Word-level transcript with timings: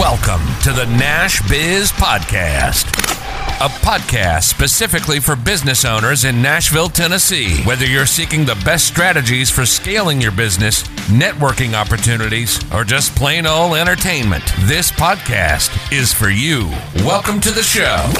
Welcome 0.00 0.40
to 0.62 0.72
the 0.72 0.86
Nash 0.86 1.46
Biz 1.46 1.92
Podcast, 1.92 2.86
a 3.60 3.68
podcast 3.84 4.44
specifically 4.44 5.20
for 5.20 5.36
business 5.36 5.84
owners 5.84 6.24
in 6.24 6.40
Nashville, 6.40 6.88
Tennessee. 6.88 7.62
Whether 7.64 7.84
you're 7.84 8.06
seeking 8.06 8.46
the 8.46 8.58
best 8.64 8.86
strategies 8.86 9.50
for 9.50 9.66
scaling 9.66 10.18
your 10.18 10.32
business, 10.32 10.84
networking 11.10 11.74
opportunities, 11.74 12.58
or 12.72 12.82
just 12.82 13.14
plain 13.14 13.44
old 13.44 13.76
entertainment, 13.76 14.44
this 14.60 14.90
podcast 14.90 15.92
is 15.92 16.14
for 16.14 16.30
you. 16.30 16.70
Welcome 17.04 17.38
to 17.42 17.50
the 17.50 17.62
show. 17.62 18.10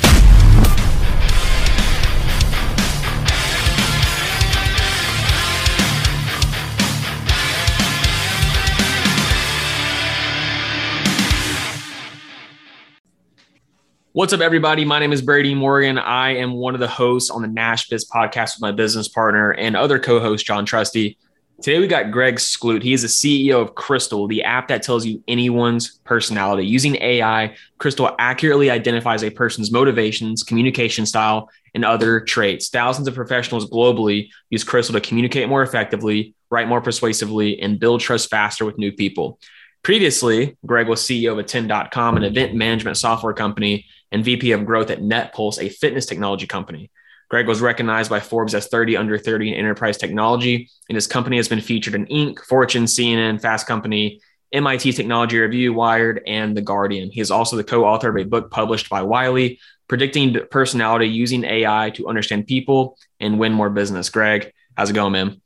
What's 14.12 14.32
up, 14.32 14.40
everybody? 14.40 14.84
My 14.84 14.98
name 14.98 15.12
is 15.12 15.22
Brady 15.22 15.54
Morgan. 15.54 15.96
I 15.96 16.30
am 16.30 16.54
one 16.54 16.74
of 16.74 16.80
the 16.80 16.88
hosts 16.88 17.30
on 17.30 17.42
the 17.42 17.48
Nash 17.48 17.88
Biz 17.88 18.10
podcast 18.10 18.56
with 18.56 18.60
my 18.60 18.72
business 18.72 19.06
partner 19.06 19.52
and 19.52 19.76
other 19.76 20.00
co 20.00 20.18
host, 20.18 20.44
John 20.44 20.66
Trusty. 20.66 21.16
Today, 21.62 21.78
we 21.78 21.86
got 21.86 22.10
Greg 22.10 22.34
Skloot. 22.34 22.82
He 22.82 22.92
is 22.92 23.02
the 23.02 23.08
CEO 23.08 23.62
of 23.62 23.76
Crystal, 23.76 24.26
the 24.26 24.42
app 24.42 24.66
that 24.66 24.82
tells 24.82 25.06
you 25.06 25.22
anyone's 25.28 26.00
personality. 26.02 26.66
Using 26.66 26.96
AI, 26.96 27.54
Crystal 27.78 28.12
accurately 28.18 28.68
identifies 28.68 29.22
a 29.22 29.30
person's 29.30 29.70
motivations, 29.70 30.42
communication 30.42 31.06
style, 31.06 31.48
and 31.76 31.84
other 31.84 32.18
traits. 32.18 32.68
Thousands 32.68 33.06
of 33.06 33.14
professionals 33.14 33.70
globally 33.70 34.30
use 34.48 34.64
Crystal 34.64 34.92
to 34.94 35.00
communicate 35.00 35.48
more 35.48 35.62
effectively, 35.62 36.34
write 36.50 36.66
more 36.66 36.80
persuasively, 36.80 37.62
and 37.62 37.78
build 37.78 38.00
trust 38.00 38.28
faster 38.28 38.64
with 38.64 38.76
new 38.76 38.90
people. 38.90 39.38
Previously, 39.84 40.56
Greg 40.66 40.88
was 40.88 41.00
CEO 41.00 41.32
of 41.32 41.38
Attend.com, 41.38 42.16
an 42.16 42.24
event 42.24 42.54
management 42.54 42.96
software 42.98 43.32
company, 43.32 43.86
and 44.12 44.24
VP 44.24 44.52
of 44.52 44.66
growth 44.66 44.90
at 44.90 45.00
NetPulse, 45.00 45.62
a 45.62 45.68
fitness 45.68 46.06
technology 46.06 46.46
company. 46.46 46.90
Greg 47.28 47.46
was 47.46 47.60
recognized 47.60 48.10
by 48.10 48.18
Forbes 48.18 48.54
as 48.54 48.66
30 48.66 48.96
under 48.96 49.16
30 49.16 49.50
in 49.50 49.54
enterprise 49.54 49.96
technology, 49.96 50.68
and 50.88 50.96
his 50.96 51.06
company 51.06 51.36
has 51.36 51.48
been 51.48 51.60
featured 51.60 51.94
in 51.94 52.06
Inc., 52.06 52.40
Fortune, 52.40 52.84
CNN, 52.84 53.40
Fast 53.40 53.68
Company, 53.68 54.20
MIT 54.52 54.92
Technology 54.92 55.38
Review, 55.38 55.72
Wired, 55.72 56.22
and 56.26 56.56
The 56.56 56.62
Guardian. 56.62 57.10
He 57.10 57.20
is 57.20 57.30
also 57.30 57.56
the 57.56 57.62
co 57.62 57.84
author 57.84 58.08
of 58.08 58.16
a 58.16 58.24
book 58.24 58.50
published 58.50 58.90
by 58.90 59.02
Wiley, 59.02 59.60
Predicting 59.86 60.36
Personality 60.50 61.06
Using 61.06 61.44
AI 61.44 61.90
to 61.90 62.08
Understand 62.08 62.48
People 62.48 62.98
and 63.20 63.38
Win 63.38 63.52
More 63.52 63.70
Business. 63.70 64.10
Greg, 64.10 64.52
how's 64.76 64.90
it 64.90 64.94
going, 64.94 65.12
man? 65.12 65.40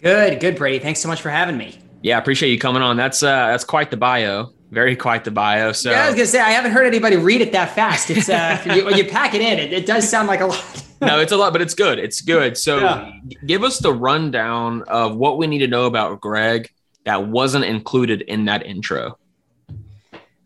Good, 0.00 0.38
good, 0.38 0.56
Brady. 0.56 0.78
Thanks 0.78 1.00
so 1.00 1.08
much 1.08 1.20
for 1.20 1.30
having 1.30 1.56
me. 1.56 1.78
Yeah, 2.02 2.18
appreciate 2.18 2.50
you 2.50 2.58
coming 2.58 2.82
on. 2.82 2.96
That's 2.96 3.22
uh 3.22 3.48
that's 3.48 3.64
quite 3.64 3.90
the 3.90 3.96
bio. 3.96 4.52
Very 4.70 4.96
quite 4.96 5.24
the 5.24 5.30
bio. 5.30 5.72
So 5.72 5.90
yeah, 5.90 6.04
I 6.04 6.06
was 6.06 6.14
gonna 6.14 6.26
say 6.26 6.40
I 6.40 6.50
haven't 6.50 6.72
heard 6.72 6.86
anybody 6.86 7.16
read 7.16 7.40
it 7.40 7.52
that 7.52 7.74
fast. 7.74 8.10
It's 8.10 8.28
uh 8.28 8.62
you, 8.74 8.84
when 8.84 8.96
you 8.96 9.04
pack 9.04 9.34
it 9.34 9.40
in, 9.40 9.58
it, 9.58 9.72
it 9.72 9.86
does 9.86 10.08
sound 10.08 10.28
like 10.28 10.40
a 10.40 10.46
lot. 10.46 10.84
no, 11.00 11.20
it's 11.20 11.32
a 11.32 11.36
lot, 11.36 11.52
but 11.52 11.62
it's 11.62 11.74
good. 11.74 11.98
It's 11.98 12.20
good. 12.20 12.56
So 12.56 12.78
yeah. 12.78 13.12
give 13.46 13.62
us 13.62 13.78
the 13.78 13.92
rundown 13.92 14.82
of 14.82 15.16
what 15.16 15.38
we 15.38 15.46
need 15.46 15.58
to 15.58 15.68
know 15.68 15.86
about 15.86 16.20
Greg 16.20 16.70
that 17.04 17.28
wasn't 17.28 17.64
included 17.64 18.22
in 18.22 18.46
that 18.46 18.66
intro. 18.66 19.18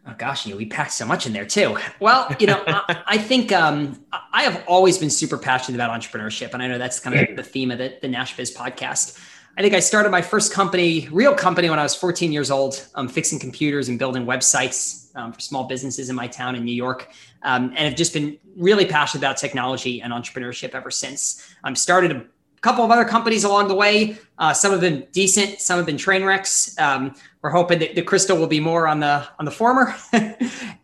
Oh 0.06 0.14
gosh, 0.18 0.44
you 0.44 0.52
know, 0.52 0.58
we 0.58 0.66
packed 0.66 0.92
so 0.92 1.06
much 1.06 1.26
in 1.26 1.32
there 1.32 1.46
too. 1.46 1.78
Well, 2.00 2.34
you 2.40 2.46
know, 2.46 2.62
I, 2.66 3.02
I, 3.06 3.18
think 3.18 3.52
um, 3.52 4.02
I 4.32 4.42
have 4.42 4.64
always 4.66 4.98
been 4.98 5.10
super 5.10 5.38
passionate 5.38 5.76
about 5.76 5.98
entrepreneurship, 5.98 6.52
and 6.52 6.62
I 6.62 6.66
know 6.66 6.78
that's 6.78 6.98
kind 6.98 7.16
of 7.16 7.36
the 7.36 7.42
theme 7.42 7.70
of 7.70 7.78
the, 7.78 7.96
the 8.02 8.08
Nash 8.08 8.36
Biz 8.36 8.54
podcast. 8.54 9.18
I 9.56 9.62
think 9.62 9.74
I 9.74 9.80
started 9.80 10.10
my 10.10 10.22
first 10.22 10.52
company, 10.52 11.08
real 11.10 11.34
company, 11.34 11.68
when 11.68 11.78
I 11.78 11.82
was 11.82 11.94
14 11.94 12.32
years 12.32 12.50
old, 12.50 12.86
um, 12.94 13.08
fixing 13.08 13.38
computers 13.38 13.88
and 13.88 13.98
building 13.98 14.24
websites 14.24 15.14
um, 15.16 15.32
for 15.32 15.40
small 15.40 15.64
businesses 15.64 16.08
in 16.08 16.16
my 16.16 16.28
town 16.28 16.54
in 16.54 16.64
New 16.64 16.74
York. 16.74 17.10
Um, 17.42 17.68
and 17.68 17.78
have 17.78 17.96
just 17.96 18.12
been 18.12 18.38
really 18.56 18.86
passionate 18.86 19.20
about 19.20 19.36
technology 19.36 20.02
and 20.02 20.12
entrepreneurship 20.12 20.74
ever 20.74 20.90
since. 20.90 21.54
I 21.64 21.68
um, 21.68 21.76
started 21.76 22.12
a 22.12 22.24
couple 22.60 22.84
of 22.84 22.90
other 22.90 23.04
companies 23.04 23.44
along 23.44 23.68
the 23.68 23.74
way. 23.74 24.18
Uh, 24.38 24.52
some 24.52 24.72
have 24.72 24.80
been 24.80 25.06
decent, 25.12 25.60
some 25.60 25.78
have 25.78 25.86
been 25.86 25.96
train 25.96 26.24
wrecks. 26.24 26.78
Um, 26.78 27.14
we're 27.42 27.50
hoping 27.50 27.78
that 27.80 27.94
the 27.94 28.02
crystal 28.02 28.36
will 28.36 28.46
be 28.46 28.60
more 28.60 28.86
on 28.86 29.00
the 29.00 29.26
on 29.38 29.46
the 29.46 29.50
former. 29.50 29.94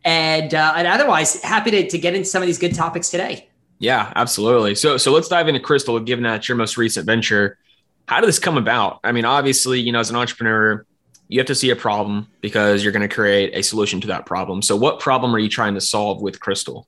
and 0.05 0.55
uh, 0.55 0.75
and 0.77 0.89
otherwise, 0.89 1.41
happy 1.43 1.71
to, 1.71 1.89
to 1.89 1.99
get 1.99 2.15
into 2.15 2.27
some 2.27 2.43
of 2.43 2.47
these 2.47 2.59
good 2.59 2.75
topics 2.75 3.11
today. 3.11 3.49
Yeah, 3.79 4.13
absolutely. 4.17 4.75
So 4.75 4.97
so 4.97 5.13
let's 5.13 5.29
dive 5.29 5.49
into 5.49 5.61
Crystal, 5.61 6.01
given 6.01 6.25
that 6.25 6.49
your 6.49 6.57
most 6.57 6.79
recent 6.79 7.05
venture 7.05 7.59
how 8.07 8.21
did 8.21 8.29
this 8.29 8.39
come 8.39 8.57
about? 8.57 9.01
I 9.05 9.13
mean, 9.13 9.25
obviously, 9.25 9.81
you 9.81 9.93
know, 9.93 10.01
as 10.01 10.11
an 10.11 10.17
entrepreneur, 10.17 10.85
you 11.29 11.41
have 11.41 11.47
to 11.49 11.55
see 11.55 11.71
a 11.71 11.77
problem 11.77 12.29
because 12.41 12.83
you're 12.83 12.93
going 12.93 13.09
to 13.09 13.15
create 13.15 13.53
a 13.55 13.63
solution 13.63 14.01
to 14.01 14.07
that 14.09 14.27
problem. 14.27 14.63
So, 14.63 14.77
what 14.77 15.01
problem 15.01 15.35
are 15.35 15.39
you 15.39 15.49
trying 15.49 15.75
to 15.75 15.81
solve 15.81 16.23
with 16.23 16.41
Crystal? 16.41 16.87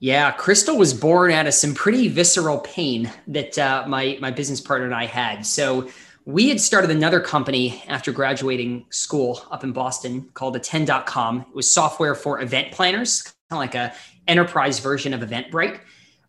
Yeah, 0.00 0.32
Crystal 0.32 0.76
was 0.76 0.92
born 0.92 1.30
out 1.30 1.46
of 1.46 1.54
some 1.54 1.74
pretty 1.74 2.08
visceral 2.08 2.58
pain 2.58 3.10
that 3.28 3.56
uh, 3.58 3.84
my 3.86 4.18
my 4.20 4.30
business 4.30 4.60
partner 4.60 4.86
and 4.86 4.94
I 4.94 5.06
had. 5.06 5.46
So 5.46 5.88
we 6.26 6.48
had 6.48 6.60
started 6.60 6.90
another 6.90 7.20
company 7.20 7.82
after 7.86 8.10
graduating 8.10 8.86
school 8.90 9.42
up 9.50 9.62
in 9.62 9.72
Boston 9.72 10.28
called 10.34 10.56
Attend.com. 10.56 11.40
It 11.42 11.54
was 11.54 11.70
software 11.70 12.14
for 12.14 12.40
event 12.40 12.72
planners, 12.72 13.22
kind 13.22 13.34
of 13.52 13.58
like 13.58 13.74
a 13.74 13.94
enterprise 14.26 14.78
version 14.78 15.14
of 15.14 15.20
Eventbrite. 15.20 15.80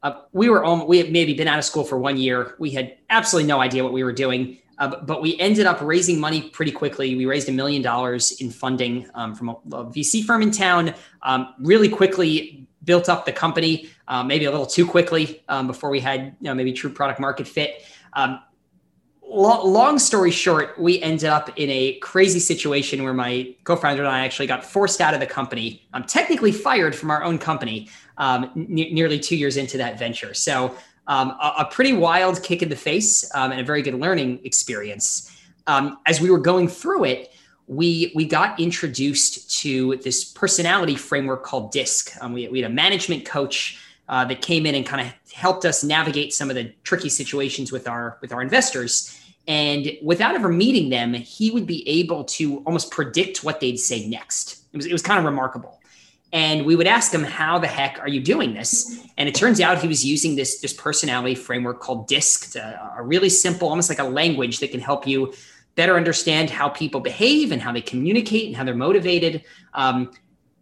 Uh, 0.05 0.21
we 0.33 0.49
were 0.49 0.63
on, 0.63 0.85
we 0.85 0.99
had 0.99 1.11
maybe 1.11 1.33
been 1.33 1.47
out 1.47 1.57
of 1.57 1.65
school 1.65 1.83
for 1.83 1.97
one 1.97 2.15
year. 2.15 2.53
We 2.59 2.69
had 2.69 2.95
absolutely 3.09 3.47
no 3.47 3.59
idea 3.59 3.83
what 3.83 3.91
we 3.91 4.03
were 4.03 4.13
doing, 4.13 4.59
uh, 4.77 4.97
but 5.01 5.19
we 5.19 5.35
ended 5.39 5.65
up 5.65 5.81
raising 5.81 6.19
money 6.19 6.43
pretty 6.49 6.71
quickly. 6.71 7.15
We 7.15 7.25
raised 7.25 7.49
a 7.49 7.51
million 7.51 7.81
dollars 7.81 8.39
in 8.39 8.51
funding 8.51 9.09
um, 9.15 9.33
from 9.33 9.49
a, 9.49 9.53
a, 9.53 9.85
VC 9.85 10.23
firm 10.23 10.43
in 10.43 10.51
town. 10.51 10.93
Um, 11.23 11.55
really 11.59 11.89
quickly 11.89 12.67
built 12.83 13.09
up 13.09 13.25
the 13.25 13.31
company, 13.31 13.89
uh, 14.07 14.21
maybe 14.21 14.45
a 14.45 14.51
little 14.51 14.67
too 14.67 14.85
quickly 14.85 15.43
um, 15.49 15.65
before 15.65 15.89
we 15.89 15.99
had 15.99 16.35
you 16.39 16.49
know 16.49 16.53
maybe 16.53 16.71
true 16.71 16.91
product 16.91 17.19
market 17.19 17.47
fit. 17.47 17.81
Um, 18.13 18.41
lo- 19.23 19.65
long 19.65 19.97
story 19.97 20.29
short, 20.29 20.79
we 20.79 21.01
ended 21.01 21.29
up 21.29 21.49
in 21.57 21.71
a 21.71 21.93
crazy 21.95 22.39
situation 22.39 23.03
where 23.03 23.13
my 23.15 23.55
co-founder 23.63 24.03
and 24.03 24.11
I 24.11 24.23
actually 24.23 24.45
got 24.45 24.63
forced 24.63 25.01
out 25.01 25.15
of 25.15 25.19
the 25.19 25.25
company. 25.25 25.87
I'm 25.93 26.03
technically 26.03 26.51
fired 26.51 26.95
from 26.95 27.09
our 27.09 27.23
own 27.23 27.39
company 27.39 27.89
um, 28.17 28.51
nearly 28.55 29.19
two 29.19 29.35
years 29.35 29.57
into 29.57 29.77
that 29.77 29.99
venture. 29.99 30.33
So 30.33 30.75
um, 31.07 31.31
a, 31.41 31.53
a, 31.59 31.65
pretty 31.65 31.93
wild 31.93 32.41
kick 32.41 32.61
in 32.61 32.69
the 32.69 32.75
face 32.75 33.29
um, 33.35 33.51
and 33.51 33.61
a 33.61 33.63
very 33.63 33.81
good 33.81 33.95
learning 33.95 34.39
experience. 34.43 35.31
Um, 35.67 35.99
as 36.05 36.19
we 36.19 36.31
were 36.31 36.39
going 36.39 36.67
through 36.67 37.05
it, 37.05 37.31
we 37.67 38.11
we 38.15 38.25
got 38.25 38.59
introduced 38.59 39.59
to 39.61 39.97
this 39.97 40.23
personality 40.23 40.95
framework 40.95 41.43
called 41.43 41.71
DISC. 41.71 42.15
Um, 42.21 42.33
we, 42.33 42.47
we 42.47 42.61
had 42.61 42.69
a 42.69 42.73
management 42.73 43.25
coach 43.25 43.79
uh, 44.07 44.25
that 44.25 44.41
came 44.41 44.65
in 44.65 44.75
and 44.75 44.85
kind 44.85 45.07
of 45.07 45.13
helped 45.33 45.65
us 45.65 45.83
navigate 45.83 46.33
some 46.33 46.49
of 46.49 46.55
the 46.55 46.71
tricky 46.83 47.09
situations 47.09 47.71
with 47.71 47.87
our 47.87 48.17
with 48.21 48.31
our 48.31 48.41
investors. 48.41 49.19
And 49.47 49.91
without 50.01 50.33
ever 50.33 50.49
meeting 50.49 50.89
them, 50.89 51.13
he 51.13 51.51
would 51.51 51.67
be 51.67 51.87
able 51.87 52.23
to 52.23 52.63
almost 52.65 52.89
predict 52.89 53.43
what 53.43 53.59
they'd 53.59 53.77
say 53.77 54.07
next. 54.07 54.63
It 54.73 54.77
was, 54.77 54.85
it 54.87 54.91
was 54.91 55.03
kind 55.03 55.19
of 55.19 55.25
remarkable. 55.25 55.79
And 56.33 56.65
we 56.65 56.75
would 56.75 56.87
ask 56.87 57.13
him, 57.13 57.23
how 57.23 57.59
the 57.59 57.67
heck 57.67 57.99
are 57.99 58.09
you 58.09 58.19
doing 58.19 58.53
this? 58.53 59.05
And 59.17 59.29
it 59.29 59.35
turns 59.35 59.61
out 59.61 59.79
he 59.79 59.87
was 59.87 60.03
using 60.03 60.35
this, 60.35 60.59
this 60.59 60.73
personality 60.73 61.35
framework 61.35 61.79
called 61.79 62.07
DISC, 62.07 62.55
a 62.57 63.01
really 63.01 63.29
simple, 63.29 63.69
almost 63.69 63.89
like 63.89 63.99
a 63.99 64.03
language 64.03 64.59
that 64.59 64.71
can 64.71 64.81
help 64.81 65.07
you 65.07 65.33
better 65.75 65.95
understand 65.95 66.49
how 66.49 66.69
people 66.69 66.99
behave 66.99 67.51
and 67.51 67.61
how 67.61 67.71
they 67.71 67.81
communicate 67.81 68.47
and 68.47 68.55
how 68.55 68.63
they're 68.63 68.75
motivated. 68.75 69.43
Um, 69.73 70.11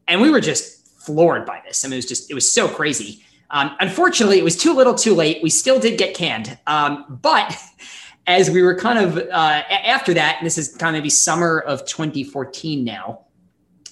and 0.07 0.22
we 0.22 0.29
were 0.29 0.41
just 0.41 0.88
floored 1.06 1.46
by 1.46 1.62
this. 1.66 1.84
I 1.84 1.88
mean, 1.88 1.94
it 1.94 1.97
was 1.97 2.06
just, 2.06 2.30
it 2.30 2.34
was 2.34 2.51
so 2.51 2.68
crazy. 2.68 3.24
Um, 3.50 3.75
unfortunately, 3.80 4.40
it 4.40 4.44
was 4.44 4.57
too 4.57 4.74
little 4.74 4.95
too 4.95 5.13
late. 5.13 5.41
We 5.44 5.50
still 5.50 5.80
did 5.80 5.97
get 5.97 6.16
canned. 6.16 6.57
Um, 6.66 7.19
but 7.22 7.56
as 8.28 8.50
we 8.50 8.62
were 8.62 8.75
kind 8.75 9.00
of 9.00 9.18
uh, 9.18 9.63
after 9.69 10.13
that, 10.16 10.38
and 10.38 10.45
this 10.45 10.57
is 10.57 10.75
kind 10.75 10.95
of 10.95 11.00
maybe 11.00 11.09
summer 11.09 11.59
of 11.59 11.85
2014 11.85 12.84
now, 12.84 13.25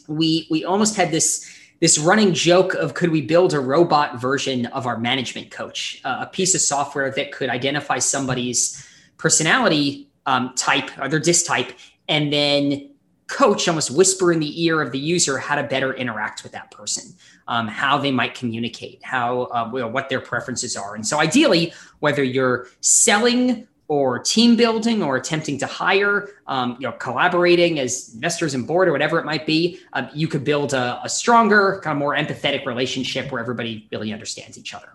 we 0.08 0.48
we 0.50 0.66
almost 0.66 0.96
had 0.96 1.12
this 1.12 1.46
this 1.82 1.98
running 1.98 2.32
joke 2.32 2.76
of 2.76 2.94
could 2.94 3.10
we 3.10 3.22
build 3.22 3.54
a 3.54 3.60
robot 3.60 4.22
version 4.22 4.68
of 4.68 4.86
our 4.86 4.98
management 4.98 5.50
coach, 5.50 6.00
uh, 6.06 6.20
a 6.22 6.28
piece 6.28 6.54
of 6.54 6.62
software 6.62 7.12
that 7.12 7.32
could 7.32 7.50
identify 7.50 7.98
somebody's 7.98 8.88
personality 9.18 10.08
um, 10.28 10.54
type 10.56 10.92
or 11.00 11.10
their 11.10 11.20
DISC 11.20 11.46
type, 11.46 11.74
and 12.08 12.32
then 12.32 12.92
coach 13.28 13.68
almost 13.68 13.90
whisper 13.90 14.32
in 14.32 14.40
the 14.40 14.64
ear 14.64 14.82
of 14.82 14.92
the 14.92 15.00
user 15.00 15.40
how 15.40 15.56
to 15.56 15.64
better 15.64 15.94
interact 15.96 16.44
with 16.44 16.52
that 16.52 16.70
person, 16.70 17.16
um, 17.48 17.68
how 17.68 17.98
they 17.98 18.12
might 18.12 18.36
communicate, 18.36 19.04
how 19.04 19.44
uh, 19.46 19.68
what 19.68 20.08
their 20.08 20.22
preferences 20.22 20.78
are, 20.78 20.94
and 20.94 21.06
so 21.06 21.20
ideally, 21.20 21.74
whether 22.00 22.24
you're 22.24 22.68
selling 22.82 23.68
or 23.92 24.20
team 24.20 24.56
building 24.56 25.04
or 25.04 25.18
attempting 25.18 25.58
to 25.58 25.66
hire, 25.66 26.30
um, 26.48 26.78
you 26.80 26.88
know, 26.88 26.94
collaborating 26.94 27.78
as 27.78 28.14
investors 28.14 28.54
and 28.54 28.66
board 28.66 28.88
or 28.88 28.94
whatever 28.94 29.20
it 29.20 29.26
might 29.26 29.46
be, 29.46 29.82
uh, 29.92 30.08
you 30.14 30.30
could 30.30 30.46
build 30.46 30.72
a, 30.74 31.02
a, 31.04 31.10
stronger, 31.10 31.82
kind 31.84 31.98
of 31.98 32.00
more 32.00 32.16
empathetic 32.16 32.66
relationship 32.66 33.30
where 33.34 33.42
everybody 33.42 33.90
really 33.92 34.14
understands 34.14 34.58
each 34.58 34.74
other. 34.74 34.88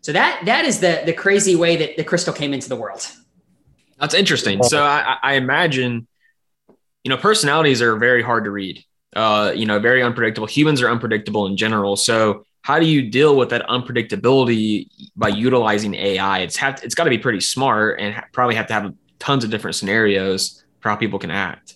So 0.00 0.10
that 0.12 0.42
that 0.44 0.64
is 0.64 0.80
the 0.80 1.02
the 1.06 1.12
crazy 1.12 1.54
way 1.54 1.76
that 1.76 1.96
the 1.96 2.02
crystal 2.02 2.34
came 2.34 2.52
into 2.52 2.68
the 2.68 2.74
world. 2.74 3.06
That's 4.00 4.14
interesting. 4.14 4.64
So 4.64 4.82
I, 4.82 5.16
I 5.22 5.34
imagine, 5.34 6.08
you 7.04 7.10
know, 7.10 7.16
personalities 7.16 7.80
are 7.80 7.96
very 7.96 8.24
hard 8.24 8.42
to 8.42 8.50
read. 8.50 8.84
uh, 9.14 9.52
you 9.54 9.66
know, 9.66 9.78
very 9.78 10.02
unpredictable. 10.02 10.46
Humans 10.46 10.82
are 10.82 10.90
unpredictable 10.90 11.46
in 11.46 11.56
general. 11.56 11.96
So 11.96 12.44
how 12.64 12.78
do 12.78 12.86
you 12.86 13.02
deal 13.02 13.36
with 13.36 13.50
that 13.50 13.60
unpredictability 13.68 14.88
by 15.16 15.28
utilizing 15.28 15.94
AI? 15.94 16.38
It's 16.38 16.56
have 16.56 16.82
it's 16.82 16.94
got 16.94 17.04
to 17.04 17.10
be 17.10 17.18
pretty 17.18 17.40
smart 17.40 18.00
and 18.00 18.14
ha- 18.14 18.24
probably 18.32 18.54
have 18.54 18.66
to 18.68 18.72
have 18.72 18.94
tons 19.18 19.44
of 19.44 19.50
different 19.50 19.76
scenarios 19.76 20.64
for 20.80 20.88
how 20.88 20.96
people 20.96 21.18
can 21.18 21.30
act. 21.30 21.74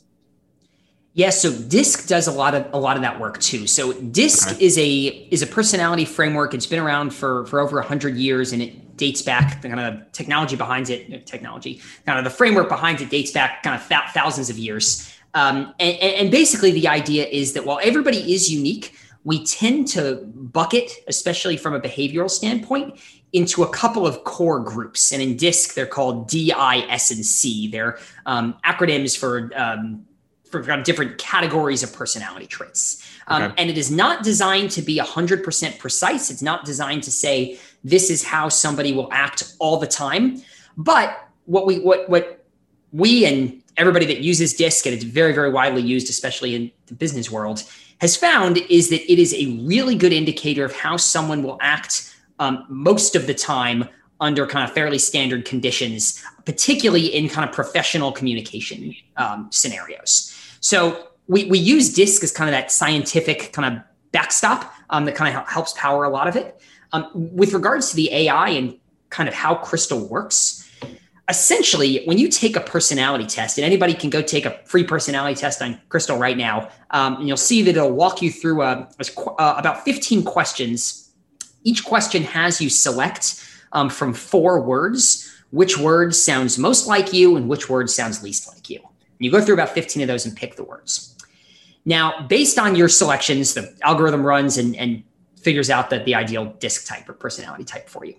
Yeah, 1.13 1.29
so 1.29 1.53
DISC 1.53 2.09
does 2.09 2.27
a 2.27 2.33
lot 2.33 2.55
of 2.55 2.73
a 2.73 2.79
lot 2.79 2.97
of 2.97 3.03
that 3.03 3.21
work 3.21 3.39
too. 3.39 3.67
So 3.67 3.93
DISC 3.93 4.53
okay. 4.53 4.65
is 4.65 4.79
a 4.79 5.07
is 5.31 5.43
a 5.43 5.47
personality 5.47 6.07
framework. 6.07 6.55
It's 6.55 6.67
been 6.67 6.81
around 6.81 7.11
for 7.13 7.45
for 7.45 7.61
over 7.61 7.83
hundred 7.83 8.17
years, 8.17 8.55
and 8.55 8.63
it 8.63 8.97
dates 8.97 9.21
back 9.21 9.61
the 9.61 9.69
kind 9.69 9.81
of 9.81 10.11
technology 10.13 10.57
behind 10.57 10.89
it. 10.89 11.27
Technology, 11.27 11.83
kind 12.07 12.19
of 12.19 12.25
the 12.25 12.31
framework 12.31 12.71
behind 12.71 13.03
it 13.03 13.11
dates 13.11 13.31
back 13.31 13.63
kind 13.63 13.79
of 13.79 13.87
th- 13.87 14.09
thousands 14.15 14.49
of 14.49 14.57
years. 14.57 15.13
Um, 15.35 15.75
and, 15.79 15.99
and 15.99 16.31
basically, 16.31 16.71
the 16.71 16.89
idea 16.89 17.27
is 17.27 17.53
that 17.53 17.67
while 17.67 17.79
everybody 17.83 18.33
is 18.33 18.51
unique, 18.51 18.95
we 19.29 19.45
tend 19.45 19.87
to 19.87 20.25
bucket, 20.35 20.91
especially 21.07 21.59
from 21.59 21.75
a 21.75 21.81
behavioral 21.81 22.31
standpoint, 22.31 22.99
into 23.35 23.63
a 23.63 23.69
couple 23.69 24.07
of 24.07 24.25
core 24.25 24.59
groups. 24.59 25.13
And 25.13 25.21
in 25.21 25.37
DISC, 25.37 25.75
they're 25.75 25.85
called 25.85 26.29
D, 26.31 26.51
I, 26.51 26.79
S, 26.89 27.11
and 27.11 27.23
C. 27.23 27.69
They're 27.69 27.99
um, 28.25 28.57
acronyms 28.65 29.19
for 29.19 29.51
um, 29.55 30.07
for 30.51 30.63
different 30.83 31.19
categories 31.19 31.83
of 31.83 31.93
personality 31.93 32.47
traits. 32.47 33.07
Um, 33.27 33.43
okay. 33.43 33.55
And 33.59 33.69
it 33.69 33.77
is 33.77 33.91
not 33.91 34.25
designed 34.25 34.71
to 34.71 34.81
be 34.81 34.99
100% 34.99 35.79
precise. 35.79 36.31
It's 36.31 36.41
not 36.41 36.65
designed 36.65 37.03
to 37.03 37.13
say 37.13 37.59
this 37.85 38.09
is 38.09 38.25
how 38.25 38.49
somebody 38.49 38.95
will 38.95 39.13
act 39.13 39.55
all 39.59 39.77
the 39.77 39.87
time. 39.87 40.43
But 40.79 41.29
what 41.45 41.67
we 41.67 41.81
what 41.81 42.09
what 42.09 42.47
we 42.93 43.27
and 43.27 43.63
everybody 43.79 44.05
that 44.07 44.21
uses 44.21 44.55
DISC 44.55 44.87
and 44.87 44.95
it's 44.95 45.05
very 45.05 45.33
very 45.33 45.51
widely 45.51 45.83
used, 45.83 46.11
especially 46.11 46.55
in 46.55 46.71
the 46.87 46.95
business 46.95 47.31
world, 47.31 47.65
has 48.01 48.17
found 48.17 48.59
is 48.69 48.91
that 48.91 49.11
it 49.11 49.19
is 49.19 49.35
a 49.35 49.59
really 49.65 49.95
good 49.95 50.13
indicator 50.13 50.65
of 50.65 50.75
how 50.75 50.97
someone 50.97 51.43
will 51.43 51.59
act 51.61 52.15
um, 52.39 52.65
most 52.69 53.17
of 53.17 53.27
the 53.27 53.35
time 53.35 53.89
under 54.21 54.47
kind 54.47 54.69
of 54.69 54.75
fairly 54.75 54.99
standard 54.99 55.45
conditions, 55.45 56.23
particularly 56.45 57.07
in 57.07 57.29
kind 57.29 57.49
of 57.49 57.55
professional 57.55 58.11
communication 58.13 58.95
um, 59.17 59.49
scenarios. 59.51 60.35
So 60.61 61.09
we, 61.29 61.45
we 61.45 61.59
use 61.59 61.93
DISC 61.93 62.25
as 62.25 62.33
kind 62.33 62.49
of 62.49 62.53
that 62.53 62.73
scientific 62.73 63.53
kind 63.53 63.77
of 63.77 63.83
backstop 64.13 64.73
um, 64.91 65.05
that 65.05 65.15
kind 65.15 65.37
of 65.37 65.47
helps 65.49 65.73
power 65.75 66.05
a 66.05 66.09
lot 66.09 66.27
of 66.27 66.37
it. 66.37 66.61
Um, 66.93 67.11
with 67.15 67.53
regards 67.53 67.91
to 67.91 67.97
the 67.97 68.13
AI 68.13 68.49
and 68.51 68.77
kind 69.11 69.29
of 69.29 69.35
how 69.35 69.55
Crystal 69.55 70.07
works, 70.09 70.58
essentially, 71.29 72.03
when 72.05 72.19
you 72.19 72.29
take 72.29 72.57
a 72.57 72.61
personality 72.61 73.27
test, 73.27 73.59
and 73.59 73.65
anybody 73.65 73.95
can 73.95 74.11
go 74.11 74.23
take 74.23 74.47
a 74.47 74.59
free 74.65 74.85
personality 74.85 75.35
test 75.35 75.61
on 75.63 75.81
Crystal 75.89 76.17
right 76.17 76.37
now, 76.37 76.71
um, 76.91 77.17
and 77.17 77.29
you'll 77.29 77.37
see 77.37 77.63
that 77.63 77.77
it'll 77.77 77.91
walk 77.91 78.23
you 78.23 78.31
through 78.31 78.63
a, 78.63 78.89
a, 78.99 79.21
uh, 79.21 79.55
about 79.59 79.85
15 79.85 80.25
questions. 80.25 81.11
Each 81.65 81.85
question 81.85 82.23
has 82.23 82.61
you 82.61 82.71
select 82.71 83.45
um, 83.73 83.91
from 83.91 84.15
four 84.15 84.61
words 84.61 85.35
which 85.51 85.79
word 85.79 86.15
sounds 86.15 86.59
most 86.59 86.87
like 86.87 87.13
you 87.13 87.37
and 87.37 87.49
which 87.49 87.69
word 87.69 87.89
sounds 87.89 88.23
least 88.23 88.49
like 88.49 88.69
you. 88.69 88.81
You 89.19 89.31
go 89.31 89.41
through 89.41 89.55
about 89.55 89.71
15 89.71 90.03
of 90.03 90.09
those 90.09 90.27
and 90.27 90.37
pick 90.37 90.57
the 90.57 90.65
words. 90.65 91.17
Now, 91.85 92.27
based 92.27 92.59
on 92.59 92.75
your 92.77 92.89
selections, 92.89 93.55
the 93.55 93.75
algorithm 93.83 94.25
runs 94.25 94.59
and, 94.59 94.77
and 94.77 95.03
figures 95.41 95.71
out 95.71 95.91
that 95.91 96.05
the 96.05 96.15
ideal 96.15 96.47
disc 96.59 96.87
type 96.87 97.09
or 97.09 97.15
personality 97.15 97.65
type 97.65 97.89
for 97.89 98.05
you. 98.05 98.15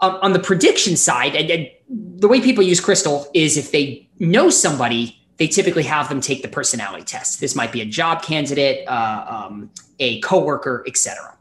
Um, 0.00 0.18
on 0.20 0.32
the 0.32 0.38
prediction 0.38 0.96
side, 0.96 1.34
and, 1.34 1.50
and 1.50 1.70
the 1.92 2.28
way 2.28 2.40
people 2.40 2.64
use 2.64 2.80
Crystal 2.80 3.28
is 3.34 3.56
if 3.56 3.70
they 3.70 4.08
know 4.18 4.48
somebody, 4.48 5.18
they 5.36 5.46
typically 5.46 5.82
have 5.82 6.08
them 6.08 6.20
take 6.20 6.42
the 6.42 6.48
personality 6.48 7.04
test. 7.04 7.40
This 7.40 7.54
might 7.54 7.72
be 7.72 7.80
a 7.80 7.84
job 7.84 8.22
candidate, 8.22 8.86
uh, 8.88 9.26
um, 9.28 9.70
a 9.98 10.20
coworker, 10.20 10.84
etc. 10.86 11.36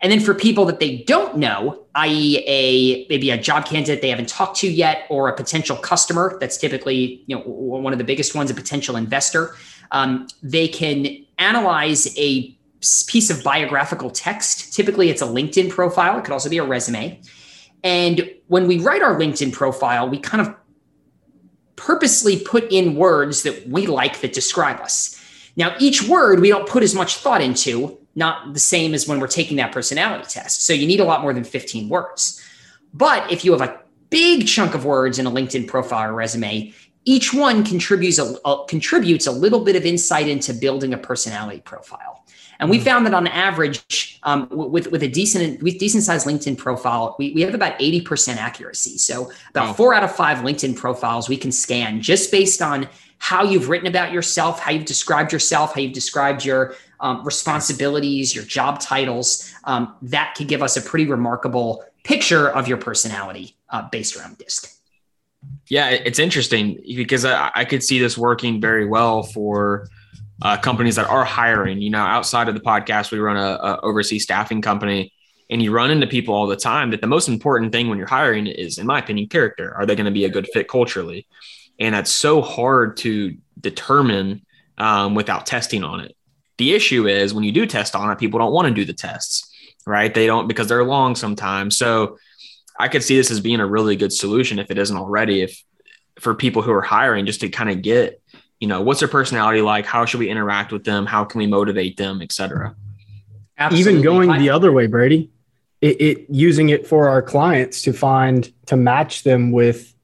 And 0.00 0.12
then 0.12 0.20
for 0.20 0.34
people 0.34 0.64
that 0.66 0.78
they 0.78 0.98
don't 0.98 1.38
know, 1.38 1.84
i.e., 1.94 2.44
a 2.46 3.06
maybe 3.08 3.30
a 3.30 3.38
job 3.38 3.66
candidate 3.66 4.00
they 4.00 4.10
haven't 4.10 4.28
talked 4.28 4.58
to 4.58 4.70
yet, 4.70 5.06
or 5.08 5.28
a 5.28 5.34
potential 5.34 5.76
customer, 5.76 6.36
that's 6.38 6.56
typically 6.56 7.22
you 7.26 7.36
know 7.36 7.42
one 7.42 7.92
of 7.92 7.98
the 7.98 8.04
biggest 8.04 8.34
ones, 8.34 8.50
a 8.50 8.54
potential 8.54 8.96
investor. 8.96 9.56
Um, 9.90 10.28
they 10.42 10.68
can 10.68 11.24
analyze 11.38 12.16
a 12.18 12.56
piece 13.06 13.30
of 13.30 13.42
biographical 13.42 14.10
text. 14.10 14.72
Typically, 14.74 15.10
it's 15.10 15.22
a 15.22 15.26
LinkedIn 15.26 15.70
profile. 15.70 16.18
It 16.18 16.24
could 16.24 16.32
also 16.32 16.50
be 16.50 16.58
a 16.58 16.64
resume. 16.64 17.20
And 17.82 18.30
when 18.48 18.66
we 18.66 18.78
write 18.78 19.02
our 19.02 19.18
LinkedIn 19.18 19.52
profile, 19.52 20.08
we 20.08 20.18
kind 20.18 20.46
of 20.46 20.54
purposely 21.76 22.40
put 22.40 22.70
in 22.72 22.96
words 22.96 23.42
that 23.44 23.68
we 23.68 23.86
like 23.86 24.20
that 24.20 24.32
describe 24.32 24.80
us. 24.80 25.14
Now, 25.56 25.74
each 25.78 26.02
word 26.08 26.40
we 26.40 26.48
don't 26.48 26.68
put 26.68 26.82
as 26.82 26.94
much 26.94 27.16
thought 27.16 27.40
into 27.40 27.98
not 28.14 28.52
the 28.52 28.60
same 28.60 28.94
as 28.94 29.06
when 29.06 29.20
we're 29.20 29.28
taking 29.28 29.56
that 29.58 29.72
personality 29.72 30.24
test. 30.28 30.64
So 30.64 30.72
you 30.72 30.86
need 30.86 31.00
a 31.00 31.04
lot 31.04 31.22
more 31.22 31.32
than 31.32 31.44
15 31.44 31.88
words. 31.88 32.42
But 32.92 33.30
if 33.30 33.44
you 33.44 33.52
have 33.52 33.60
a 33.60 33.80
big 34.10 34.46
chunk 34.46 34.74
of 34.74 34.84
words 34.84 35.18
in 35.18 35.26
a 35.26 35.30
LinkedIn 35.30 35.68
profile 35.68 36.10
or 36.10 36.14
resume, 36.14 36.74
each 37.04 37.32
one 37.32 37.64
contributes 37.64 38.18
a, 38.18 38.34
a, 38.44 38.64
contributes 38.66 39.26
a 39.26 39.32
little 39.32 39.60
bit 39.60 39.76
of 39.76 39.86
insight 39.86 40.28
into 40.28 40.52
building 40.52 40.92
a 40.92 40.98
personality 40.98 41.60
profile. 41.60 42.17
And 42.60 42.68
we 42.68 42.78
hmm. 42.78 42.84
found 42.84 43.06
that 43.06 43.14
on 43.14 43.26
average, 43.26 44.18
um, 44.22 44.48
with 44.50 44.90
with 44.90 45.02
a 45.02 45.08
decent 45.08 45.62
with 45.62 45.78
decent 45.78 46.02
sized 46.02 46.26
LinkedIn 46.26 46.58
profile, 46.58 47.16
we, 47.18 47.32
we 47.32 47.42
have 47.42 47.54
about 47.54 47.78
80% 47.78 48.36
accuracy. 48.36 48.98
So 48.98 49.30
about 49.50 49.76
four 49.76 49.94
out 49.94 50.02
of 50.02 50.14
five 50.14 50.38
LinkedIn 50.38 50.76
profiles 50.76 51.28
we 51.28 51.36
can 51.36 51.52
scan 51.52 52.00
just 52.00 52.30
based 52.30 52.60
on 52.60 52.88
how 53.18 53.42
you've 53.42 53.68
written 53.68 53.88
about 53.88 54.12
yourself, 54.12 54.60
how 54.60 54.70
you've 54.70 54.84
described 54.84 55.32
yourself, 55.32 55.74
how 55.74 55.80
you've 55.80 55.92
described 55.92 56.44
your 56.44 56.74
um, 57.00 57.24
responsibilities, 57.24 58.34
your 58.34 58.44
job 58.44 58.80
titles. 58.80 59.52
Um, 59.64 59.94
that 60.02 60.34
could 60.36 60.48
give 60.48 60.62
us 60.62 60.76
a 60.76 60.82
pretty 60.82 61.06
remarkable 61.06 61.84
picture 62.04 62.48
of 62.48 62.68
your 62.68 62.78
personality 62.78 63.56
uh, 63.70 63.88
based 63.90 64.16
around 64.16 64.38
DISC. 64.38 64.72
Yeah, 65.68 65.90
it's 65.90 66.18
interesting 66.18 66.80
because 66.86 67.24
I, 67.24 67.50
I 67.54 67.64
could 67.64 67.82
see 67.82 67.98
this 67.98 68.16
working 68.16 68.60
very 68.60 68.86
well 68.86 69.22
for 69.22 69.88
uh, 70.42 70.56
companies 70.56 70.96
that 70.96 71.08
are 71.08 71.24
hiring. 71.24 71.80
You 71.80 71.90
know, 71.90 71.98
outside 71.98 72.48
of 72.48 72.54
the 72.54 72.60
podcast, 72.60 73.10
we 73.10 73.18
run 73.18 73.36
a, 73.36 73.40
a 73.40 73.80
overseas 73.82 74.22
staffing 74.22 74.62
company, 74.62 75.12
and 75.50 75.62
you 75.62 75.72
run 75.72 75.90
into 75.90 76.06
people 76.06 76.34
all 76.34 76.46
the 76.46 76.56
time. 76.56 76.90
That 76.90 77.00
the 77.00 77.06
most 77.06 77.28
important 77.28 77.72
thing 77.72 77.88
when 77.88 77.98
you're 77.98 78.06
hiring 78.06 78.46
is, 78.46 78.78
in 78.78 78.86
my 78.86 78.98
opinion, 78.98 79.28
character. 79.28 79.74
Are 79.74 79.86
they 79.86 79.96
going 79.96 80.06
to 80.06 80.12
be 80.12 80.24
a 80.24 80.30
good 80.30 80.48
fit 80.52 80.68
culturally? 80.68 81.26
And 81.78 81.94
that's 81.94 82.10
so 82.10 82.42
hard 82.42 82.96
to 82.98 83.36
determine 83.60 84.42
um, 84.78 85.14
without 85.14 85.46
testing 85.46 85.84
on 85.84 86.00
it. 86.00 86.16
The 86.58 86.74
issue 86.74 87.06
is 87.06 87.32
when 87.32 87.44
you 87.44 87.52
do 87.52 87.66
test 87.66 87.94
on 87.94 88.10
it, 88.10 88.18
people 88.18 88.38
don't 88.38 88.52
want 88.52 88.68
to 88.68 88.74
do 88.74 88.84
the 88.84 88.92
tests, 88.92 89.52
right? 89.86 90.12
They 90.12 90.26
don't 90.26 90.48
because 90.48 90.66
they're 90.66 90.84
long 90.84 91.14
sometimes. 91.14 91.76
So 91.76 92.18
I 92.78 92.88
could 92.88 93.02
see 93.02 93.16
this 93.16 93.30
as 93.30 93.40
being 93.40 93.60
a 93.60 93.66
really 93.66 93.96
good 93.96 94.12
solution 94.12 94.58
if 94.58 94.70
it 94.70 94.78
isn't 94.78 94.96
already, 94.96 95.42
if 95.42 95.62
for 96.18 96.34
people 96.34 96.62
who 96.62 96.72
are 96.72 96.82
hiring, 96.82 97.26
just 97.26 97.40
to 97.40 97.48
kind 97.48 97.70
of 97.70 97.82
get, 97.82 98.20
you 98.60 98.68
know, 98.68 98.80
what's 98.82 99.00
their 99.00 99.08
personality 99.08 99.60
like? 99.60 99.86
How 99.86 100.04
should 100.04 100.20
we 100.20 100.28
interact 100.28 100.72
with 100.72 100.84
them? 100.84 101.06
How 101.06 101.24
can 101.24 101.38
we 101.38 101.46
motivate 101.46 101.96
them, 101.96 102.20
et 102.22 102.32
cetera? 102.32 102.74
Even 103.72 104.02
going 104.02 104.30
the 104.38 104.50
other 104.50 104.72
way, 104.72 104.86
Brady, 104.86 105.30
it, 105.80 106.00
it 106.00 106.26
using 106.28 106.68
it 106.68 106.86
for 106.86 107.08
our 107.08 107.22
clients 107.22 107.82
to 107.82 107.92
find 107.92 108.52
to 108.66 108.76
match 108.76 109.22
them 109.22 109.52
with 109.52 109.94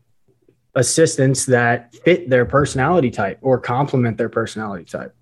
assistants 0.75 1.46
that 1.46 1.94
fit 1.94 2.28
their 2.28 2.44
personality 2.44 3.11
type 3.11 3.38
or 3.42 3.58
complement 3.58 4.18
their 4.18 4.28
personality 4.28 4.84
type. 4.84 5.14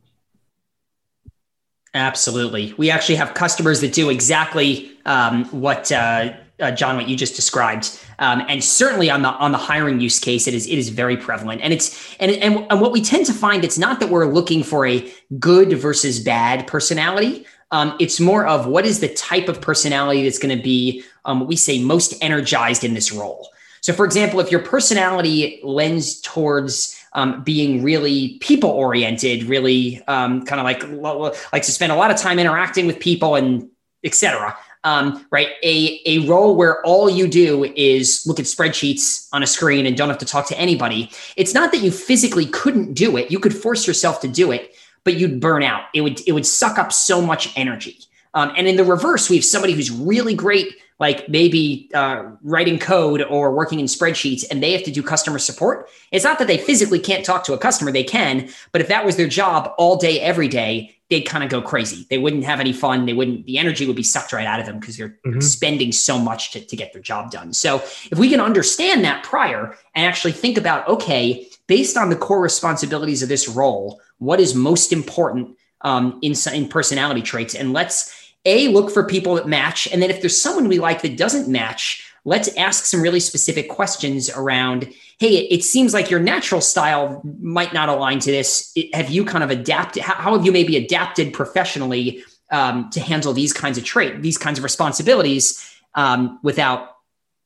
Absolutely. 1.94 2.72
We 2.78 2.90
actually 2.90 3.16
have 3.16 3.34
customers 3.34 3.82
that 3.82 3.92
do 3.92 4.08
exactly 4.08 4.92
um, 5.04 5.44
what 5.46 5.92
uh, 5.92 6.32
uh, 6.60 6.70
John, 6.70 6.96
what 6.96 7.08
you 7.08 7.16
just 7.16 7.34
described, 7.34 7.98
um, 8.18 8.44
and 8.48 8.62
certainly 8.62 9.10
on 9.10 9.22
the 9.22 9.28
on 9.28 9.52
the 9.52 9.58
hiring 9.58 10.00
use 10.00 10.18
case, 10.18 10.46
it 10.46 10.54
is 10.54 10.66
it 10.66 10.78
is 10.78 10.88
very 10.88 11.16
prevalent. 11.16 11.60
And 11.62 11.72
it's 11.72 12.14
and, 12.20 12.30
and 12.30 12.66
and 12.70 12.80
what 12.80 12.92
we 12.92 13.00
tend 13.02 13.26
to 13.26 13.32
find, 13.32 13.64
it's 13.64 13.78
not 13.78 14.00
that 14.00 14.10
we're 14.10 14.26
looking 14.26 14.62
for 14.62 14.86
a 14.86 15.10
good 15.38 15.72
versus 15.72 16.20
bad 16.20 16.66
personality. 16.66 17.46
Um, 17.70 17.96
it's 17.98 18.20
more 18.20 18.46
of 18.46 18.66
what 18.66 18.84
is 18.84 19.00
the 19.00 19.08
type 19.08 19.48
of 19.48 19.60
personality 19.60 20.22
that's 20.22 20.38
going 20.38 20.56
to 20.56 20.62
be 20.62 21.02
um, 21.24 21.40
what 21.40 21.48
we 21.48 21.56
say 21.56 21.82
most 21.82 22.14
energized 22.22 22.84
in 22.84 22.94
this 22.94 23.10
role. 23.12 23.48
So, 23.80 23.92
for 23.92 24.04
example, 24.04 24.38
if 24.38 24.50
your 24.50 24.60
personality 24.60 25.58
lends 25.64 26.20
towards 26.20 26.96
um, 27.14 27.42
being 27.42 27.82
really 27.82 28.38
people 28.38 28.70
oriented, 28.70 29.44
really 29.44 30.02
um, 30.06 30.44
kind 30.44 30.60
of 30.60 30.64
like 30.64 31.52
like 31.52 31.62
to 31.62 31.72
spend 31.72 31.90
a 31.90 31.96
lot 31.96 32.10
of 32.10 32.16
time 32.16 32.38
interacting 32.38 32.86
with 32.86 33.00
people 33.00 33.34
and 33.34 33.68
etc. 34.04 34.56
Um, 34.84 35.24
right, 35.30 35.48
a 35.62 36.00
a 36.06 36.26
role 36.26 36.56
where 36.56 36.84
all 36.84 37.08
you 37.08 37.28
do 37.28 37.64
is 37.76 38.24
look 38.26 38.40
at 38.40 38.46
spreadsheets 38.46 39.28
on 39.32 39.42
a 39.42 39.46
screen 39.46 39.86
and 39.86 39.96
don't 39.96 40.08
have 40.08 40.18
to 40.18 40.26
talk 40.26 40.48
to 40.48 40.58
anybody. 40.58 41.10
It's 41.36 41.54
not 41.54 41.70
that 41.70 41.82
you 41.82 41.92
physically 41.92 42.46
couldn't 42.46 42.94
do 42.94 43.16
it; 43.16 43.30
you 43.30 43.38
could 43.38 43.54
force 43.54 43.86
yourself 43.86 44.20
to 44.22 44.28
do 44.28 44.50
it, 44.50 44.74
but 45.04 45.14
you'd 45.14 45.40
burn 45.40 45.62
out. 45.62 45.84
It 45.94 46.00
would 46.00 46.20
it 46.26 46.32
would 46.32 46.46
suck 46.46 46.78
up 46.78 46.92
so 46.92 47.22
much 47.22 47.56
energy. 47.56 47.98
Um, 48.34 48.52
and 48.56 48.66
in 48.66 48.76
the 48.76 48.84
reverse, 48.84 49.28
we 49.30 49.36
have 49.36 49.44
somebody 49.44 49.74
who's 49.74 49.90
really 49.90 50.34
great 50.34 50.74
like 51.02 51.28
maybe 51.28 51.90
uh, 51.94 52.22
writing 52.44 52.78
code 52.78 53.22
or 53.22 53.52
working 53.52 53.80
in 53.80 53.86
spreadsheets 53.86 54.44
and 54.48 54.62
they 54.62 54.70
have 54.70 54.84
to 54.84 54.90
do 54.92 55.02
customer 55.02 55.38
support. 55.40 55.88
It's 56.12 56.24
not 56.24 56.38
that 56.38 56.46
they 56.46 56.58
physically 56.58 57.00
can't 57.00 57.24
talk 57.24 57.42
to 57.44 57.54
a 57.54 57.58
customer, 57.58 57.90
they 57.90 58.04
can, 58.04 58.48
but 58.70 58.80
if 58.80 58.86
that 58.86 59.04
was 59.04 59.16
their 59.16 59.26
job 59.26 59.74
all 59.78 59.96
day, 59.96 60.20
every 60.20 60.46
day, 60.46 60.94
they'd 61.12 61.22
kind 61.22 61.44
of 61.44 61.50
go 61.50 61.60
crazy. 61.60 62.06
They 62.08 62.16
wouldn't 62.16 62.44
have 62.44 62.58
any 62.58 62.72
fun. 62.72 63.04
They 63.04 63.12
wouldn't, 63.12 63.44
the 63.44 63.58
energy 63.58 63.86
would 63.86 63.96
be 63.96 64.02
sucked 64.02 64.32
right 64.32 64.46
out 64.46 64.60
of 64.60 64.66
them 64.66 64.80
because 64.80 64.96
they're 64.96 65.18
mm-hmm. 65.26 65.40
spending 65.40 65.92
so 65.92 66.18
much 66.18 66.52
to, 66.52 66.64
to 66.64 66.74
get 66.74 66.94
their 66.94 67.02
job 67.02 67.30
done. 67.30 67.52
So 67.52 67.76
if 68.10 68.18
we 68.18 68.30
can 68.30 68.40
understand 68.40 69.04
that 69.04 69.22
prior 69.22 69.76
and 69.94 70.06
actually 70.06 70.32
think 70.32 70.56
about, 70.56 70.88
okay, 70.88 71.46
based 71.66 71.98
on 71.98 72.08
the 72.08 72.16
core 72.16 72.40
responsibilities 72.40 73.22
of 73.22 73.28
this 73.28 73.46
role, 73.46 74.00
what 74.18 74.40
is 74.40 74.54
most 74.54 74.90
important 74.90 75.54
um, 75.82 76.18
in, 76.22 76.32
in 76.54 76.66
personality 76.66 77.20
traits? 77.20 77.54
And 77.54 77.74
let's 77.74 78.32
a 78.46 78.68
look 78.68 78.90
for 78.90 79.06
people 79.06 79.34
that 79.34 79.46
match. 79.46 79.86
And 79.92 80.00
then 80.00 80.10
if 80.10 80.20
there's 80.20 80.40
someone 80.40 80.66
we 80.66 80.78
like 80.78 81.02
that 81.02 81.18
doesn't 81.18 81.46
match, 81.46 82.10
let's 82.24 82.48
ask 82.56 82.86
some 82.86 83.02
really 83.02 83.20
specific 83.20 83.68
questions 83.68 84.30
around 84.30 84.88
hey 85.22 85.36
it 85.36 85.62
seems 85.62 85.94
like 85.94 86.10
your 86.10 86.18
natural 86.18 86.60
style 86.60 87.22
might 87.40 87.72
not 87.72 87.88
align 87.88 88.18
to 88.18 88.30
this. 88.32 88.76
Have 88.92 89.08
you 89.08 89.24
kind 89.24 89.44
of 89.44 89.50
adapted 89.50 90.02
how 90.02 90.36
have 90.36 90.44
you 90.44 90.50
maybe 90.50 90.76
adapted 90.76 91.32
professionally 91.32 92.24
um, 92.50 92.90
to 92.90 93.00
handle 93.00 93.32
these 93.32 93.52
kinds 93.52 93.78
of 93.78 93.84
trait 93.84 94.20
these 94.20 94.36
kinds 94.36 94.58
of 94.58 94.64
responsibilities 94.64 95.64
um, 95.94 96.40
without 96.42 96.96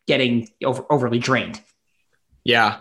getting 0.06 0.48
over, 0.64 0.86
overly 0.90 1.18
drained? 1.18 1.60
Yeah. 2.44 2.80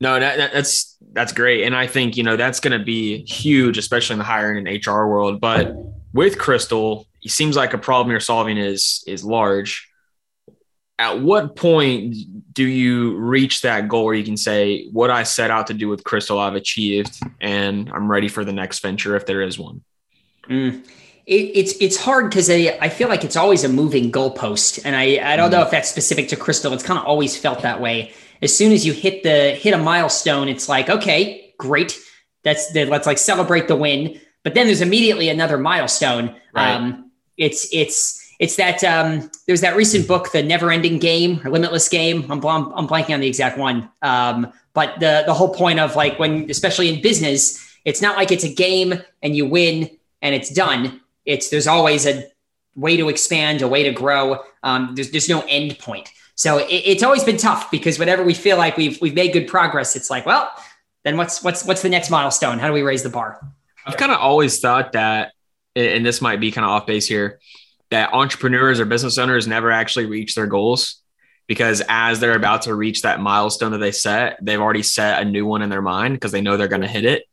No 0.00 0.18
that, 0.18 0.52
that's 0.52 0.96
that's 1.12 1.32
great. 1.32 1.64
And 1.64 1.76
i 1.76 1.86
think 1.86 2.16
you 2.16 2.24
know 2.24 2.36
that's 2.36 2.58
going 2.58 2.76
to 2.76 2.84
be 2.84 3.24
huge 3.26 3.78
especially 3.78 4.14
in 4.14 4.18
the 4.18 4.24
hiring 4.24 4.66
and 4.66 4.86
hr 4.86 5.06
world. 5.06 5.40
But 5.40 5.76
with 6.12 6.38
crystal 6.38 7.06
it 7.22 7.30
seems 7.30 7.54
like 7.54 7.72
a 7.72 7.78
problem 7.78 8.10
you're 8.10 8.18
solving 8.18 8.58
is 8.58 9.04
is 9.06 9.24
large 9.24 9.88
at 10.98 11.20
what 11.20 11.56
point 11.56 12.14
do 12.52 12.64
you 12.64 13.16
reach 13.16 13.62
that 13.62 13.88
goal 13.88 14.04
where 14.04 14.14
you 14.14 14.24
can 14.24 14.36
say 14.36 14.86
what 14.88 15.10
i 15.10 15.22
set 15.22 15.50
out 15.50 15.66
to 15.66 15.74
do 15.74 15.88
with 15.88 16.04
crystal 16.04 16.38
i've 16.38 16.54
achieved 16.54 17.20
and 17.40 17.90
i'm 17.90 18.10
ready 18.10 18.28
for 18.28 18.44
the 18.44 18.52
next 18.52 18.80
venture 18.80 19.16
if 19.16 19.26
there 19.26 19.42
is 19.42 19.58
one 19.58 19.82
mm. 20.48 20.84
it, 21.26 21.34
it's 21.34 21.72
it's 21.80 21.96
hard 21.96 22.30
because 22.30 22.48
I, 22.48 22.78
I 22.80 22.88
feel 22.88 23.08
like 23.08 23.24
it's 23.24 23.36
always 23.36 23.64
a 23.64 23.68
moving 23.68 24.12
goalpost 24.12 24.82
and 24.84 24.94
i 24.94 25.32
i 25.32 25.36
don't 25.36 25.48
mm. 25.48 25.52
know 25.52 25.62
if 25.62 25.70
that's 25.70 25.88
specific 25.88 26.28
to 26.28 26.36
crystal 26.36 26.72
it's 26.72 26.84
kind 26.84 26.98
of 26.98 27.04
always 27.04 27.36
felt 27.36 27.62
that 27.62 27.80
way 27.80 28.12
as 28.42 28.56
soon 28.56 28.72
as 28.72 28.86
you 28.86 28.92
hit 28.92 29.22
the 29.22 29.52
hit 29.52 29.74
a 29.74 29.78
milestone 29.78 30.48
it's 30.48 30.68
like 30.68 30.88
okay 30.88 31.52
great 31.58 31.98
that's 32.44 32.72
the, 32.72 32.84
let's 32.84 33.06
like 33.06 33.18
celebrate 33.18 33.68
the 33.68 33.76
win 33.76 34.20
but 34.42 34.54
then 34.54 34.66
there's 34.66 34.82
immediately 34.82 35.28
another 35.28 35.58
milestone 35.58 36.36
right. 36.54 36.74
um 36.74 37.10
it's 37.36 37.68
it's 37.72 38.23
it's 38.38 38.56
that 38.56 38.82
um, 38.82 39.30
there's 39.46 39.60
that 39.60 39.76
recent 39.76 40.08
book, 40.08 40.32
The 40.32 40.42
Never 40.42 40.70
Ending 40.70 40.98
Game 40.98 41.40
or 41.44 41.50
Limitless 41.50 41.88
Game. 41.88 42.30
I'm, 42.30 42.44
I'm, 42.44 42.72
I'm 42.72 42.88
blanking 42.88 43.14
on 43.14 43.20
the 43.20 43.28
exact 43.28 43.58
one. 43.58 43.88
Um, 44.02 44.52
but 44.72 44.98
the, 45.00 45.22
the 45.26 45.34
whole 45.34 45.54
point 45.54 45.78
of 45.78 45.94
like 45.96 46.18
when, 46.18 46.50
especially 46.50 46.92
in 46.92 47.00
business, 47.00 47.64
it's 47.84 48.02
not 48.02 48.16
like 48.16 48.32
it's 48.32 48.44
a 48.44 48.52
game 48.52 48.94
and 49.22 49.36
you 49.36 49.46
win 49.46 49.90
and 50.20 50.34
it's 50.34 50.50
done. 50.50 51.00
It's 51.24 51.48
there's 51.48 51.66
always 51.66 52.06
a 52.06 52.24
way 52.74 52.96
to 52.96 53.08
expand, 53.08 53.62
a 53.62 53.68
way 53.68 53.84
to 53.84 53.92
grow. 53.92 54.40
Um, 54.62 54.94
there's, 54.94 55.10
there's 55.10 55.28
no 55.28 55.44
end 55.48 55.78
point. 55.78 56.10
So 56.34 56.58
it, 56.58 56.66
it's 56.66 57.02
always 57.04 57.22
been 57.22 57.36
tough 57.36 57.70
because 57.70 57.98
whenever 57.98 58.24
we 58.24 58.34
feel 58.34 58.56
like 58.56 58.76
we've, 58.76 59.00
we've 59.00 59.14
made 59.14 59.32
good 59.32 59.46
progress, 59.46 59.94
it's 59.94 60.10
like, 60.10 60.26
well, 60.26 60.50
then 61.04 61.16
what's, 61.16 61.44
what's, 61.44 61.64
what's 61.64 61.82
the 61.82 61.88
next 61.88 62.10
milestone? 62.10 62.58
How 62.58 62.66
do 62.66 62.72
we 62.72 62.82
raise 62.82 63.04
the 63.04 63.10
bar? 63.10 63.40
I've 63.86 63.96
kind 63.96 64.10
of 64.10 64.18
always 64.18 64.58
thought 64.60 64.92
that, 64.92 65.32
and 65.76 66.04
this 66.04 66.20
might 66.20 66.40
be 66.40 66.50
kind 66.50 66.64
of 66.64 66.70
off 66.70 66.86
base 66.86 67.06
here 67.06 67.38
that 67.90 68.12
entrepreneurs 68.12 68.80
or 68.80 68.84
business 68.84 69.18
owners 69.18 69.46
never 69.46 69.70
actually 69.70 70.06
reach 70.06 70.34
their 70.34 70.46
goals 70.46 71.02
because 71.46 71.82
as 71.88 72.20
they're 72.20 72.36
about 72.36 72.62
to 72.62 72.74
reach 72.74 73.02
that 73.02 73.20
milestone 73.20 73.72
that 73.72 73.78
they 73.78 73.92
set, 73.92 74.38
they've 74.40 74.60
already 74.60 74.82
set 74.82 75.22
a 75.22 75.24
new 75.24 75.44
one 75.44 75.62
in 75.62 75.70
their 75.70 75.82
mind 75.82 76.14
because 76.14 76.32
they 76.32 76.40
know 76.40 76.56
they're 76.56 76.68
going 76.68 76.82
to 76.82 76.88
hit 76.88 77.04
it. 77.04 77.24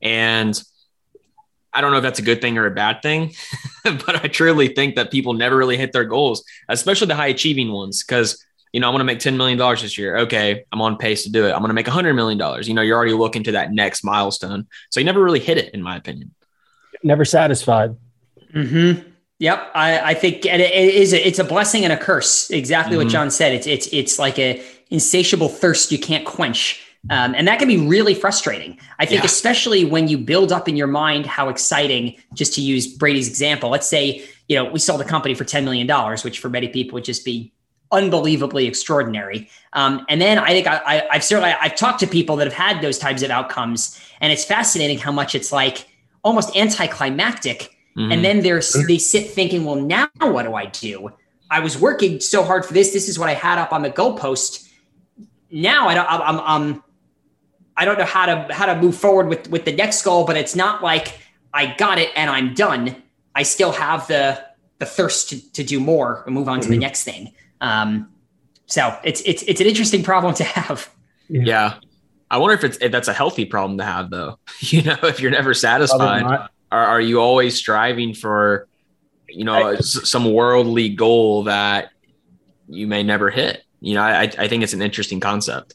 And 0.00 0.60
I 1.72 1.80
don't 1.80 1.90
know 1.90 1.98
if 1.98 2.02
that's 2.02 2.20
a 2.20 2.22
good 2.22 2.40
thing 2.40 2.56
or 2.56 2.66
a 2.66 2.70
bad 2.70 3.02
thing, 3.02 3.34
but 3.84 4.24
I 4.24 4.28
truly 4.28 4.68
think 4.68 4.96
that 4.96 5.10
people 5.10 5.32
never 5.32 5.56
really 5.56 5.76
hit 5.76 5.92
their 5.92 6.04
goals, 6.04 6.44
especially 6.68 7.08
the 7.08 7.16
high 7.16 7.26
achieving 7.28 7.72
ones. 7.72 8.04
Because, 8.04 8.44
you 8.72 8.80
know, 8.80 8.86
I 8.86 8.90
want 8.90 9.00
to 9.00 9.04
make 9.04 9.18
$10 9.18 9.36
million 9.36 9.58
this 9.58 9.98
year. 9.98 10.18
Okay, 10.18 10.64
I'm 10.72 10.80
on 10.80 10.96
pace 10.96 11.24
to 11.24 11.32
do 11.32 11.46
it. 11.46 11.52
I'm 11.52 11.58
going 11.58 11.68
to 11.68 11.74
make 11.74 11.86
$100 11.86 12.14
million. 12.14 12.38
You 12.62 12.74
know, 12.74 12.82
you're 12.82 12.96
already 12.96 13.12
looking 13.12 13.42
to 13.44 13.52
that 13.52 13.72
next 13.72 14.04
milestone. 14.04 14.66
So 14.90 15.00
you 15.00 15.06
never 15.06 15.22
really 15.22 15.40
hit 15.40 15.58
it, 15.58 15.74
in 15.74 15.82
my 15.82 15.96
opinion. 15.96 16.34
Never 17.02 17.24
satisfied. 17.24 17.96
Mm-hmm. 18.54 19.08
Yep, 19.40 19.70
I, 19.74 20.00
I 20.00 20.14
think 20.14 20.44
it 20.44 20.60
is. 20.60 21.12
A, 21.12 21.26
it's 21.26 21.38
a 21.38 21.44
blessing 21.44 21.84
and 21.84 21.92
a 21.92 21.96
curse. 21.96 22.50
Exactly 22.50 22.96
mm-hmm. 22.96 23.04
what 23.04 23.12
John 23.12 23.30
said. 23.30 23.52
It's 23.54 23.66
it's 23.66 23.86
it's 23.92 24.18
like 24.18 24.38
a 24.38 24.62
insatiable 24.90 25.48
thirst 25.48 25.92
you 25.92 25.98
can't 25.98 26.24
quench, 26.24 26.82
um, 27.10 27.36
and 27.36 27.46
that 27.46 27.60
can 27.60 27.68
be 27.68 27.76
really 27.76 28.14
frustrating. 28.14 28.78
I 28.98 29.06
think, 29.06 29.20
yeah. 29.20 29.26
especially 29.26 29.84
when 29.84 30.08
you 30.08 30.18
build 30.18 30.50
up 30.50 30.68
in 30.68 30.76
your 30.76 30.88
mind 30.88 31.24
how 31.26 31.48
exciting. 31.50 32.16
Just 32.34 32.52
to 32.54 32.60
use 32.60 32.88
Brady's 32.88 33.28
example, 33.28 33.70
let's 33.70 33.88
say 33.88 34.24
you 34.48 34.56
know 34.56 34.64
we 34.64 34.80
sold 34.80 35.00
a 35.00 35.04
company 35.04 35.34
for 35.34 35.44
ten 35.44 35.64
million 35.64 35.86
dollars, 35.86 36.24
which 36.24 36.40
for 36.40 36.48
many 36.48 36.66
people 36.66 36.94
would 36.94 37.04
just 37.04 37.24
be 37.24 37.52
unbelievably 37.92 38.66
extraordinary. 38.66 39.48
Um, 39.72 40.04
and 40.08 40.20
then 40.20 40.38
I 40.38 40.48
think 40.48 40.66
I, 40.66 41.06
I, 41.10 41.14
have 41.14 41.24
certainly 41.24 41.54
I've 41.60 41.76
talked 41.76 42.00
to 42.00 42.06
people 42.06 42.36
that 42.36 42.46
have 42.46 42.52
had 42.52 42.82
those 42.82 42.98
types 42.98 43.22
of 43.22 43.30
outcomes, 43.30 44.00
and 44.20 44.32
it's 44.32 44.44
fascinating 44.44 44.98
how 44.98 45.12
much 45.12 45.36
it's 45.36 45.52
like 45.52 45.86
almost 46.24 46.56
anticlimactic 46.56 47.77
Mm-hmm. 47.98 48.12
And 48.12 48.24
then 48.24 48.40
they're 48.40 48.62
they 48.86 48.98
sit 48.98 49.28
thinking, 49.30 49.64
well, 49.64 49.74
now 49.74 50.08
what 50.20 50.44
do 50.44 50.54
I 50.54 50.66
do? 50.66 51.10
I 51.50 51.58
was 51.58 51.76
working 51.76 52.20
so 52.20 52.44
hard 52.44 52.64
for 52.64 52.72
this. 52.72 52.92
This 52.92 53.08
is 53.08 53.18
what 53.18 53.28
I 53.28 53.34
had 53.34 53.58
up 53.58 53.72
on 53.72 53.82
the 53.82 53.90
goalpost. 53.90 54.68
Now 55.50 55.88
I 55.88 55.94
don't. 55.94 56.06
I'm. 56.08 56.40
I'm 56.40 56.84
I 57.76 57.84
don't 57.84 57.98
know 57.98 58.04
how 58.04 58.26
to 58.26 58.54
how 58.54 58.66
to 58.66 58.80
move 58.80 58.96
forward 58.96 59.28
with 59.28 59.50
with 59.50 59.64
the 59.64 59.72
next 59.72 60.02
goal, 60.02 60.24
but 60.24 60.36
it's 60.36 60.54
not 60.54 60.82
like 60.82 61.18
I 61.52 61.74
got 61.74 61.98
it 61.98 62.10
and 62.14 62.30
I'm 62.30 62.54
done. 62.54 63.02
I 63.34 63.42
still 63.42 63.72
have 63.72 64.06
the 64.06 64.44
the 64.78 64.86
thirst 64.86 65.30
to, 65.30 65.52
to 65.54 65.64
do 65.64 65.80
more 65.80 66.22
and 66.24 66.34
move 66.34 66.48
on 66.48 66.54
mm-hmm. 66.54 66.62
to 66.62 66.68
the 66.68 66.74
mm-hmm. 66.74 66.82
next 66.82 67.02
thing. 67.02 67.32
Um, 67.60 68.12
so 68.66 68.96
it's 69.02 69.22
it's 69.22 69.42
it's 69.42 69.60
an 69.60 69.66
interesting 69.66 70.04
problem 70.04 70.34
to 70.34 70.44
have. 70.44 70.88
Yeah. 71.28 71.74
I 72.30 72.36
wonder 72.36 72.54
if 72.54 72.62
it's 72.62 72.76
if 72.78 72.92
that's 72.92 73.08
a 73.08 73.12
healthy 73.14 73.44
problem 73.44 73.78
to 73.78 73.84
have 73.84 74.10
though. 74.10 74.38
you 74.60 74.82
know, 74.82 74.98
if 75.02 75.18
you're 75.18 75.32
never 75.32 75.54
satisfied 75.54 76.48
are, 76.70 76.84
are 76.84 77.00
you 77.00 77.20
always 77.20 77.56
striving 77.56 78.14
for 78.14 78.68
you 79.28 79.44
know 79.44 79.70
I, 79.70 79.76
some 79.76 80.32
worldly 80.32 80.88
goal 80.88 81.44
that 81.44 81.90
you 82.68 82.86
may 82.86 83.02
never 83.02 83.30
hit 83.30 83.64
you 83.80 83.94
know 83.94 84.02
I, 84.02 84.22
I 84.22 84.48
think 84.48 84.62
it's 84.62 84.72
an 84.72 84.82
interesting 84.82 85.20
concept 85.20 85.74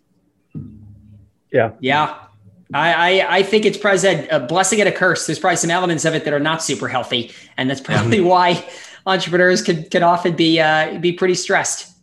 yeah 1.52 1.72
yeah 1.80 2.20
I, 2.74 2.94
I, 3.22 3.38
I 3.38 3.44
think 3.44 3.66
it's 3.66 3.78
probably 3.78 4.28
a 4.30 4.40
blessing 4.40 4.80
and 4.80 4.90
a 4.90 4.92
curse. 4.92 5.28
There's 5.28 5.38
probably 5.38 5.58
some 5.58 5.70
elements 5.70 6.06
of 6.06 6.16
it 6.16 6.26
that 6.26 6.34
are 6.34 6.40
not 6.40 6.64
super 6.64 6.88
healthy, 6.88 7.32
and 7.56 7.70
that's 7.70 7.82
probably 7.82 8.20
why 8.20 8.68
entrepreneurs 9.06 9.62
can 9.62 9.84
can 9.90 10.02
often 10.02 10.36
be 10.36 10.60
uh, 10.60 10.98
be 11.00 11.14
pretty 11.14 11.36
stressed. 11.36 11.94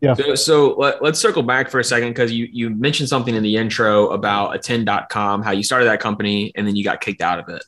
Yeah. 0.00 0.14
So, 0.14 0.34
so 0.34 0.74
let, 0.78 1.02
us 1.02 1.20
circle 1.20 1.42
back 1.42 1.70
for 1.70 1.78
a 1.78 1.84
second 1.84 2.08
because 2.10 2.32
you 2.32 2.48
you 2.50 2.70
mentioned 2.70 3.08
something 3.08 3.34
in 3.34 3.42
the 3.42 3.56
intro 3.56 4.08
about 4.08 4.54
attend.com, 4.54 5.42
how 5.42 5.50
you 5.50 5.62
started 5.62 5.84
that 5.86 6.00
company 6.00 6.52
and 6.54 6.66
then 6.66 6.74
you 6.74 6.82
got 6.82 7.00
kicked 7.00 7.20
out 7.20 7.38
of 7.38 7.48
it. 7.48 7.62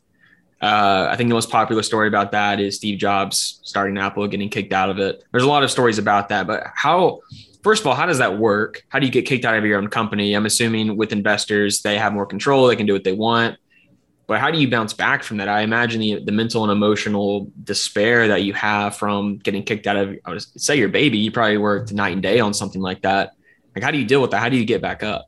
Uh, 0.62 1.08
I 1.10 1.16
think 1.16 1.28
the 1.28 1.34
most 1.34 1.50
popular 1.50 1.82
story 1.82 2.06
about 2.06 2.30
that 2.32 2.60
is 2.60 2.76
Steve 2.76 2.98
Jobs 2.98 3.60
starting 3.64 3.98
Apple, 3.98 4.26
getting 4.28 4.48
kicked 4.48 4.72
out 4.72 4.90
of 4.90 4.98
it. 5.00 5.24
There's 5.32 5.42
a 5.42 5.48
lot 5.48 5.64
of 5.64 5.70
stories 5.72 5.98
about 5.98 6.28
that, 6.28 6.46
but 6.46 6.64
how? 6.74 7.20
First 7.64 7.82
of 7.82 7.88
all, 7.88 7.94
how 7.94 8.06
does 8.06 8.18
that 8.18 8.38
work? 8.38 8.84
How 8.88 8.98
do 8.98 9.06
you 9.06 9.12
get 9.12 9.26
kicked 9.26 9.44
out 9.44 9.56
of 9.56 9.64
your 9.64 9.78
own 9.78 9.88
company? 9.88 10.34
I'm 10.34 10.46
assuming 10.46 10.96
with 10.96 11.12
investors, 11.12 11.82
they 11.82 11.98
have 11.98 12.12
more 12.12 12.26
control, 12.26 12.66
they 12.68 12.76
can 12.76 12.86
do 12.86 12.92
what 12.92 13.04
they 13.04 13.12
want. 13.12 13.58
But 14.28 14.40
how 14.40 14.50
do 14.50 14.58
you 14.58 14.70
bounce 14.70 14.92
back 14.92 15.24
from 15.24 15.38
that? 15.38 15.48
I 15.48 15.62
imagine 15.62 16.00
the, 16.00 16.22
the 16.24 16.32
mental 16.32 16.62
and 16.62 16.72
emotional 16.72 17.50
despair 17.64 18.28
that 18.28 18.44
you 18.44 18.52
have 18.54 18.96
from 18.96 19.38
getting 19.38 19.64
kicked 19.64 19.86
out 19.86 19.96
of, 19.96 20.16
I 20.24 20.30
would 20.30 20.60
say 20.60 20.76
your 20.76 20.88
baby, 20.88 21.18
you 21.18 21.32
probably 21.32 21.58
worked 21.58 21.92
night 21.92 22.12
and 22.12 22.22
day 22.22 22.38
on 22.40 22.54
something 22.54 22.80
like 22.80 23.02
that. 23.02 23.32
Like, 23.74 23.82
how 23.82 23.90
do 23.90 23.98
you 23.98 24.04
deal 24.04 24.22
with 24.22 24.30
that? 24.30 24.40
How 24.40 24.48
do 24.48 24.56
you 24.56 24.64
get 24.64 24.80
back 24.80 25.02
up? 25.02 25.26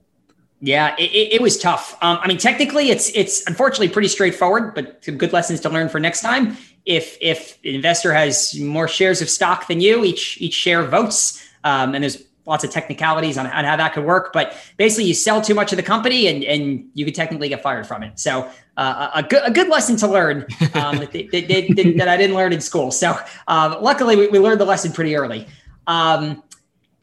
Yeah, 0.65 0.95
it, 0.99 1.13
it, 1.13 1.33
it 1.35 1.43
was 1.43 1.59
tough. 1.59 1.95
Um, 2.01 2.19
I 2.23 2.27
mean, 2.27 2.39
technically, 2.39 2.89
it's 2.89 3.11
it's 3.11 3.47
unfortunately 3.47 3.91
pretty 3.91 4.09
straightforward, 4.09 4.75
but 4.75 5.05
some 5.05 5.19
good 5.19 5.31
lessons 5.31 5.61
to 5.61 5.69
learn 5.69 5.91
for 5.91 6.01
next 6.01 6.23
time. 6.23 6.57
If 6.87 7.19
if 7.21 7.59
an 7.65 7.75
investor 7.75 8.15
has 8.15 8.59
more 8.59 8.89
shares 8.89 9.21
of 9.21 9.29
stock 9.29 9.69
than 9.69 9.83
you, 9.83 10.05
each 10.07 10.41
each 10.41 10.55
share 10.55 10.83
votes, 10.83 11.47
um, 11.65 11.95
and 11.95 12.03
there's 12.03 12.23
lots 12.47 12.65
of 12.65 12.71
technicalities 12.71 13.37
on, 13.37 13.47
on 13.47 13.65
how 13.67 13.77
that 13.77 13.93
could 13.93 14.07
work. 14.07 14.33
But 14.33 14.57
basically, 14.79 15.05
you 15.05 15.13
sell 15.13 15.43
too 15.43 15.55
much 15.55 15.71
of 15.75 15.77
the 15.77 15.83
company, 15.83 16.29
and 16.29 16.43
and 16.45 16.89
you 16.95 17.05
could 17.05 17.15
technically 17.15 17.51
get 17.51 17.63
fired 17.63 17.87
from 17.87 18.03
it. 18.03 18.19
So 18.19 18.51
uh, 18.79 19.11
a 19.17 19.23
good 19.23 19.43
a 19.45 19.51
good 19.51 19.69
lesson 19.69 19.97
to 19.97 20.09
learn 20.09 20.47
um, 20.73 20.97
that, 20.97 21.13
that, 21.13 22.09
I 22.09 22.17
didn't 22.17 22.37
learn 22.37 22.55
in 22.55 22.63
school. 22.63 22.91
So 22.91 23.19
uh, 23.49 23.77
luckily, 23.83 24.17
we, 24.17 24.29
we 24.29 24.39
learned 24.39 24.61
the 24.63 24.65
lesson 24.65 24.93
pretty 24.93 25.15
early. 25.15 25.47
Um, 25.87 26.43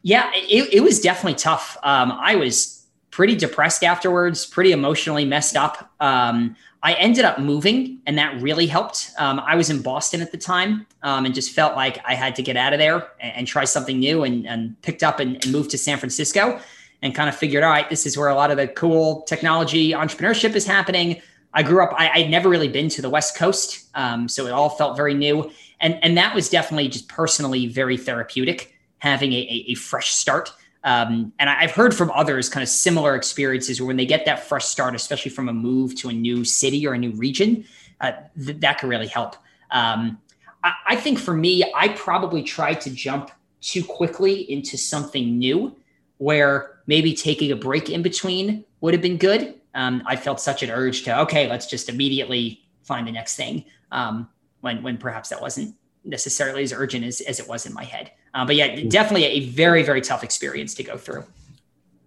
yeah, 0.02 0.32
it, 0.34 0.74
it 0.74 0.82
was 0.82 1.00
definitely 1.00 1.36
tough. 1.36 1.76
Um, 1.84 2.10
I 2.10 2.34
was 2.34 2.81
pretty 3.12 3.36
depressed 3.36 3.84
afterwards, 3.84 4.44
pretty 4.44 4.72
emotionally 4.72 5.24
messed 5.24 5.54
up. 5.54 5.92
Um, 6.00 6.56
I 6.82 6.94
ended 6.94 7.24
up 7.24 7.38
moving, 7.38 8.00
and 8.06 8.18
that 8.18 8.40
really 8.42 8.66
helped. 8.66 9.12
Um, 9.18 9.38
I 9.38 9.54
was 9.54 9.70
in 9.70 9.82
Boston 9.82 10.20
at 10.20 10.32
the 10.32 10.38
time 10.38 10.86
um, 11.04 11.26
and 11.26 11.32
just 11.32 11.52
felt 11.52 11.76
like 11.76 12.00
I 12.04 12.14
had 12.14 12.34
to 12.36 12.42
get 12.42 12.56
out 12.56 12.72
of 12.72 12.80
there 12.80 13.06
and, 13.20 13.36
and 13.36 13.46
try 13.46 13.64
something 13.64 14.00
new 14.00 14.24
and, 14.24 14.48
and 14.48 14.80
picked 14.82 15.04
up 15.04 15.20
and, 15.20 15.36
and, 15.44 15.52
moved 15.52 15.70
to 15.70 15.78
San 15.78 15.98
Francisco 15.98 16.58
and 17.02 17.14
kind 17.14 17.28
of 17.28 17.36
figured, 17.36 17.62
all 17.62 17.70
right, 17.70 17.88
this 17.88 18.06
is 18.06 18.16
where 18.16 18.28
a 18.28 18.34
lot 18.34 18.50
of 18.50 18.56
the 18.56 18.66
cool 18.66 19.22
technology 19.22 19.92
entrepreneurship 19.92 20.56
is 20.56 20.66
happening. 20.66 21.20
I 21.54 21.62
grew 21.62 21.84
up, 21.84 21.94
I, 21.96 22.22
would 22.22 22.30
never 22.30 22.48
really 22.48 22.68
been 22.68 22.88
to 22.88 23.02
the 23.02 23.10
West 23.10 23.36
Coast. 23.36 23.90
Um, 23.94 24.26
so 24.26 24.46
it 24.46 24.52
all 24.52 24.70
felt 24.70 24.96
very 24.96 25.14
new. 25.14 25.52
And, 25.80 26.02
and 26.02 26.16
that 26.16 26.34
was 26.34 26.48
definitely 26.48 26.88
just 26.88 27.08
personally 27.08 27.66
very 27.66 27.98
therapeutic, 27.98 28.74
having 28.98 29.32
a, 29.34 29.36
a, 29.36 29.64
a 29.72 29.74
fresh 29.74 30.12
start. 30.12 30.52
Um, 30.84 31.32
and 31.38 31.48
I've 31.48 31.70
heard 31.70 31.94
from 31.94 32.10
others 32.10 32.48
kind 32.48 32.62
of 32.62 32.68
similar 32.68 33.14
experiences 33.14 33.80
where 33.80 33.86
when 33.86 33.96
they 33.96 34.06
get 34.06 34.24
that 34.24 34.44
fresh 34.44 34.64
start, 34.64 34.94
especially 34.94 35.30
from 35.30 35.48
a 35.48 35.52
move 35.52 35.94
to 35.96 36.08
a 36.08 36.12
new 36.12 36.44
city 36.44 36.86
or 36.86 36.94
a 36.94 36.98
new 36.98 37.12
region, 37.12 37.64
uh, 38.00 38.12
th- 38.44 38.58
that 38.60 38.78
can 38.78 38.88
really 38.88 39.06
help. 39.06 39.36
Um, 39.70 40.18
I-, 40.64 40.74
I 40.86 40.96
think 40.96 41.18
for 41.18 41.34
me, 41.34 41.64
I 41.74 41.88
probably 41.88 42.42
tried 42.42 42.80
to 42.82 42.90
jump 42.90 43.30
too 43.60 43.84
quickly 43.84 44.50
into 44.50 44.76
something 44.76 45.38
new 45.38 45.76
where 46.18 46.80
maybe 46.86 47.14
taking 47.14 47.52
a 47.52 47.56
break 47.56 47.88
in 47.88 48.02
between 48.02 48.64
would 48.80 48.92
have 48.92 49.02
been 49.02 49.18
good. 49.18 49.54
Um, 49.74 50.02
I 50.04 50.16
felt 50.16 50.40
such 50.40 50.62
an 50.62 50.70
urge 50.70 51.04
to, 51.04 51.20
okay, 51.20 51.48
let's 51.48 51.66
just 51.66 51.88
immediately 51.88 52.60
find 52.82 53.06
the 53.06 53.12
next 53.12 53.36
thing 53.36 53.64
um, 53.92 54.28
when, 54.60 54.82
when 54.82 54.98
perhaps 54.98 55.28
that 55.28 55.40
wasn't 55.40 55.74
necessarily 56.04 56.64
as 56.64 56.72
urgent 56.72 57.04
as, 57.04 57.20
as 57.20 57.38
it 57.38 57.48
was 57.48 57.66
in 57.66 57.72
my 57.72 57.84
head. 57.84 58.10
Uh, 58.34 58.44
but 58.46 58.56
yeah, 58.56 58.82
definitely 58.88 59.24
a 59.24 59.40
very, 59.40 59.82
very 59.82 60.00
tough 60.00 60.24
experience 60.24 60.74
to 60.74 60.82
go 60.82 60.96
through. 60.96 61.24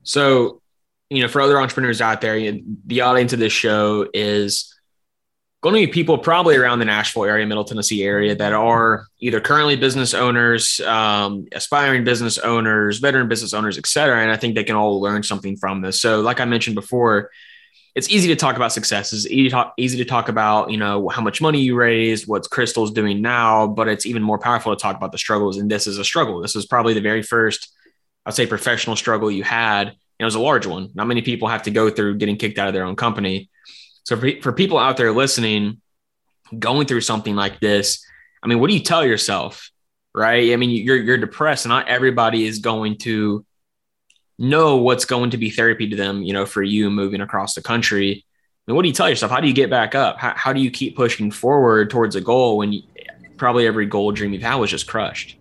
So, 0.03 0.61
you 1.09 1.21
know, 1.21 1.27
for 1.27 1.41
other 1.41 1.59
entrepreneurs 1.59 2.01
out 2.01 2.21
there, 2.21 2.39
the 2.85 3.01
audience 3.01 3.33
of 3.33 3.39
this 3.39 3.53
show 3.53 4.07
is 4.13 4.73
going 5.61 5.81
to 5.81 5.87
be 5.87 5.91
people 5.91 6.17
probably 6.17 6.55
around 6.55 6.79
the 6.79 6.85
Nashville 6.85 7.25
area, 7.25 7.45
Middle 7.45 7.63
Tennessee 7.63 8.03
area 8.03 8.35
that 8.35 8.53
are 8.53 9.07
either 9.19 9.41
currently 9.41 9.75
business 9.75 10.13
owners, 10.13 10.79
um, 10.81 11.47
aspiring 11.51 12.03
business 12.03 12.37
owners, 12.37 12.99
veteran 12.99 13.27
business 13.27 13.53
owners, 13.53 13.77
et 13.77 13.87
cetera. 13.87 14.21
And 14.21 14.31
I 14.31 14.37
think 14.37 14.55
they 14.55 14.63
can 14.63 14.75
all 14.75 15.01
learn 15.01 15.23
something 15.23 15.57
from 15.57 15.81
this. 15.81 15.99
So, 15.99 16.21
like 16.21 16.39
I 16.39 16.45
mentioned 16.45 16.75
before, 16.75 17.31
it's 17.95 18.09
easy 18.09 18.27
to 18.27 18.35
talk 18.35 18.57
about 18.57 18.73
success. 18.73 19.13
It's 19.13 19.25
easy 19.25 19.45
to 19.45 19.49
talk, 19.49 19.73
easy 19.77 19.97
to 19.97 20.05
talk 20.05 20.27
about, 20.27 20.69
you 20.69 20.75
know, 20.75 21.07
how 21.07 21.21
much 21.21 21.41
money 21.41 21.61
you 21.61 21.75
raised, 21.75 22.27
what 22.27 22.49
Crystal's 22.49 22.91
doing 22.91 23.21
now, 23.21 23.67
but 23.67 23.87
it's 23.87 24.05
even 24.05 24.21
more 24.21 24.37
powerful 24.37 24.75
to 24.75 24.81
talk 24.81 24.97
about 24.97 25.13
the 25.13 25.17
struggles. 25.17 25.57
And 25.57 25.71
this 25.71 25.87
is 25.87 25.97
a 25.97 26.03
struggle. 26.03 26.41
This 26.41 26.57
is 26.57 26.65
probably 26.65 26.93
the 26.93 27.01
very 27.01 27.23
first, 27.23 27.73
I'd 28.25 28.33
say, 28.33 28.45
professional 28.45 28.97
struggle 28.97 29.31
you 29.31 29.43
had. 29.43 29.87
And 29.87 29.97
it 30.19 30.25
was 30.25 30.35
a 30.35 30.41
large 30.41 30.65
one. 30.65 30.89
Not 30.93 31.07
many 31.07 31.21
people 31.21 31.47
have 31.47 31.63
to 31.63 31.71
go 31.71 31.89
through 31.89 32.17
getting 32.17 32.35
kicked 32.35 32.59
out 32.59 32.67
of 32.67 32.73
their 32.73 32.83
own 32.83 32.97
company. 32.97 33.49
So 34.03 34.17
for, 34.17 34.29
for 34.41 34.51
people 34.51 34.77
out 34.77 34.97
there 34.97 35.13
listening, 35.13 35.81
going 36.59 36.87
through 36.87 37.01
something 37.01 37.35
like 37.35 37.61
this, 37.61 38.05
I 38.43 38.47
mean, 38.47 38.59
what 38.59 38.69
do 38.69 38.73
you 38.73 38.83
tell 38.83 39.05
yourself? 39.05 39.71
Right. 40.13 40.51
I 40.51 40.57
mean, 40.57 40.69
you're, 40.69 40.97
you're 40.97 41.17
depressed. 41.17 41.65
And 41.65 41.71
not 41.71 41.87
everybody 41.87 42.45
is 42.45 42.59
going 42.59 42.97
to 42.99 43.45
know 44.37 44.77
what's 44.77 45.05
going 45.05 45.29
to 45.31 45.37
be 45.37 45.49
therapy 45.49 45.89
to 45.89 45.95
them, 45.95 46.23
you 46.23 46.33
know, 46.33 46.45
for 46.45 46.61
you 46.61 46.89
moving 46.89 47.21
across 47.21 47.55
the 47.55 47.61
country. 47.61 48.25
Mean, 48.67 48.75
what 48.75 48.81
do 48.81 48.87
you 48.87 48.93
tell 48.93 49.09
yourself? 49.09 49.31
How 49.31 49.39
do 49.39 49.47
you 49.47 49.53
get 49.53 49.69
back 49.69 49.95
up? 49.95 50.17
How, 50.17 50.33
how 50.35 50.53
do 50.53 50.59
you 50.59 50.71
keep 50.71 50.95
pushing 50.95 51.31
forward 51.31 51.89
towards 51.89 52.15
a 52.15 52.21
goal 52.21 52.57
when 52.57 52.73
you, 52.73 52.81
probably 53.37 53.67
every 53.67 53.85
goal 53.85 54.11
dream 54.11 54.33
you've 54.33 54.41
had 54.41 54.55
was 54.55 54.71
just 54.71 54.87
crushed? 54.87 55.37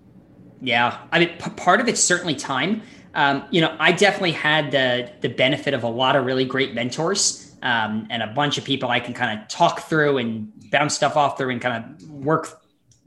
Yeah. 0.60 0.98
I 1.10 1.20
mean, 1.20 1.30
p- 1.38 1.50
part 1.50 1.80
of 1.80 1.88
it's 1.88 2.02
certainly 2.02 2.34
time. 2.34 2.82
Um, 3.14 3.44
you 3.50 3.60
know, 3.60 3.74
I 3.78 3.92
definitely 3.92 4.32
had 4.32 4.70
the, 4.70 5.10
the 5.20 5.28
benefit 5.28 5.72
of 5.72 5.84
a 5.84 5.88
lot 5.88 6.16
of 6.16 6.24
really 6.24 6.44
great 6.44 6.74
mentors 6.74 7.56
um, 7.62 8.06
and 8.10 8.22
a 8.22 8.26
bunch 8.26 8.58
of 8.58 8.64
people 8.64 8.90
I 8.90 9.00
can 9.00 9.14
kind 9.14 9.40
of 9.40 9.48
talk 9.48 9.88
through 9.88 10.18
and 10.18 10.52
bounce 10.70 10.94
stuff 10.94 11.16
off 11.16 11.38
through 11.38 11.50
and 11.50 11.60
kind 11.60 11.84
of 11.84 12.10
work 12.10 12.60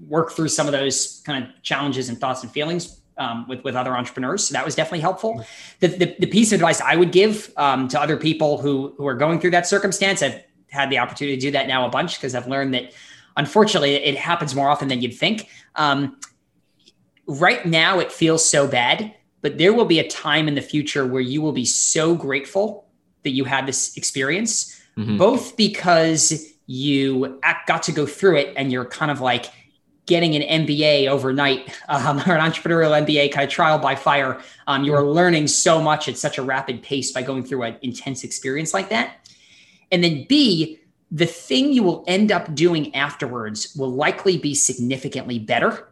work 0.07 0.31
through 0.31 0.47
some 0.47 0.67
of 0.67 0.73
those 0.73 1.23
kind 1.25 1.43
of 1.43 1.49
challenges 1.63 2.09
and 2.09 2.19
thoughts 2.19 2.43
and 2.43 2.51
feelings 2.51 3.01
um, 3.17 3.47
with 3.47 3.63
with 3.63 3.75
other 3.75 3.95
entrepreneurs. 3.95 4.45
So 4.45 4.53
that 4.53 4.65
was 4.65 4.75
definitely 4.75 5.01
helpful. 5.01 5.43
The, 5.79 5.87
the, 5.87 6.15
the 6.19 6.27
piece 6.27 6.51
of 6.51 6.57
advice 6.57 6.81
I 6.81 6.95
would 6.95 7.11
give 7.11 7.51
um, 7.57 7.87
to 7.89 8.01
other 8.01 8.17
people 8.17 8.57
who 8.57 8.93
who 8.97 9.07
are 9.07 9.15
going 9.15 9.39
through 9.39 9.51
that 9.51 9.67
circumstance, 9.67 10.21
I've 10.21 10.43
had 10.69 10.89
the 10.89 10.97
opportunity 10.97 11.37
to 11.37 11.41
do 11.41 11.51
that 11.51 11.67
now 11.67 11.85
a 11.85 11.89
bunch 11.89 12.15
because 12.15 12.35
I've 12.35 12.47
learned 12.47 12.73
that 12.73 12.93
unfortunately 13.35 13.95
it 13.95 14.17
happens 14.17 14.55
more 14.55 14.69
often 14.69 14.87
than 14.87 15.01
you'd 15.01 15.15
think. 15.15 15.47
Um, 15.75 16.17
right 17.27 17.65
now 17.65 17.99
it 17.99 18.11
feels 18.11 18.43
so 18.43 18.67
bad, 18.67 19.13
but 19.41 19.57
there 19.57 19.73
will 19.73 19.85
be 19.85 19.99
a 19.99 20.07
time 20.07 20.47
in 20.47 20.55
the 20.55 20.61
future 20.61 21.05
where 21.05 21.21
you 21.21 21.41
will 21.41 21.51
be 21.51 21.65
so 21.65 22.15
grateful 22.15 22.87
that 23.23 23.31
you 23.31 23.45
had 23.45 23.65
this 23.65 23.95
experience, 23.97 24.79
mm-hmm. 24.97 25.17
both 25.17 25.55
because 25.57 26.53
you 26.65 27.39
got 27.65 27.83
to 27.83 27.91
go 27.91 28.05
through 28.05 28.37
it 28.37 28.53
and 28.57 28.71
you're 28.71 28.85
kind 28.85 29.11
of 29.11 29.21
like 29.21 29.45
getting 30.07 30.35
an 30.35 30.65
MBA 30.65 31.07
overnight 31.07 31.71
um, 31.87 32.17
or 32.27 32.35
an 32.35 32.51
entrepreneurial 32.51 33.05
MBA 33.05 33.31
kind 33.31 33.45
of 33.45 33.51
trial 33.51 33.77
by 33.77 33.95
fire. 33.95 34.41
Um, 34.65 34.83
you 34.83 34.93
are 34.95 35.03
learning 35.03 35.47
so 35.47 35.79
much 35.79 36.09
at 36.09 36.17
such 36.17 36.37
a 36.37 36.41
rapid 36.41 36.81
pace 36.81 37.11
by 37.11 37.21
going 37.21 37.43
through 37.43 37.63
an 37.63 37.77
intense 37.83 38.23
experience 38.23 38.73
like 38.73 38.89
that. 38.89 39.29
And 39.91 40.03
then 40.03 40.25
B, 40.27 40.79
the 41.11 41.25
thing 41.25 41.71
you 41.71 41.83
will 41.83 42.03
end 42.07 42.31
up 42.31 42.53
doing 42.53 42.93
afterwards 42.95 43.75
will 43.75 43.91
likely 43.91 44.37
be 44.37 44.53
significantly 44.53 45.39
better 45.39 45.87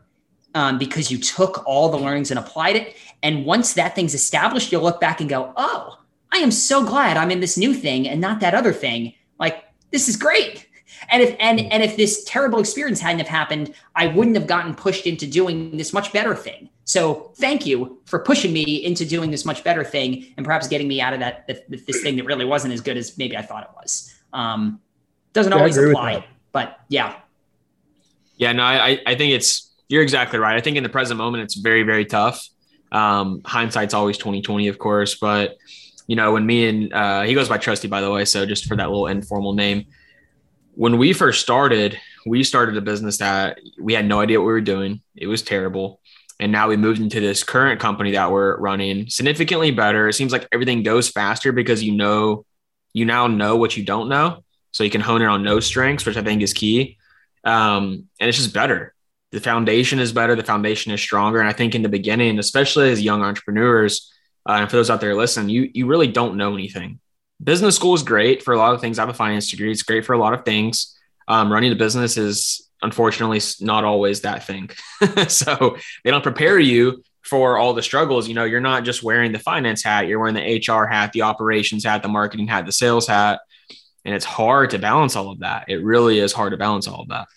um, 0.56 0.78
because 0.78 1.12
you 1.12 1.18
took 1.18 1.66
all 1.66 1.90
the 1.90 1.98
learnings 1.98 2.32
and 2.32 2.40
applied 2.40 2.76
it. 2.76 2.96
And 3.24 3.46
once 3.46 3.74
that 3.74 3.96
thing's 3.96 4.14
established, 4.14 4.72
you'll 4.72 4.82
look 4.82 5.00
back 5.00 5.22
and 5.22 5.30
go, 5.30 5.54
oh, 5.56 6.00
I 6.34 6.38
am 6.38 6.52
so 6.52 6.84
glad 6.84 7.18
I'm 7.18 7.32
in 7.32 7.40
this 7.40 7.58
new 7.58 7.74
thing 7.74 8.08
and 8.08 8.20
not 8.20 8.40
that 8.42 8.54
other 8.54 8.74
thing. 8.74 9.14
Like, 9.40 9.64
this 9.92 10.10
is 10.10 10.18
great. 10.18 10.65
And 11.10 11.22
if 11.22 11.36
and 11.40 11.60
and 11.60 11.84
if 11.84 11.98
this 11.98 12.24
terrible 12.24 12.60
experience 12.60 13.00
hadn't 13.00 13.20
have 13.20 13.28
happened, 13.28 13.74
I 13.96 14.08
wouldn't 14.08 14.36
have 14.36 14.48
gotten 14.48 14.76
pushed 14.76 15.06
into 15.06 15.28
doing 15.28 15.78
this 15.78 15.94
much 15.94 16.12
better 16.14 16.36
thing. 16.36 16.70
So 16.86 17.32
thank 17.36 17.66
you 17.66 18.00
for 18.06 18.20
pushing 18.20 18.54
me 18.54 18.86
into 18.86 19.06
doing 19.06 19.32
this 19.32 19.44
much 19.44 19.64
better 19.64 19.84
thing 19.84 20.28
and 20.38 20.46
perhaps 20.46 20.68
getting 20.68 20.88
me 20.88 21.02
out 21.02 21.14
of 21.14 21.20
that 21.20 21.48
this 21.68 22.02
thing 22.02 22.16
that 22.18 22.26
really 22.26 22.46
wasn't 22.46 22.74
as 22.74 22.82
good 22.82 22.96
as 22.96 23.18
maybe 23.18 23.36
I 23.36 23.42
thought 23.42 23.64
it 23.64 23.70
was. 23.76 24.14
Um, 24.34 24.80
doesn't 25.34 25.52
yeah, 25.52 25.58
always 25.58 25.78
apply, 25.78 26.26
but 26.52 26.80
yeah. 26.88 27.16
Yeah, 28.38 28.52
no, 28.52 28.64
I 28.64 29.02
I 29.06 29.16
think 29.16 29.34
it's 29.34 29.74
you're 29.88 30.04
exactly 30.04 30.40
right. 30.40 30.56
I 30.56 30.62
think 30.62 30.78
in 30.78 30.84
the 30.84 30.90
present 30.90 31.18
moment 31.18 31.44
it's 31.44 31.56
very 31.56 31.84
very 31.84 32.06
tough. 32.06 32.48
Um, 32.92 33.42
hindsight's 33.44 33.94
always 33.94 34.18
2020, 34.18 34.68
of 34.68 34.78
course, 34.78 35.16
but 35.16 35.58
you 36.08 36.16
know 36.16 36.34
when 36.34 36.46
me 36.46 36.68
and 36.68 36.94
uh, 36.94 37.22
he 37.24 37.34
goes 37.34 37.50
by 37.50 37.58
Trusty 37.58 37.88
by 37.88 38.02
the 38.02 38.12
way, 38.12 38.26
so 38.26 38.46
just 38.46 38.66
for 38.66 38.76
that 38.76 38.90
little 38.90 39.08
informal 39.08 39.54
name 39.54 39.88
when 40.76 40.98
we 40.98 41.14
first 41.14 41.42
started, 41.42 42.00
we 42.26 42.44
started 42.44 42.78
a 42.78 42.82
business 42.82 43.18
that 43.18 43.60
we 43.80 43.94
had 43.94 44.06
no 44.06 44.20
idea 44.20 44.40
what 44.40 44.48
we 44.48 44.54
were 44.54 44.62
doing. 44.62 45.02
It 45.16 45.28
was 45.28 45.42
terrible. 45.42 46.02
And 46.40 46.52
now 46.52 46.68
we 46.68 46.76
moved 46.76 47.00
into 47.00 47.22
this 47.22 47.44
current 47.44 47.80
company 47.80 48.12
that 48.12 48.32
we're 48.32 48.58
running 48.58 49.08
significantly 49.08 49.72
better. 49.72 50.10
It 50.10 50.14
seems 50.14 50.34
like 50.34 50.48
everything 50.52 50.84
goes 50.84 51.10
faster 51.10 51.54
because 51.54 51.82
you 51.82 51.94
know, 51.94 52.46
you 52.94 53.06
now 53.06 53.28
know 53.28 53.56
what 53.56 53.78
you 53.78 53.86
don't 53.86 54.10
know. 54.10 54.44
So 54.72 54.84
you 54.84 54.90
can 54.90 55.02
hone 55.02 55.22
in 55.22 55.30
on 55.30 55.44
no 55.44 55.62
strengths, 55.62 56.06
which 56.06 56.18
I 56.18 56.24
think 56.24 56.42
is 56.42 56.52
key. 56.52 56.98
Um, 57.46 58.10
and 58.20 58.28
it's 58.28 58.38
just 58.38 58.54
better. 58.54 58.94
The 59.32 59.40
foundation 59.40 60.00
is 60.00 60.12
better. 60.12 60.36
The 60.36 60.44
foundation 60.44 60.92
is 60.92 61.00
stronger. 61.00 61.40
And 61.40 61.48
I 61.48 61.54
think 61.54 61.74
in 61.74 61.84
the 61.84 61.90
beginning, 61.90 62.38
especially 62.38 62.92
as 62.92 63.02
young 63.02 63.24
entrepreneurs, 63.24 64.12
uh, 64.48 64.58
and 64.60 64.70
for 64.70 64.76
those 64.76 64.90
out 64.90 65.02
there 65.02 65.16
listening, 65.16 65.50
you 65.50 65.72
you 65.74 65.88
really 65.88 66.08
don't 66.08 66.38
know 66.38 66.54
anything 66.54 67.00
business 67.44 67.76
school 67.76 67.94
is 67.94 68.04
great 68.04 68.44
for 68.44 68.54
a 68.54 68.58
lot 68.58 68.74
of 68.74 68.82
things. 68.82 69.00
I 69.00 69.04
have 69.04 69.10
a 69.10 69.14
finance 69.14 69.50
degree. 69.50 69.72
It's 69.72 69.84
great 69.84 70.06
for 70.06 70.14
a 70.14 70.18
lot 70.18 70.34
of 70.34 70.46
things. 70.46 70.98
Um, 71.28 71.52
running 71.52 71.72
a 71.72 71.76
business 71.76 72.18
is 72.18 72.70
unfortunately 72.82 73.42
not 73.62 73.84
always 73.84 74.22
that 74.22 74.46
thing. 74.46 74.70
so 75.28 75.78
they 76.04 76.12
don't 76.12 76.24
prepare 76.24 76.60
you 76.60 77.04
for 77.24 77.58
all 77.58 77.74
the 77.74 77.82
struggles. 77.82 78.28
You 78.28 78.36
know, 78.36 78.44
you're 78.44 78.62
not 78.62 78.84
just 78.84 79.04
wearing 79.04 79.32
the 79.32 79.40
finance 79.40 79.84
hat, 79.84 80.08
you're 80.08 80.20
wearing 80.20 80.36
the 80.36 80.64
HR 80.68 80.86
hat, 80.86 81.12
the 81.12 81.24
operations 81.24 81.84
hat, 81.84 82.04
the 82.04 82.08
marketing 82.08 82.48
hat, 82.48 82.66
the 82.66 82.72
sales 82.72 83.08
hat. 83.08 83.40
And 84.06 84.14
it's 84.14 84.26
hard 84.26 84.70
to 84.70 84.80
balance 84.80 85.16
all 85.16 85.32
of 85.32 85.40
that. 85.40 85.66
It 85.68 85.84
really 85.84 86.20
is 86.20 86.32
hard 86.32 86.52
to 86.52 86.58
balance 86.58 86.88
all 86.88 87.02
of 87.02 87.08
that. 87.08 87.28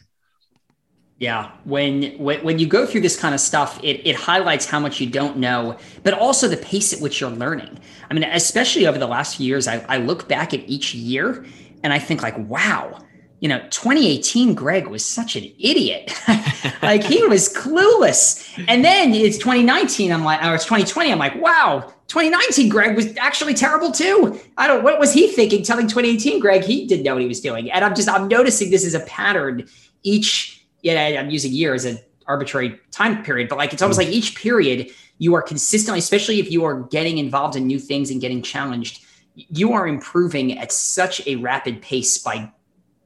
Yeah, 1.18 1.50
when, 1.64 2.16
when 2.16 2.44
when 2.44 2.59
you 2.61 2.68
go 2.68 2.87
through 2.87 3.00
this 3.00 3.18
kind 3.18 3.35
of 3.35 3.40
stuff, 3.40 3.81
it 3.83 4.07
it 4.07 4.14
highlights 4.14 4.66
how 4.66 4.78
much 4.78 5.00
you 5.00 5.09
don't 5.09 5.37
know, 5.37 5.76
but 6.04 6.14
also 6.14 6.46
the 6.46 6.57
pace 6.57 6.92
at 6.92 7.00
which 7.00 7.20
you're 7.20 7.31
learning. 7.31 7.76
I 8.09 8.14
mean, 8.14 8.22
especially 8.22 8.87
over 8.87 8.98
the 8.98 9.09
last 9.09 9.37
few 9.37 9.46
years, 9.46 9.66
I, 9.66 9.85
I 9.88 9.98
look 9.98 10.28
back 10.28 10.54
at 10.54 10.61
each 10.68 10.94
year 10.94 11.44
and 11.83 11.92
I 11.92 11.98
think 11.98 12.22
like, 12.22 12.38
wow, 12.38 13.00
you 13.40 13.48
know, 13.48 13.59
2018 13.70 14.54
Greg 14.54 14.87
was 14.87 15.04
such 15.04 15.35
an 15.35 15.44
idiot. 15.59 16.12
like 16.83 17.02
he 17.02 17.24
was 17.26 17.52
clueless. 17.52 18.48
And 18.68 18.85
then 18.85 19.12
it's 19.12 19.38
2019, 19.38 20.12
I'm 20.12 20.22
like, 20.24 20.42
or 20.44 20.54
it's 20.54 20.64
2020, 20.64 21.12
I'm 21.12 21.18
like, 21.18 21.40
wow, 21.40 21.92
2019 22.09 22.68
Greg 22.68 22.96
was 22.96 23.16
actually 23.16 23.54
terrible 23.54 23.90
too. 23.90 24.38
I 24.57 24.68
don't 24.68 24.85
what 24.85 25.00
was 25.00 25.12
he 25.12 25.28
thinking 25.28 25.64
telling 25.64 25.88
2018 25.88 26.40
Greg 26.40 26.62
he 26.62 26.87
didn't 26.87 27.04
know 27.04 27.14
what 27.14 27.22
he 27.22 27.28
was 27.28 27.40
doing. 27.40 27.70
And 27.72 27.85
I'm 27.85 27.96
just 27.96 28.09
I'm 28.09 28.28
noticing 28.28 28.70
this 28.70 28.85
is 28.85 28.94
a 28.94 29.00
pattern 29.00 29.68
each 30.04 30.58
yeah, 30.83 31.19
I'm 31.19 31.31
using 31.31 31.53
year 31.53 31.75
as 31.75 31.85
an 31.85 31.99
arbitrary 32.27 32.79
time 32.91 33.23
period, 33.23 33.49
but 33.49 33.59
like 33.59 33.73
it's 33.73 33.83
almost 33.83 33.99
like 33.99 34.09
each 34.09 34.37
period 34.37 34.91
you 35.19 35.35
are 35.35 35.43
consistently, 35.43 35.99
especially 35.99 36.38
if 36.38 36.51
you 36.51 36.64
are 36.64 36.83
getting 36.85 37.19
involved 37.19 37.57
in 37.57 37.67
new 37.67 37.79
things 37.79 38.11
and 38.11 38.21
getting 38.21 38.43
challenged, 38.43 39.05
you 39.35 39.73
are 39.73 39.87
improving 39.87 40.59
at 40.59 40.73
such 40.73 41.27
a 41.27 41.37
rapid 41.37 41.83
pace 41.83 42.19
by 42.19 42.51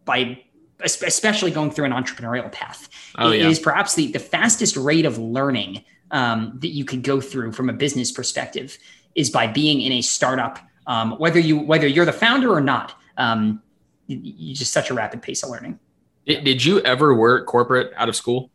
by 0.04 0.38
especially 0.84 1.50
going 1.50 1.70
through 1.70 1.84
an 1.84 1.92
entrepreneurial 1.92 2.50
path. 2.50 2.88
Oh, 3.16 3.30
it 3.30 3.40
yeah. 3.40 3.48
is 3.48 3.60
perhaps 3.60 3.94
the, 3.94 4.10
the 4.10 4.18
fastest 4.18 4.76
rate 4.76 5.06
of 5.06 5.16
learning 5.16 5.84
um, 6.10 6.58
that 6.60 6.68
you 6.68 6.84
could 6.84 7.04
go 7.04 7.20
through 7.20 7.52
from 7.52 7.68
a 7.68 7.72
business 7.72 8.10
perspective 8.10 8.76
is 9.14 9.30
by 9.30 9.46
being 9.46 9.80
in 9.80 9.92
a 9.92 10.02
startup, 10.02 10.58
um, 10.86 11.12
whether 11.18 11.38
you 11.38 11.58
whether 11.58 11.86
you're 11.86 12.04
the 12.04 12.12
founder 12.12 12.52
or 12.52 12.60
not. 12.60 12.94
Um, 13.16 13.62
you, 14.06 14.20
you 14.22 14.54
just 14.54 14.72
such 14.72 14.90
a 14.90 14.94
rapid 14.94 15.22
pace 15.22 15.42
of 15.42 15.50
learning. 15.50 15.78
Did, 16.26 16.44
did 16.44 16.64
you 16.64 16.80
ever 16.80 17.14
work 17.14 17.46
corporate 17.46 17.92
out 17.96 18.08
of 18.08 18.16
school? 18.16 18.50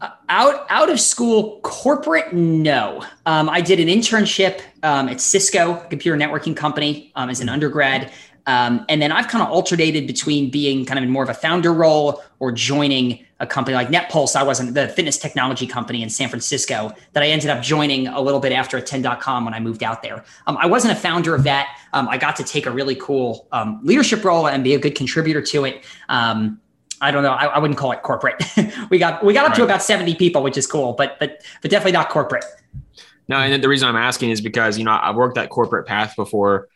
Uh, 0.00 0.10
out 0.28 0.66
out 0.68 0.90
of 0.90 1.00
school 1.00 1.58
corporate 1.62 2.34
no 2.34 3.02
um, 3.24 3.48
i 3.48 3.62
did 3.62 3.80
an 3.80 3.88
internship 3.88 4.60
um, 4.82 5.08
at 5.08 5.22
cisco 5.22 5.72
a 5.72 5.86
computer 5.88 6.18
networking 6.18 6.54
company 6.54 7.10
um, 7.16 7.30
as 7.30 7.40
an 7.40 7.48
undergrad 7.48 8.12
um, 8.46 8.84
and 8.88 9.02
then 9.02 9.10
I've 9.12 9.28
kind 9.28 9.42
of 9.42 9.50
alternated 9.50 10.06
between 10.06 10.50
being 10.50 10.84
kind 10.84 10.98
of 10.98 11.04
in 11.04 11.10
more 11.10 11.24
of 11.24 11.28
a 11.28 11.34
founder 11.34 11.72
role 11.72 12.22
or 12.38 12.52
joining 12.52 13.25
a 13.40 13.46
company 13.46 13.74
like 13.74 13.88
NetPulse. 13.88 14.34
I 14.34 14.42
wasn't 14.42 14.74
the 14.74 14.88
fitness 14.88 15.18
technology 15.18 15.66
company 15.66 16.02
in 16.02 16.08
San 16.08 16.28
Francisco 16.28 16.92
that 17.12 17.22
I 17.22 17.26
ended 17.26 17.50
up 17.50 17.62
joining 17.62 18.08
a 18.08 18.20
little 18.20 18.40
bit 18.40 18.52
after 18.52 18.76
attend.com 18.76 19.44
when 19.44 19.54
I 19.54 19.60
moved 19.60 19.82
out 19.82 20.02
there. 20.02 20.24
Um, 20.46 20.56
I 20.56 20.66
wasn't 20.66 20.96
a 20.96 21.00
founder 21.00 21.34
of 21.34 21.44
that. 21.44 21.78
Um, 21.92 22.08
I 22.08 22.16
got 22.18 22.36
to 22.36 22.44
take 22.44 22.66
a 22.66 22.70
really 22.70 22.94
cool 22.94 23.46
um, 23.52 23.80
leadership 23.82 24.24
role 24.24 24.48
and 24.48 24.64
be 24.64 24.74
a 24.74 24.78
good 24.78 24.94
contributor 24.94 25.42
to 25.42 25.64
it. 25.64 25.84
Um, 26.08 26.60
I 27.00 27.10
don't 27.10 27.22
know. 27.22 27.32
I, 27.32 27.46
I, 27.46 27.58
wouldn't 27.58 27.78
call 27.78 27.92
it 27.92 28.02
corporate. 28.02 28.42
we 28.90 28.98
got 28.98 29.22
we 29.22 29.34
got 29.34 29.44
up 29.44 29.50
right. 29.50 29.56
to 29.58 29.64
about 29.64 29.82
70 29.82 30.14
people, 30.14 30.42
which 30.42 30.56
is 30.56 30.66
cool, 30.66 30.94
but 30.94 31.18
but 31.20 31.42
but 31.60 31.70
definitely 31.70 31.92
not 31.92 32.08
corporate. 32.08 32.44
No, 33.28 33.36
and 33.36 33.62
the 33.62 33.68
reason 33.68 33.86
I'm 33.86 33.96
asking 33.96 34.30
is 34.30 34.40
because 34.40 34.78
you 34.78 34.84
know 34.84 34.98
I've 34.98 35.14
worked 35.14 35.34
that 35.34 35.50
corporate 35.50 35.86
path 35.86 36.16
before 36.16 36.68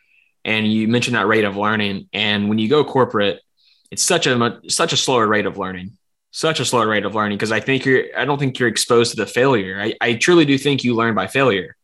and 0.45 0.71
you 0.71 0.87
mentioned 0.87 1.15
that 1.15 1.27
rate 1.27 1.43
of 1.43 1.55
learning 1.55 2.07
and 2.13 2.49
when 2.49 2.59
you 2.59 2.67
go 2.67 2.83
corporate 2.83 3.41
it's 3.89 4.03
such 4.03 4.27
a 4.27 4.59
such 4.67 4.93
a 4.93 4.97
slower 4.97 5.27
rate 5.27 5.45
of 5.45 5.57
learning 5.57 5.97
such 6.31 6.59
a 6.59 6.65
slow 6.65 6.83
rate 6.83 7.05
of 7.05 7.13
learning 7.15 7.37
because 7.37 7.51
i 7.51 7.59
think 7.59 7.85
you're 7.85 8.05
i 8.17 8.25
don't 8.25 8.39
think 8.39 8.57
you're 8.57 8.69
exposed 8.69 9.11
to 9.11 9.17
the 9.17 9.25
failure 9.25 9.79
I, 9.79 9.93
I 10.01 10.13
truly 10.15 10.45
do 10.45 10.57
think 10.57 10.83
you 10.83 10.95
learn 10.95 11.13
by 11.13 11.27
failure 11.27 11.75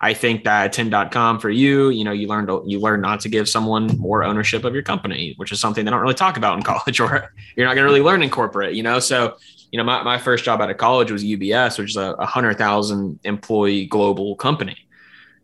i 0.00 0.14
think 0.14 0.44
that 0.44 0.66
attend.com 0.66 1.38
for 1.40 1.50
you 1.50 1.90
you 1.90 2.04
know 2.04 2.12
you 2.12 2.26
learned 2.26 2.50
you 2.66 2.80
learn 2.80 3.00
not 3.00 3.20
to 3.20 3.28
give 3.28 3.48
someone 3.48 3.98
more 3.98 4.24
ownership 4.24 4.64
of 4.64 4.74
your 4.74 4.82
company 4.82 5.34
which 5.36 5.52
is 5.52 5.60
something 5.60 5.84
they 5.84 5.90
don't 5.90 6.00
really 6.00 6.14
talk 6.14 6.36
about 6.36 6.56
in 6.56 6.62
college 6.72 7.00
or 7.00 7.32
you're 7.56 7.66
not 7.66 7.74
going 7.74 7.84
to 7.84 7.90
really 7.90 8.00
learn 8.00 8.22
in 8.22 8.30
corporate 8.30 8.74
you 8.74 8.82
know 8.82 8.98
so 8.98 9.36
you 9.70 9.78
know 9.78 9.84
my, 9.84 10.02
my 10.02 10.18
first 10.18 10.44
job 10.44 10.60
out 10.60 10.70
of 10.70 10.76
college 10.76 11.10
was 11.10 11.22
ubs 11.22 11.78
which 11.78 11.90
is 11.90 11.96
a 11.96 12.14
100000 12.16 13.20
employee 13.24 13.86
global 13.86 14.36
company 14.36 14.76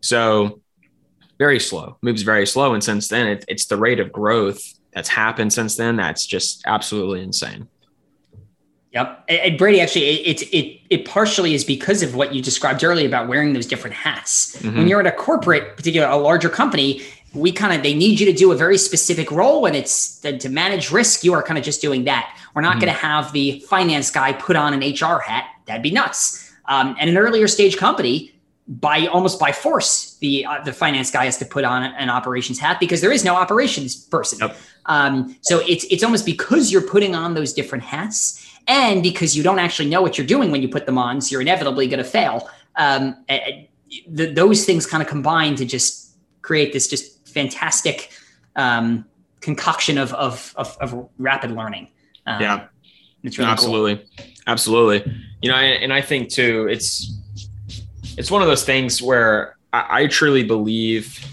so 0.01 0.61
very 1.39 1.59
slow, 1.59 1.97
moves 2.01 2.21
very 2.21 2.45
slow. 2.45 2.73
And 2.73 2.83
since 2.83 3.07
then, 3.07 3.27
it, 3.27 3.45
it's 3.47 3.65
the 3.65 3.77
rate 3.77 3.99
of 3.99 4.11
growth 4.11 4.61
that's 4.93 5.09
happened 5.09 5.53
since 5.53 5.77
then 5.77 5.95
that's 5.95 6.25
just 6.25 6.63
absolutely 6.67 7.23
insane. 7.23 7.67
Yep. 8.91 9.25
And 9.29 9.57
Brady, 9.57 9.81
actually, 9.81 10.05
it, 10.21 10.41
it, 10.53 10.81
it 10.89 11.05
partially 11.05 11.53
is 11.53 11.63
because 11.63 12.01
of 12.01 12.15
what 12.15 12.33
you 12.33 12.41
described 12.41 12.83
earlier 12.83 13.07
about 13.07 13.27
wearing 13.27 13.53
those 13.53 13.67
different 13.67 13.95
hats. 13.95 14.55
Mm-hmm. 14.57 14.77
When 14.77 14.87
you're 14.87 14.99
at 14.99 15.05
a 15.05 15.11
corporate, 15.11 15.77
particularly 15.77 16.11
a 16.11 16.17
larger 16.17 16.49
company, 16.49 17.03
we 17.33 17.51
kind 17.51 17.73
of, 17.73 17.83
they 17.83 17.93
need 17.93 18.19
you 18.19 18.25
to 18.25 18.33
do 18.33 18.51
a 18.51 18.55
very 18.55 18.79
specific 18.79 19.29
role 19.29 19.67
and 19.67 19.75
it's 19.75 20.19
to 20.19 20.49
manage 20.49 20.91
risk. 20.91 21.23
You 21.23 21.33
are 21.33 21.43
kind 21.43 21.59
of 21.59 21.63
just 21.63 21.81
doing 21.81 22.05
that. 22.05 22.35
We're 22.55 22.63
not 22.63 22.71
mm-hmm. 22.71 22.79
going 22.79 22.93
to 22.93 22.99
have 22.99 23.31
the 23.31 23.59
finance 23.61 24.09
guy 24.09 24.33
put 24.33 24.55
on 24.55 24.73
an 24.73 24.79
HR 24.79 25.19
hat. 25.19 25.45
That'd 25.67 25.83
be 25.83 25.91
nuts. 25.91 26.51
Um, 26.65 26.95
and 26.99 27.09
an 27.09 27.17
earlier 27.17 27.47
stage 27.47 27.77
company, 27.77 28.33
by 28.69 29.07
almost 29.07 29.39
by 29.39 29.51
force, 29.51 30.15
the 30.19 30.45
uh, 30.45 30.63
the 30.63 30.71
finance 30.71 31.09
guy 31.09 31.25
has 31.25 31.37
to 31.39 31.45
put 31.45 31.65
on 31.65 31.83
an 31.83 32.09
operations 32.09 32.59
hat 32.59 32.79
because 32.79 33.01
there 33.01 33.11
is 33.11 33.25
no 33.25 33.35
operations 33.35 33.95
person. 33.95 34.37
Yep. 34.39 34.57
Um, 34.85 35.35
so 35.41 35.59
it's 35.67 35.85
it's 35.85 36.03
almost 36.03 36.23
because 36.23 36.71
you're 36.71 36.83
putting 36.83 37.15
on 37.15 37.33
those 37.33 37.51
different 37.51 37.83
hats, 37.83 38.48
and 38.69 39.03
because 39.03 39.35
you 39.35 39.43
don't 39.43 39.59
actually 39.59 39.89
know 39.89 40.01
what 40.01 40.17
you're 40.17 40.27
doing 40.27 40.51
when 40.51 40.61
you 40.61 40.69
put 40.69 40.85
them 40.85 40.97
on, 40.97 41.19
so 41.19 41.33
you're 41.33 41.41
inevitably 41.41 41.87
going 41.87 41.97
to 41.97 42.09
fail. 42.09 42.47
Um, 42.75 43.25
the, 44.07 44.31
those 44.31 44.65
things 44.65 44.85
kind 44.85 45.01
of 45.03 45.09
combine 45.09 45.55
to 45.55 45.65
just 45.65 46.15
create 46.41 46.71
this 46.71 46.87
just 46.87 47.27
fantastic 47.27 48.11
um, 48.55 49.05
concoction 49.41 49.97
of, 49.97 50.13
of, 50.13 50.53
of 50.55 50.77
of 50.79 51.09
rapid 51.17 51.51
learning. 51.51 51.89
Um, 52.25 52.41
yeah, 52.41 52.67
it's 53.23 53.37
really 53.37 53.51
absolutely, 53.51 53.95
cool. 53.95 54.25
absolutely. 54.47 55.13
You 55.41 55.49
know, 55.49 55.55
and, 55.55 55.83
and 55.85 55.93
I 55.93 56.01
think 56.01 56.29
too, 56.29 56.67
it's 56.69 57.11
it's 58.17 58.29
one 58.29 58.41
of 58.41 58.47
those 58.47 58.63
things 58.63 59.01
where 59.01 59.57
I, 59.73 60.03
I 60.03 60.07
truly 60.07 60.43
believe 60.43 61.25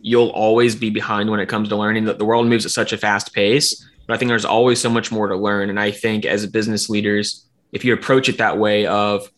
you'll 0.00 0.30
always 0.30 0.74
be 0.74 0.88
behind 0.88 1.30
when 1.30 1.40
it 1.40 1.46
comes 1.46 1.68
to 1.68 1.76
learning. 1.76 2.06
That 2.06 2.18
the 2.18 2.24
world 2.24 2.46
moves 2.46 2.64
at 2.64 2.72
such 2.72 2.92
a 2.92 2.98
fast 2.98 3.34
pace, 3.34 3.86
but 4.08 4.14
I 4.14 4.16
think 4.16 4.30
there's 4.30 4.46
always 4.46 4.80
so 4.80 4.88
much 4.88 5.12
more 5.12 5.28
to 5.28 5.36
learn. 5.36 5.68
And 5.68 5.78
I 5.78 5.90
think 5.90 6.24
as 6.24 6.46
business 6.46 6.88
leaders, 6.88 7.46
if 7.72 7.84
you 7.84 7.92
approach 7.92 8.30
it 8.30 8.38
that 8.38 8.58
way 8.58 8.86
of 8.86 9.30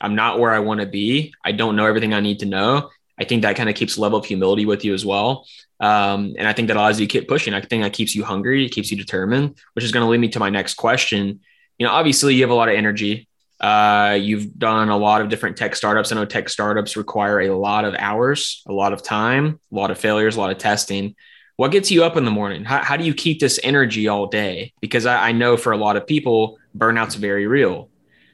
I'm 0.00 0.14
not 0.14 0.40
where 0.40 0.50
I 0.50 0.60
want 0.60 0.80
to 0.80 0.86
be, 0.86 1.34
I 1.44 1.52
don't 1.52 1.76
know 1.76 1.84
everything 1.84 2.14
I 2.14 2.20
need 2.20 2.40
to 2.40 2.46
know. 2.46 2.90
I 3.18 3.24
think 3.24 3.42
that 3.42 3.54
kind 3.54 3.68
of 3.68 3.74
keeps 3.74 3.98
a 3.98 4.00
level 4.00 4.18
of 4.18 4.24
humility 4.24 4.64
with 4.64 4.82
you 4.82 4.94
as 4.94 5.04
well. 5.04 5.46
Um, 5.78 6.34
and 6.38 6.48
I 6.48 6.54
think 6.54 6.68
that 6.68 6.76
allows 6.78 6.98
you 6.98 7.06
to 7.06 7.12
keep 7.12 7.28
pushing. 7.28 7.52
I 7.52 7.60
think 7.60 7.82
that 7.82 7.92
keeps 7.92 8.14
you 8.14 8.24
hungry, 8.24 8.64
it 8.64 8.70
keeps 8.70 8.90
you 8.90 8.96
determined, 8.96 9.56
which 9.74 9.84
is 9.84 9.92
going 9.92 10.04
to 10.04 10.10
lead 10.10 10.18
me 10.18 10.28
to 10.30 10.38
my 10.38 10.48
next 10.48 10.74
question. 10.74 11.40
You 11.78 11.86
know, 11.86 11.92
obviously 11.92 12.34
you 12.34 12.42
have 12.42 12.50
a 12.50 12.54
lot 12.54 12.70
of 12.70 12.76
energy. 12.76 13.28
Uh, 13.60 14.18
you've 14.20 14.58
done 14.58 14.88
a 14.88 14.96
lot 14.96 15.20
of 15.20 15.28
different 15.28 15.58
tech 15.58 15.76
startups. 15.76 16.10
I 16.10 16.16
know 16.16 16.24
tech 16.24 16.48
startups 16.48 16.96
require 16.96 17.40
a 17.40 17.56
lot 17.56 17.84
of 17.84 17.94
hours, 17.98 18.62
a 18.66 18.72
lot 18.72 18.94
of 18.94 19.02
time, 19.02 19.60
a 19.70 19.74
lot 19.74 19.90
of 19.90 19.98
failures, 19.98 20.36
a 20.36 20.40
lot 20.40 20.50
of 20.50 20.58
testing. 20.58 21.14
What 21.56 21.70
gets 21.70 21.90
you 21.90 22.02
up 22.04 22.16
in 22.16 22.24
the 22.24 22.30
morning? 22.30 22.64
How, 22.64 22.82
how 22.82 22.96
do 22.96 23.04
you 23.04 23.14
keep 23.14 23.38
this 23.38 23.60
energy 23.62 24.08
all 24.08 24.26
day? 24.26 24.72
Because 24.80 25.06
I, 25.06 25.28
I 25.28 25.32
know 25.32 25.56
for 25.56 25.72
a 25.72 25.76
lot 25.76 25.96
of 25.96 26.06
people, 26.06 26.58
burnout's 26.76 27.14
very 27.14 27.46
real. 27.46 27.88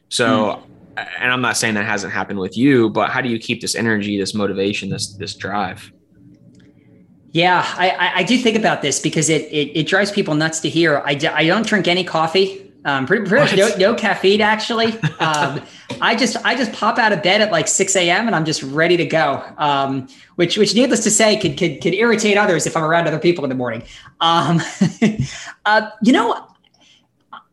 So, 0.09 0.63
mm. 0.97 1.07
and 1.19 1.33
I'm 1.33 1.43
not 1.43 1.57
saying 1.57 1.75
that 1.75 1.85
hasn't 1.85 2.13
happened 2.13 2.39
with 2.39 2.57
you, 2.57 2.89
but 2.91 3.11
how 3.11 3.21
do 3.21 3.29
you 3.29 3.39
keep 3.39 3.61
this 3.61 3.75
energy, 3.75 4.19
this 4.19 4.35
motivation, 4.35 4.89
this 4.89 5.15
this 5.15 5.35
drive? 5.35 5.93
Yeah, 7.33 7.65
I, 7.77 8.13
I 8.17 8.23
do 8.25 8.37
think 8.39 8.57
about 8.57 8.83
this 8.83 8.99
because 8.99 9.29
it, 9.29 9.43
it, 9.53 9.79
it 9.79 9.87
drives 9.87 10.11
people 10.11 10.35
nuts 10.35 10.59
to 10.61 10.69
hear. 10.69 10.99
I, 10.99 11.13
I 11.33 11.47
don't 11.47 11.65
drink 11.65 11.87
any 11.87 12.03
coffee. 12.03 12.70
Um, 12.85 13.07
pretty, 13.07 13.29
pretty 13.29 13.57
no, 13.57 13.69
no, 13.77 13.95
caffeine 13.95 14.41
actually. 14.41 14.99
Um, 15.21 15.61
I 16.01 16.17
just 16.17 16.39
I 16.47 16.55
just 16.55 16.73
pop 16.73 16.97
out 16.99 17.13
of 17.13 17.23
bed 17.23 17.43
at 17.43 17.53
like 17.53 17.69
6 17.69 17.95
a.m. 17.95 18.27
and 18.27 18.35
I'm 18.35 18.47
just 18.47 18.63
ready 18.63 18.97
to 18.97 19.05
go. 19.05 19.45
Um, 19.59 20.09
which 20.37 20.57
which 20.57 20.75
needless 20.75 21.03
to 21.05 21.11
say 21.11 21.39
could, 21.39 21.59
could 21.59 21.83
could 21.83 21.93
irritate 21.93 22.39
others 22.39 22.67
if 22.67 22.75
I'm 22.75 22.83
around 22.83 23.07
other 23.07 23.19
people 23.19 23.45
in 23.45 23.51
the 23.51 23.55
morning. 23.55 23.83
Um, 24.23 24.63
uh, 25.67 25.91
you 26.03 26.15
know, 26.15 26.49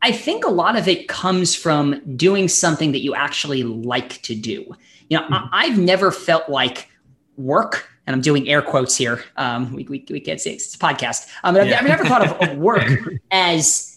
I 0.01 0.13
think 0.13 0.45
a 0.45 0.49
lot 0.49 0.77
of 0.77 0.87
it 0.87 1.09
comes 1.09 1.55
from 1.55 2.01
doing 2.15 2.47
something 2.47 2.93
that 2.93 3.01
you 3.01 3.13
actually 3.13 3.63
like 3.63 4.21
to 4.21 4.33
do. 4.33 4.73
You 5.09 5.19
know, 5.19 5.23
mm-hmm. 5.23 5.53
I, 5.53 5.65
have 5.65 5.77
never 5.77 6.11
felt 6.11 6.47
like 6.47 6.89
work, 7.35 7.89
and 8.05 8.15
I'm 8.15 8.21
doing 8.21 8.47
air 8.47 8.61
quotes 8.61 8.95
here. 8.95 9.23
Um, 9.35 9.73
we, 9.73 9.83
we, 9.83 10.05
we 10.09 10.19
can't 10.21 10.39
say 10.39 10.53
it's 10.53 10.73
a 10.73 10.77
podcast. 10.77 11.27
Um, 11.43 11.55
yeah. 11.55 11.63
I've, 11.63 11.73
I've 11.73 11.87
never 11.87 12.05
thought 12.05 12.25
of, 12.25 12.49
of 12.49 12.57
work 12.57 12.89
as 13.31 13.96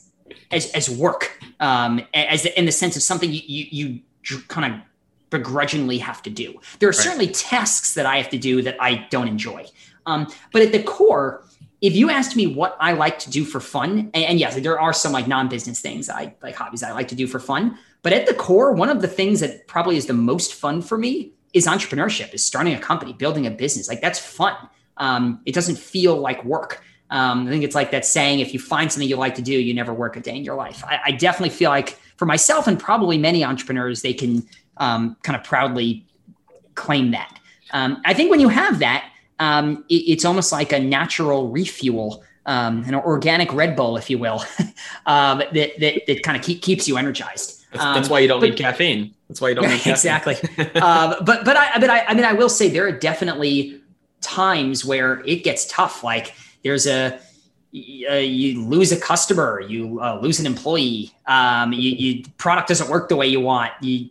as 0.50 0.70
as 0.72 0.88
work, 0.90 1.38
um, 1.60 2.00
as 2.14 2.46
in 2.46 2.64
the 2.66 2.72
sense 2.72 2.96
of 2.96 3.02
something 3.02 3.32
you 3.32 3.42
you, 3.46 4.00
you 4.24 4.38
kind 4.48 4.72
of 4.72 4.80
begrudgingly 5.30 5.98
have 5.98 6.22
to 6.22 6.30
do. 6.30 6.60
There 6.78 6.88
are 6.88 6.92
right. 6.92 7.00
certainly 7.00 7.28
tasks 7.28 7.94
that 7.94 8.06
I 8.06 8.16
have 8.16 8.30
to 8.30 8.38
do 8.38 8.62
that 8.62 8.76
I 8.80 9.06
don't 9.10 9.28
enjoy, 9.28 9.66
um, 10.06 10.26
but 10.52 10.62
at 10.62 10.72
the 10.72 10.82
core. 10.82 11.44
If 11.82 11.96
you 11.96 12.10
asked 12.10 12.36
me 12.36 12.46
what 12.46 12.76
I 12.78 12.92
like 12.92 13.18
to 13.20 13.30
do 13.30 13.42
for 13.42 13.58
fun, 13.58 14.10
and, 14.12 14.24
and 14.24 14.38
yes, 14.38 14.54
there 14.60 14.78
are 14.78 14.92
some 14.92 15.12
like 15.12 15.26
non-business 15.26 15.80
things 15.80 16.10
I 16.10 16.34
like 16.42 16.54
hobbies 16.54 16.82
I 16.82 16.92
like 16.92 17.08
to 17.08 17.14
do 17.14 17.26
for 17.26 17.40
fun, 17.40 17.78
but 18.02 18.12
at 18.12 18.26
the 18.26 18.34
core, 18.34 18.72
one 18.72 18.90
of 18.90 19.00
the 19.00 19.08
things 19.08 19.40
that 19.40 19.66
probably 19.66 19.96
is 19.96 20.04
the 20.04 20.12
most 20.12 20.52
fun 20.52 20.82
for 20.82 20.98
me 20.98 21.32
is 21.52 21.66
entrepreneurship, 21.66 22.34
is 22.34 22.44
starting 22.44 22.74
a 22.74 22.78
company, 22.78 23.12
building 23.12 23.46
a 23.46 23.50
business. 23.50 23.88
Like 23.88 24.00
that's 24.00 24.18
fun. 24.18 24.54
Um, 24.96 25.40
it 25.46 25.54
doesn't 25.54 25.78
feel 25.78 26.16
like 26.16 26.44
work. 26.44 26.82
Um, 27.10 27.46
I 27.46 27.50
think 27.50 27.64
it's 27.64 27.74
like 27.74 27.90
that 27.90 28.04
saying, 28.04 28.40
if 28.40 28.54
you 28.54 28.60
find 28.60 28.90
something 28.90 29.08
you 29.08 29.16
like 29.16 29.34
to 29.34 29.42
do, 29.42 29.52
you 29.52 29.74
never 29.74 29.92
work 29.92 30.16
a 30.16 30.20
day 30.20 30.36
in 30.36 30.44
your 30.44 30.54
life. 30.54 30.84
I, 30.84 31.00
I 31.06 31.10
definitely 31.12 31.50
feel 31.50 31.70
like 31.70 31.98
for 32.16 32.26
myself 32.26 32.66
and 32.66 32.78
probably 32.78 33.18
many 33.18 33.44
entrepreneurs, 33.44 34.02
they 34.02 34.12
can 34.12 34.46
um, 34.76 35.16
kind 35.22 35.36
of 35.36 35.44
proudly 35.44 36.06
claim 36.74 37.10
that. 37.10 37.38
Um, 37.72 38.00
I 38.04 38.14
think 38.14 38.30
when 38.30 38.40
you 38.40 38.48
have 38.48 38.78
that, 38.78 39.10
um, 39.38 39.84
it, 39.88 39.94
it's 39.94 40.24
almost 40.24 40.52
like 40.52 40.72
a 40.72 40.78
natural 40.78 41.48
refuel, 41.48 42.22
um, 42.46 42.84
an 42.84 42.94
organic 42.94 43.52
Red 43.52 43.74
Bull, 43.74 43.96
if 43.96 44.08
you 44.08 44.18
will, 44.18 44.44
um, 45.06 45.38
that, 45.38 45.52
that, 45.80 46.02
that 46.06 46.22
kind 46.22 46.36
of 46.36 46.44
keep, 46.44 46.62
keeps 46.62 46.86
you 46.86 46.96
energized. 46.96 47.64
That's, 47.72 47.84
that's 47.84 48.08
why 48.08 48.18
you 48.20 48.28
don't 48.28 48.40
but, 48.40 48.50
need 48.50 48.58
caffeine. 48.58 49.14
That's 49.28 49.40
why 49.40 49.50
you 49.50 49.54
don't 49.54 49.68
need 49.68 49.80
caffeine. 49.80 49.92
exactly. 49.92 50.36
but 50.56 51.24
but 51.24 51.56
I 51.56 51.78
but 51.78 51.88
I 51.88 52.00
I 52.00 52.14
mean 52.14 52.24
I 52.24 52.32
will 52.32 52.48
say 52.48 52.68
there 52.68 52.84
are 52.86 52.92
definitely 52.92 53.80
times 54.20 54.84
where 54.84 55.22
it 55.24 55.44
gets 55.44 55.66
tough. 55.66 56.02
Like 56.02 56.34
there's 56.62 56.86
a 56.86 57.18
uh, 58.10 58.14
you 58.14 58.64
lose 58.64 58.90
a 58.90 58.98
customer, 58.98 59.60
you 59.60 60.00
uh, 60.02 60.18
lose 60.20 60.40
an 60.40 60.46
employee, 60.46 61.12
um, 61.26 61.72
you, 61.72 61.90
you, 61.90 62.24
product 62.36 62.66
doesn't 62.66 62.90
work 62.90 63.08
the 63.08 63.14
way 63.14 63.28
you 63.28 63.38
want, 63.38 63.70
you 63.80 64.10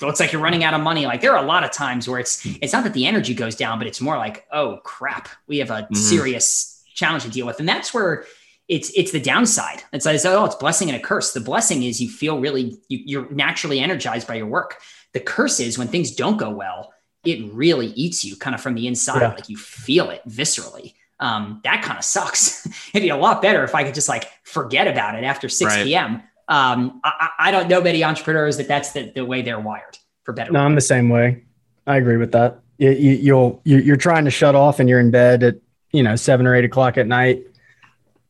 looks 0.00 0.20
like 0.20 0.32
you're 0.32 0.42
running 0.42 0.64
out 0.64 0.74
of 0.74 0.80
money. 0.80 1.06
Like 1.06 1.20
there 1.20 1.36
are 1.36 1.42
a 1.42 1.46
lot 1.46 1.64
of 1.64 1.70
times 1.70 2.08
where 2.08 2.18
it's 2.18 2.44
it's 2.60 2.72
not 2.72 2.84
that 2.84 2.92
the 2.92 3.06
energy 3.06 3.34
goes 3.34 3.56
down, 3.56 3.78
but 3.78 3.86
it's 3.86 4.00
more 4.00 4.16
like, 4.16 4.46
oh 4.52 4.78
crap, 4.84 5.28
we 5.46 5.58
have 5.58 5.70
a 5.70 5.82
mm-hmm. 5.82 5.94
serious 5.94 6.82
challenge 6.94 7.24
to 7.24 7.30
deal 7.30 7.46
with. 7.46 7.60
And 7.60 7.68
that's 7.68 7.92
where 7.92 8.24
it's 8.68 8.90
it's 8.96 9.12
the 9.12 9.20
downside. 9.20 9.82
It's 9.92 10.06
like 10.06 10.20
oh, 10.24 10.44
it's 10.44 10.54
blessing 10.56 10.88
and 10.88 10.98
a 10.98 11.02
curse. 11.02 11.32
The 11.32 11.40
blessing 11.40 11.82
is 11.82 12.00
you 12.00 12.08
feel 12.08 12.40
really 12.40 12.78
you, 12.88 13.00
you're 13.04 13.30
naturally 13.30 13.80
energized 13.80 14.26
by 14.26 14.34
your 14.34 14.46
work. 14.46 14.80
The 15.12 15.20
curse 15.20 15.60
is 15.60 15.78
when 15.78 15.88
things 15.88 16.12
don't 16.12 16.36
go 16.36 16.50
well, 16.50 16.92
it 17.24 17.52
really 17.52 17.88
eats 17.88 18.24
you 18.24 18.36
kind 18.36 18.54
of 18.54 18.60
from 18.60 18.74
the 18.74 18.86
inside. 18.86 19.20
Yeah. 19.20 19.28
Like 19.28 19.48
you 19.48 19.56
feel 19.56 20.10
it 20.10 20.22
viscerally. 20.28 20.94
Um, 21.24 21.60
that 21.64 21.82
kind 21.82 21.98
of 21.98 22.04
sucks. 22.04 22.66
It'd 22.94 23.02
be 23.02 23.08
a 23.08 23.16
lot 23.16 23.40
better 23.40 23.64
if 23.64 23.74
I 23.74 23.82
could 23.82 23.94
just 23.94 24.10
like 24.10 24.30
forget 24.42 24.86
about 24.86 25.14
it 25.14 25.24
after 25.24 25.48
6 25.48 25.74
right. 25.74 25.84
p.m. 25.84 26.22
Um, 26.48 27.00
I, 27.02 27.30
I, 27.38 27.50
don't 27.50 27.66
know 27.66 27.80
many 27.80 28.04
entrepreneurs 28.04 28.58
that 28.58 28.68
that's 28.68 28.92
the, 28.92 29.10
the 29.14 29.24
way 29.24 29.40
they're 29.40 29.58
wired 29.58 29.96
for 30.24 30.34
better. 30.34 30.52
No, 30.52 30.60
I'm 30.60 30.74
the 30.74 30.82
same 30.82 31.08
way. 31.08 31.42
I 31.86 31.96
agree 31.96 32.18
with 32.18 32.32
that. 32.32 32.60
You, 32.76 32.90
you, 32.90 33.10
you'll, 33.12 33.62
you're 33.64 33.96
trying 33.96 34.26
to 34.26 34.30
shut 34.30 34.54
off 34.54 34.80
and 34.80 34.86
you're 34.86 35.00
in 35.00 35.10
bed 35.10 35.42
at, 35.42 35.56
you 35.92 36.02
know, 36.02 36.14
seven 36.14 36.46
or 36.46 36.54
eight 36.54 36.66
o'clock 36.66 36.98
at 36.98 37.06
night, 37.06 37.42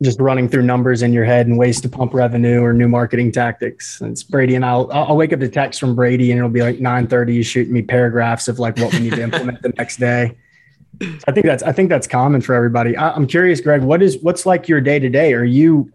just 0.00 0.20
running 0.20 0.48
through 0.48 0.62
numbers 0.62 1.02
in 1.02 1.12
your 1.12 1.24
head 1.24 1.48
and 1.48 1.58
ways 1.58 1.80
to 1.80 1.88
pump 1.88 2.14
revenue 2.14 2.60
or 2.60 2.72
new 2.72 2.86
marketing 2.86 3.32
tactics. 3.32 4.00
And 4.00 4.12
it's 4.12 4.22
Brady 4.22 4.54
and 4.54 4.64
I'll, 4.64 4.88
I'll 4.92 5.16
wake 5.16 5.32
up 5.32 5.40
to 5.40 5.48
text 5.48 5.80
from 5.80 5.96
Brady 5.96 6.30
and 6.30 6.38
it'll 6.38 6.48
be 6.48 6.62
like 6.62 6.78
930, 6.78 7.32
he's 7.32 7.46
shooting 7.46 7.72
me 7.72 7.82
paragraphs 7.82 8.46
of 8.46 8.60
like 8.60 8.78
what 8.78 8.92
we 8.92 9.00
need 9.00 9.14
to 9.14 9.22
implement 9.22 9.62
the 9.62 9.70
next 9.70 9.96
day. 9.96 10.36
I 11.26 11.32
think 11.32 11.46
that's, 11.46 11.62
I 11.62 11.72
think 11.72 11.88
that's 11.88 12.06
common 12.06 12.40
for 12.40 12.54
everybody. 12.54 12.96
I, 12.96 13.10
I'm 13.12 13.26
curious, 13.26 13.60
Greg, 13.60 13.82
what 13.82 14.02
is, 14.02 14.18
what's 14.22 14.46
like 14.46 14.68
your 14.68 14.80
day 14.80 14.98
to 14.98 15.08
day? 15.08 15.32
Are 15.34 15.44
you, 15.44 15.92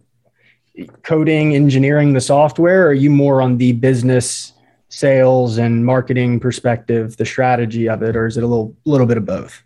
coding, 1.03 1.55
engineering 1.55 2.13
the 2.13 2.21
software? 2.21 2.87
Are 2.87 2.93
you 2.93 3.09
more 3.09 3.41
on 3.41 3.57
the 3.57 3.73
business, 3.73 4.53
sales, 4.89 5.57
and 5.57 5.85
marketing 5.85 6.39
perspective, 6.39 7.17
the 7.17 7.25
strategy 7.25 7.89
of 7.89 8.01
it, 8.03 8.15
or 8.15 8.27
is 8.27 8.37
it 8.37 8.43
a 8.43 8.47
little 8.47 8.75
little 8.85 9.07
bit 9.07 9.17
of 9.17 9.25
both? 9.25 9.61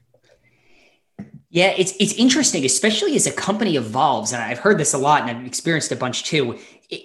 Yeah, 1.50 1.74
it's 1.78 1.94
it's 2.00 2.14
interesting, 2.14 2.66
especially 2.66 3.16
as 3.16 3.28
a 3.28 3.32
company 3.32 3.76
evolves, 3.76 4.34
and 4.34 4.42
I've 4.42 4.60
heard 4.60 4.78
this 4.78 4.94
a 4.94 4.98
lot, 4.98 5.22
and 5.22 5.32
I've 5.32 5.46
experienced 5.46 5.92
a 5.92 5.96
bunch 5.96 6.24
too. 6.24 6.60
It, 6.90 7.04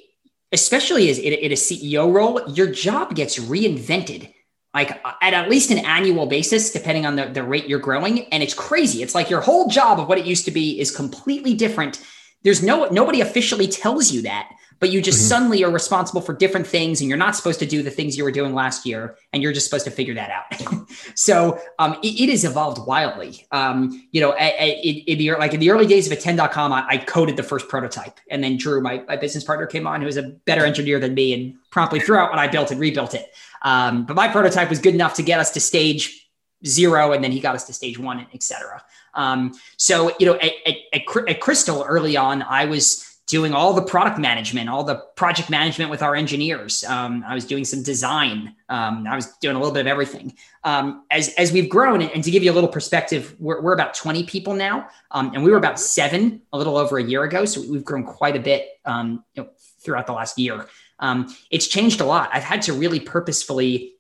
especially 0.52 1.10
as 1.10 1.18
in, 1.18 1.32
in 1.34 1.52
a 1.52 1.56
CEO 1.56 2.12
role, 2.12 2.40
your 2.48 2.70
job 2.70 3.14
gets 3.14 3.38
reinvented 3.38 4.32
like 4.74 5.00
uh, 5.04 5.12
at 5.22 5.34
at 5.34 5.48
least 5.48 5.70
an 5.70 5.78
annual 5.78 6.26
basis, 6.26 6.70
depending 6.70 7.06
on 7.06 7.16
the, 7.16 7.26
the 7.26 7.42
rate 7.42 7.68
you're 7.68 7.78
growing. 7.78 8.24
And 8.32 8.42
it's 8.42 8.54
crazy. 8.54 9.02
It's 9.02 9.14
like 9.14 9.30
your 9.30 9.40
whole 9.40 9.68
job 9.68 9.98
of 9.98 10.08
what 10.08 10.18
it 10.18 10.26
used 10.26 10.44
to 10.44 10.50
be 10.50 10.78
is 10.80 10.94
completely 10.94 11.54
different 11.54 12.00
there's 12.44 12.62
no 12.62 12.86
nobody 12.86 13.20
officially 13.20 13.66
tells 13.66 14.12
you 14.12 14.22
that 14.22 14.50
but 14.80 14.90
you 14.90 15.02
just 15.02 15.18
mm-hmm. 15.18 15.28
suddenly 15.28 15.64
are 15.64 15.70
responsible 15.70 16.20
for 16.20 16.32
different 16.32 16.66
things 16.66 17.00
and 17.00 17.08
you're 17.08 17.18
not 17.18 17.34
supposed 17.34 17.58
to 17.60 17.66
do 17.66 17.82
the 17.82 17.90
things 17.90 18.16
you 18.16 18.24
were 18.24 18.30
doing 18.30 18.54
last 18.54 18.86
year 18.86 19.16
and 19.32 19.42
you're 19.42 19.52
just 19.52 19.66
supposed 19.66 19.84
to 19.84 19.90
figure 19.90 20.14
that 20.14 20.30
out. 20.30 20.78
So 21.14 21.58
um, 21.78 21.98
it, 22.02 22.20
it, 22.20 22.30
has 22.30 22.44
evolved 22.44 22.86
wildly. 22.86 23.46
Um, 23.52 24.08
you 24.10 24.20
know 24.20 24.34
in, 24.36 24.96
in 25.06 25.18
the, 25.18 25.32
like 25.32 25.52
in 25.52 25.60
the 25.60 25.70
early 25.70 25.86
days 25.86 26.06
of 26.06 26.12
attend.com 26.16 26.72
I, 26.72 26.86
I 26.88 26.96
coded 26.98 27.36
the 27.36 27.42
first 27.42 27.68
prototype 27.68 28.18
and 28.30 28.42
then 28.42 28.56
drew 28.56 28.80
my, 28.80 29.02
my 29.06 29.16
business 29.16 29.44
partner 29.44 29.66
came 29.66 29.86
on 29.86 30.00
who 30.00 30.06
was 30.06 30.16
a 30.16 30.22
better 30.22 30.64
engineer 30.64 30.98
than 30.98 31.14
me 31.14 31.34
and 31.34 31.54
promptly 31.70 32.00
threw 32.00 32.16
out 32.16 32.30
what 32.30 32.38
i 32.38 32.46
built 32.46 32.70
and 32.70 32.80
rebuilt 32.80 33.14
it. 33.14 33.34
Um, 33.62 34.06
but 34.06 34.14
my 34.14 34.28
prototype 34.28 34.70
was 34.70 34.78
good 34.78 34.94
enough 34.94 35.14
to 35.14 35.22
get 35.22 35.40
us 35.40 35.50
to 35.52 35.60
stage 35.60 36.30
zero 36.66 37.12
and 37.12 37.22
then 37.22 37.32
he 37.32 37.40
got 37.40 37.54
us 37.54 37.64
to 37.64 37.72
stage 37.72 37.98
one 37.98 38.26
et 38.32 38.42
cetera. 38.42 38.82
Um, 39.14 39.52
so, 39.76 40.12
you 40.18 40.26
know, 40.26 40.36
at, 40.36 40.52
at, 40.66 41.28
at 41.28 41.40
Crystal 41.40 41.84
early 41.86 42.16
on, 42.16 42.42
I 42.42 42.66
was 42.66 43.07
doing 43.28 43.52
all 43.52 43.74
the 43.74 43.82
product 43.82 44.18
management, 44.18 44.70
all 44.70 44.82
the 44.82 44.96
project 45.14 45.50
management 45.50 45.90
with 45.90 46.02
our 46.02 46.16
engineers. 46.16 46.82
Um, 46.84 47.22
I 47.28 47.34
was 47.34 47.44
doing 47.44 47.64
some 47.64 47.82
design. 47.82 48.56
Um, 48.70 49.06
I 49.06 49.14
was 49.14 49.26
doing 49.42 49.54
a 49.54 49.58
little 49.58 49.74
bit 49.74 49.80
of 49.80 49.86
everything. 49.86 50.34
Um, 50.64 51.04
as, 51.10 51.28
as 51.34 51.52
we've 51.52 51.68
grown, 51.68 52.00
and 52.00 52.24
to 52.24 52.30
give 52.30 52.42
you 52.42 52.50
a 52.50 52.54
little 52.54 52.70
perspective, 52.70 53.36
we're, 53.38 53.60
we're 53.60 53.74
about 53.74 53.92
20 53.92 54.24
people 54.24 54.54
now, 54.54 54.88
um, 55.10 55.32
and 55.34 55.44
we 55.44 55.50
were 55.50 55.58
about 55.58 55.78
seven 55.78 56.40
a 56.54 56.58
little 56.58 56.78
over 56.78 56.96
a 56.96 57.02
year 57.02 57.22
ago. 57.24 57.44
So 57.44 57.60
we've 57.60 57.84
grown 57.84 58.04
quite 58.04 58.34
a 58.34 58.40
bit 58.40 58.66
um, 58.86 59.22
you 59.34 59.42
know, 59.42 59.50
throughout 59.80 60.06
the 60.06 60.14
last 60.14 60.38
year. 60.38 60.66
Um, 60.98 61.32
it's 61.50 61.68
changed 61.68 62.00
a 62.00 62.06
lot. 62.06 62.30
I've 62.32 62.42
had 62.42 62.62
to 62.62 62.72
really 62.72 62.98
purposefully 62.98 63.92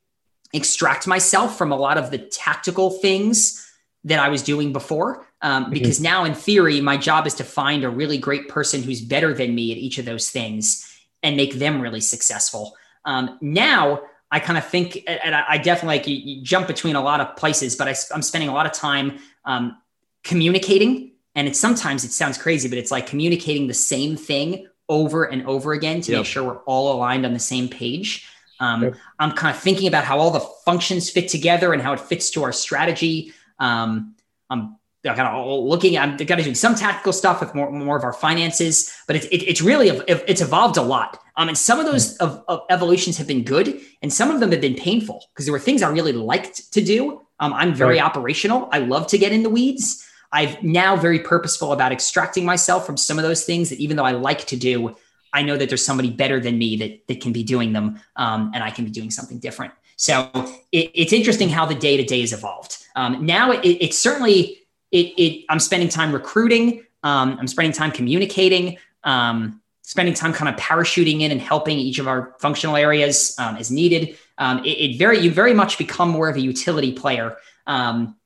extract 0.54 1.06
myself 1.06 1.58
from 1.58 1.70
a 1.70 1.76
lot 1.76 1.98
of 1.98 2.10
the 2.10 2.18
tactical 2.18 2.90
things 2.90 3.70
that 4.04 4.18
I 4.18 4.30
was 4.30 4.42
doing 4.42 4.72
before. 4.72 5.27
Um, 5.40 5.64
mm-hmm. 5.64 5.72
because 5.72 5.96
mm-hmm. 5.96 6.04
now, 6.04 6.24
in 6.24 6.34
theory, 6.34 6.80
my 6.80 6.96
job 6.96 7.26
is 7.26 7.34
to 7.34 7.44
find 7.44 7.84
a 7.84 7.90
really 7.90 8.18
great 8.18 8.48
person 8.48 8.82
who's 8.82 9.00
better 9.00 9.32
than 9.32 9.54
me 9.54 9.72
at 9.72 9.78
each 9.78 9.98
of 9.98 10.04
those 10.04 10.30
things 10.30 10.84
and 11.22 11.36
make 11.36 11.54
them 11.54 11.80
really 11.80 12.00
successful. 12.00 12.76
Um, 13.04 13.38
now, 13.40 14.02
I 14.30 14.40
kind 14.40 14.58
of 14.58 14.66
think, 14.66 15.02
and 15.06 15.34
I, 15.34 15.56
definitely 15.58 15.98
like 15.98 16.06
you, 16.06 16.16
you, 16.16 16.42
jump 16.42 16.66
between 16.66 16.96
a 16.96 17.00
lot 17.00 17.20
of 17.20 17.34
places, 17.36 17.76
but 17.76 17.88
I, 17.88 17.94
am 18.14 18.20
spending 18.20 18.50
a 18.50 18.52
lot 18.52 18.66
of 18.66 18.72
time 18.72 19.18
um, 19.46 19.78
communicating. 20.22 21.12
And 21.34 21.48
it's 21.48 21.58
sometimes 21.58 22.04
it 22.04 22.10
sounds 22.10 22.36
crazy, 22.36 22.68
but 22.68 22.76
it's 22.78 22.90
like 22.90 23.06
communicating 23.06 23.68
the 23.68 23.74
same 23.74 24.16
thing 24.16 24.66
over 24.88 25.24
and 25.24 25.46
over 25.46 25.72
again 25.72 26.00
to 26.02 26.12
yep. 26.12 26.18
make 26.20 26.26
sure 26.26 26.44
we're 26.44 26.58
all 26.64 26.94
aligned 26.94 27.24
on 27.24 27.32
the 27.32 27.38
same 27.38 27.68
page. 27.68 28.28
Um, 28.60 28.82
yep. 28.82 28.94
I'm 29.18 29.32
kind 29.32 29.54
of 29.54 29.62
thinking 29.62 29.88
about 29.88 30.04
how 30.04 30.18
all 30.18 30.30
the 30.30 30.46
functions 30.64 31.08
fit 31.08 31.28
together 31.28 31.72
and 31.72 31.80
how 31.80 31.92
it 31.92 32.00
fits 32.00 32.30
to 32.32 32.42
our 32.42 32.52
strategy. 32.52 33.32
Um, 33.58 34.14
I'm 34.50 34.76
kind 35.16 35.28
of 35.28 35.64
looking 35.64 35.96
I'm 35.98 36.16
kind 36.16 36.32
of 36.32 36.44
doing 36.44 36.54
some 36.54 36.74
tactical 36.74 37.12
stuff 37.12 37.40
with 37.40 37.54
more, 37.54 37.70
more 37.70 37.96
of 37.96 38.04
our 38.04 38.12
finances, 38.12 38.94
but 39.06 39.16
it's, 39.16 39.26
it, 39.26 39.42
it's 39.42 39.62
really, 39.62 39.88
it's 39.88 40.40
evolved 40.40 40.76
a 40.76 40.82
lot. 40.82 41.20
Um, 41.36 41.48
and 41.48 41.56
some 41.56 41.78
of 41.78 41.86
those 41.86 42.16
of, 42.16 42.42
of 42.48 42.62
evolutions 42.70 43.16
have 43.18 43.26
been 43.26 43.44
good 43.44 43.80
and 44.02 44.12
some 44.12 44.30
of 44.30 44.40
them 44.40 44.50
have 44.52 44.60
been 44.60 44.74
painful 44.74 45.24
because 45.32 45.46
there 45.46 45.52
were 45.52 45.58
things 45.58 45.82
I 45.82 45.90
really 45.90 46.12
liked 46.12 46.72
to 46.72 46.82
do. 46.82 47.22
Um, 47.40 47.52
I'm 47.52 47.74
very 47.74 47.96
right. 47.96 48.04
operational. 48.04 48.68
I 48.72 48.78
love 48.78 49.06
to 49.08 49.18
get 49.18 49.32
in 49.32 49.42
the 49.42 49.50
weeds. 49.50 50.04
I've 50.32 50.62
now 50.62 50.96
very 50.96 51.20
purposeful 51.20 51.72
about 51.72 51.92
extracting 51.92 52.44
myself 52.44 52.84
from 52.84 52.96
some 52.96 53.18
of 53.18 53.22
those 53.22 53.44
things 53.44 53.70
that 53.70 53.78
even 53.78 53.96
though 53.96 54.04
I 54.04 54.12
like 54.12 54.46
to 54.48 54.56
do, 54.56 54.96
I 55.32 55.42
know 55.42 55.56
that 55.56 55.68
there's 55.68 55.84
somebody 55.84 56.10
better 56.10 56.40
than 56.40 56.58
me 56.58 56.76
that, 56.76 57.06
that 57.06 57.20
can 57.20 57.32
be 57.32 57.42
doing 57.42 57.72
them. 57.72 58.00
Um, 58.16 58.50
and 58.54 58.64
I 58.64 58.70
can 58.70 58.84
be 58.84 58.90
doing 58.90 59.10
something 59.10 59.38
different. 59.38 59.72
So 59.96 60.30
it, 60.72 60.90
it's 60.94 61.12
interesting 61.12 61.48
how 61.48 61.66
the 61.66 61.74
day 61.74 61.96
to 61.96 62.04
day 62.04 62.20
has 62.20 62.32
evolved. 62.32 62.78
Um, 62.94 63.26
now 63.26 63.52
it, 63.52 63.64
it, 63.64 63.94
certainly 63.94 64.58
it, 64.90 65.06
it, 65.16 65.44
I'm 65.48 65.60
spending 65.60 65.88
time 65.88 66.12
recruiting. 66.12 66.84
Um, 67.02 67.36
I'm 67.38 67.46
spending 67.46 67.72
time 67.72 67.90
communicating. 67.90 68.78
Um, 69.04 69.60
spending 69.82 70.12
time 70.12 70.34
kind 70.34 70.54
of 70.54 70.60
parachuting 70.60 71.22
in 71.22 71.30
and 71.30 71.40
helping 71.40 71.78
each 71.78 71.98
of 71.98 72.06
our 72.06 72.34
functional 72.40 72.76
areas 72.76 73.34
um, 73.38 73.56
as 73.56 73.70
needed. 73.70 74.18
Um, 74.36 74.62
it, 74.64 74.68
it, 74.68 74.98
very 74.98 75.18
you 75.18 75.30
very 75.30 75.54
much 75.54 75.78
become 75.78 76.10
more 76.10 76.28
of 76.28 76.36
a 76.36 76.40
utility 76.40 76.92
player, 76.92 77.36
um, 77.66 78.16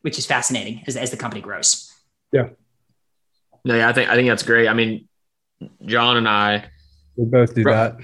which 0.00 0.18
is 0.18 0.26
fascinating 0.26 0.82
as, 0.88 0.96
as 0.96 1.12
the 1.12 1.16
company 1.16 1.40
grows. 1.40 1.92
Yeah. 2.32 2.48
No, 3.64 3.76
yeah, 3.76 3.88
I 3.88 3.92
think 3.92 4.10
I 4.10 4.14
think 4.14 4.28
that's 4.28 4.42
great. 4.42 4.68
I 4.68 4.74
mean, 4.74 5.08
John 5.84 6.16
and 6.16 6.28
I 6.28 6.64
we 7.16 7.24
both 7.24 7.54
do 7.54 7.64
that. 7.64 7.98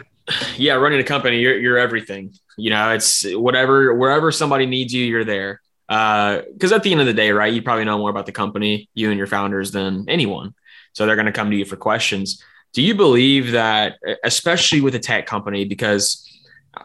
Yeah, 0.56 0.74
running 0.74 1.00
a 1.00 1.04
company, 1.04 1.40
you're 1.40 1.58
you're 1.58 1.78
everything. 1.78 2.32
You 2.56 2.70
know, 2.70 2.90
it's 2.90 3.24
whatever, 3.24 3.94
wherever 3.94 4.30
somebody 4.30 4.66
needs 4.66 4.92
you, 4.92 5.04
you're 5.04 5.24
there. 5.24 5.61
Because 5.92 6.72
uh, 6.72 6.76
at 6.76 6.84
the 6.84 6.90
end 6.90 7.00
of 7.00 7.06
the 7.06 7.12
day, 7.12 7.32
right, 7.32 7.52
you 7.52 7.60
probably 7.60 7.84
know 7.84 7.98
more 7.98 8.08
about 8.08 8.24
the 8.24 8.32
company, 8.32 8.88
you 8.94 9.10
and 9.10 9.18
your 9.18 9.26
founders, 9.26 9.72
than 9.72 10.08
anyone. 10.08 10.54
So 10.94 11.04
they're 11.04 11.16
going 11.16 11.26
to 11.26 11.32
come 11.32 11.50
to 11.50 11.56
you 11.56 11.66
for 11.66 11.76
questions. 11.76 12.42
Do 12.72 12.80
you 12.80 12.94
believe 12.94 13.52
that, 13.52 13.98
especially 14.24 14.80
with 14.80 14.94
a 14.94 14.98
tech 14.98 15.26
company, 15.26 15.66
because 15.66 16.26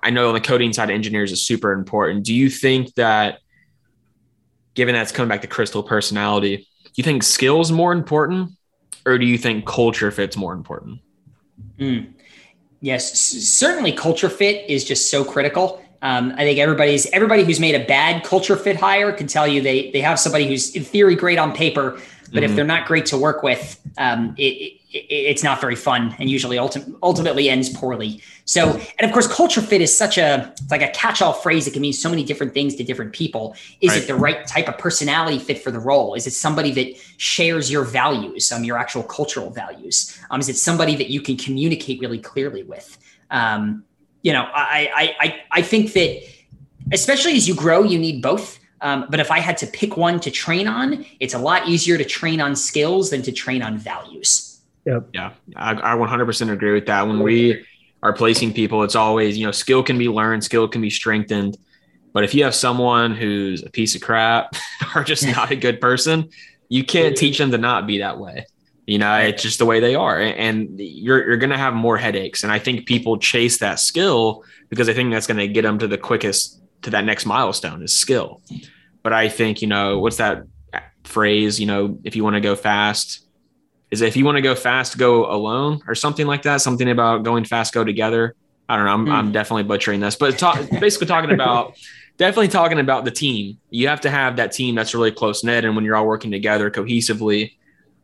I 0.04 0.10
know 0.10 0.28
on 0.28 0.34
the 0.34 0.42
coding 0.42 0.74
side, 0.74 0.90
engineers 0.90 1.32
is 1.32 1.42
super 1.42 1.72
important. 1.72 2.26
Do 2.26 2.34
you 2.34 2.50
think 2.50 2.96
that, 2.96 3.40
given 4.74 4.94
that's 4.94 5.14
coming 5.14 5.30
back 5.30 5.42
to 5.42 5.48
crystal 5.48 5.84
personality, 5.84 6.68
do 6.84 6.92
you 6.96 7.04
think 7.06 7.24
skills 7.24 7.72
more 7.72 7.94
important, 7.94 8.52
or 9.06 9.18
do 9.18 9.26
you 9.26 9.38
think 9.38 9.66
culture 9.66 10.12
fits 10.12 10.36
more 10.36 10.52
important? 10.52 11.00
Mm. 11.80 12.14
Yes, 12.82 13.18
certainly 13.18 13.94
culture 13.94 14.30
fit 14.30 14.70
is 14.70 14.84
just 14.84 15.10
so 15.10 15.24
critical. 15.24 15.82
Um, 16.02 16.34
I 16.36 16.44
think 16.44 16.60
everybody's 16.60 17.08
everybody 17.08 17.44
who's 17.44 17.60
made 17.60 17.76
a 17.76 17.86
bad 17.86 18.24
culture 18.24 18.56
fit 18.56 18.76
hire 18.76 19.12
can 19.12 19.28
tell 19.28 19.48
you 19.48 19.62
they 19.62 19.92
they 19.92 20.02
have 20.02 20.20
somebody 20.20 20.48
who's 20.48 20.76
in 20.76 20.84
theory 20.84 21.16
great 21.16 21.40
on 21.40 21.54
paper, 21.54 21.92
but 21.92 22.00
mm-hmm. 22.00 22.44
if 22.44 22.56
they're 22.56 22.66
not 22.66 22.88
great 22.88 23.06
to 23.08 23.18
work 23.18 23.42
with, 23.44 23.80
um, 23.98 24.36
it, 24.38 24.78
it's 24.92 25.44
not 25.44 25.60
very 25.60 25.76
fun 25.76 26.16
and 26.18 26.30
usually 26.30 26.58
ulti- 26.58 26.96
ultimately 27.04 27.50
ends 27.50 27.70
poorly. 27.70 28.22
So, 28.46 28.80
and 29.00 29.08
of 29.08 29.12
course, 29.12 29.28
culture 29.28 29.62
fit 29.62 29.82
is 29.82 29.96
such 29.96 30.18
a 30.18 30.54
like 30.72 30.82
a 30.82 30.90
catch-all 30.90 31.34
phrase 31.34 31.68
It 31.68 31.72
can 31.72 31.82
mean 31.82 31.94
so 31.94 32.10
many 32.10 32.24
different 32.24 32.54
things 32.54 32.76
to 32.76 32.84
different 32.84 33.12
people. 33.12 33.56
Is 33.82 33.92
right. 33.92 34.04
it 34.04 34.08
the 34.08 34.16
right 34.16 34.48
type 34.48 34.68
of 34.68 34.78
personality 34.78 35.40
fit 35.40 35.62
for 35.62 35.72
the 35.72 35.80
role? 35.80 36.16
Is 36.16 36.26
it 36.26 36.32
somebody 36.32 36.72
that 36.72 36.96
shares 37.18 37.70
your 37.70 37.84
values, 37.84 38.52
um, 38.52 38.64
your 38.64 38.78
actual 38.78 39.04
cultural 39.04 39.50
values? 39.50 40.18
Um, 40.30 40.40
is 40.40 40.48
it 40.48 40.56
somebody 40.56 40.96
that 40.96 41.10
you 41.10 41.22
can 41.22 41.38
communicate 41.38 42.00
really 42.00 42.20
clearly 42.20 42.64
with? 42.64 42.98
Um, 43.30 43.84
you 44.28 44.34
know, 44.34 44.46
I, 44.54 44.92
I 44.94 45.26
I 45.26 45.42
I 45.52 45.62
think 45.62 45.94
that 45.94 46.22
especially 46.92 47.38
as 47.38 47.48
you 47.48 47.56
grow, 47.56 47.84
you 47.84 47.98
need 47.98 48.22
both. 48.22 48.60
Um, 48.82 49.06
but 49.10 49.22
if 49.22 49.32
I 49.32 49.40
had 49.40 49.58
to 49.60 49.68
pick 49.68 49.96
one 49.96 50.20
to 50.20 50.30
train 50.30 50.68
on, 50.68 51.06
it's 51.22 51.34
a 51.34 51.40
lot 51.40 51.70
easier 51.70 51.98
to 51.98 52.04
train 52.04 52.42
on 52.42 52.54
skills 52.54 53.10
than 53.12 53.22
to 53.22 53.32
train 53.32 53.62
on 53.62 53.78
values. 53.78 54.60
Yep. 54.86 55.08
Yeah, 55.14 55.32
I, 55.56 55.72
I 55.72 55.96
100% 55.96 56.52
agree 56.52 56.74
with 56.74 56.88
that. 56.88 57.08
When 57.08 57.22
we 57.22 57.66
are 58.04 58.12
placing 58.12 58.54
people, 58.54 58.84
it's 58.84 58.96
always, 58.96 59.38
you 59.38 59.46
know, 59.46 59.54
skill 59.54 59.82
can 59.82 59.98
be 59.98 60.10
learned, 60.10 60.44
skill 60.44 60.68
can 60.68 60.82
be 60.82 60.90
strengthened. 60.90 61.58
But 62.12 62.26
if 62.26 62.36
you 62.36 62.44
have 62.44 62.54
someone 62.54 63.16
who's 63.16 63.64
a 63.64 63.70
piece 63.70 63.96
of 63.96 64.02
crap 64.02 64.56
or 64.96 65.06
just 65.06 65.26
not 65.38 65.52
a 65.52 65.56
good 65.56 65.80
person, 65.80 66.32
you 66.68 66.84
can't 66.84 67.16
teach 67.16 67.38
them 67.38 67.52
to 67.52 67.58
not 67.58 67.88
be 67.88 68.00
that 68.00 68.20
way. 68.20 68.46
You 68.88 68.98
know, 68.98 69.18
it's 69.18 69.44
just 69.44 69.60
the 69.60 69.66
way 69.66 69.80
they 69.80 69.96
are. 69.96 70.20
And 70.20 70.80
you're, 70.80 71.28
you're 71.28 71.38
going 71.38 71.50
to 71.50 71.58
have 71.58 71.74
more 71.74 71.98
headaches. 71.98 72.44
And 72.44 72.52
I 72.52 72.58
think 72.58 72.88
people 72.88 73.18
chase 73.20 73.58
that 73.58 73.80
skill 73.80 74.46
because 74.70 74.88
I 74.88 74.94
think 74.94 75.12
that's 75.12 75.28
going 75.28 75.38
to 75.38 75.48
get 75.48 75.64
them 75.64 75.78
to 75.80 75.88
the 75.88 75.98
quickest 75.98 76.62
to 76.84 76.90
that 76.92 77.04
next 77.04 77.26
milestone 77.26 77.84
is 77.84 77.94
skill. 77.94 78.42
But 79.04 79.12
I 79.12 79.28
think, 79.28 79.62
you 79.62 79.68
know, 79.68 80.00
what's 80.00 80.18
that 80.18 80.44
phrase, 81.04 81.60
you 81.60 81.66
know, 81.66 82.00
if 82.06 82.16
you 82.16 82.24
want 82.24 82.36
to 82.36 82.42
go 82.42 82.56
fast, 82.56 83.28
is 83.92 84.02
if 84.02 84.16
you 84.16 84.26
want 84.26 84.38
to 84.38 84.42
go 84.42 84.56
fast, 84.56 84.98
go 84.98 85.32
alone 85.32 85.82
or 85.88 85.96
something 85.96 86.28
like 86.28 86.44
that. 86.44 86.62
Something 86.62 86.90
about 86.90 87.24
going 87.24 87.44
fast, 87.44 87.74
go 87.74 87.84
together. 87.84 88.36
I 88.70 88.76
don't 88.76 88.86
know. 88.86 88.92
I'm, 88.92 89.06
mm. 89.06 89.12
I'm 89.12 89.32
definitely 89.32 89.64
butchering 89.64 90.00
this, 90.00 90.16
but 90.16 90.38
talk, 90.38 90.60
basically 90.80 91.08
talking 91.08 91.32
about 91.32 91.78
definitely 92.18 92.50
talking 92.50 92.80
about 92.80 93.06
the 93.06 93.12
team. 93.12 93.60
You 93.70 93.88
have 93.88 94.02
to 94.02 94.10
have 94.10 94.38
that 94.38 94.52
team 94.52 94.76
that's 94.76 94.94
really 94.94 95.12
close 95.12 95.44
knit, 95.44 95.64
and 95.64 95.76
when 95.76 95.86
you're 95.86 95.96
all 95.96 96.08
working 96.08 96.32
together 96.32 96.70
cohesively, 96.70 97.54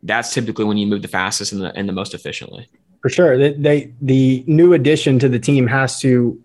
that's 0.04 0.32
typically 0.32 0.64
when 0.64 0.76
you 0.76 0.86
move 0.86 1.02
the 1.02 1.08
fastest 1.08 1.52
and 1.52 1.62
the 1.62 1.74
and 1.76 1.88
the 1.88 1.92
most 1.92 2.14
efficiently. 2.14 2.68
For 3.02 3.08
sure, 3.08 3.36
they, 3.36 3.52
they 3.54 3.92
the 4.00 4.44
new 4.46 4.72
addition 4.72 5.18
to 5.18 5.28
the 5.28 5.38
team 5.38 5.66
has 5.66 6.00
to 6.00 6.40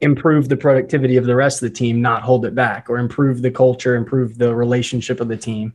improve 0.00 0.48
the 0.48 0.56
productivity 0.56 1.16
of 1.16 1.26
the 1.26 1.34
rest 1.34 1.62
of 1.62 1.68
the 1.68 1.74
team, 1.74 2.00
not 2.00 2.22
hold 2.22 2.44
it 2.44 2.54
back, 2.54 2.88
or 2.88 2.98
improve 2.98 3.42
the 3.42 3.50
culture, 3.50 3.96
improve 3.96 4.38
the 4.38 4.54
relationship 4.54 5.20
of 5.20 5.28
the 5.28 5.36
team. 5.36 5.72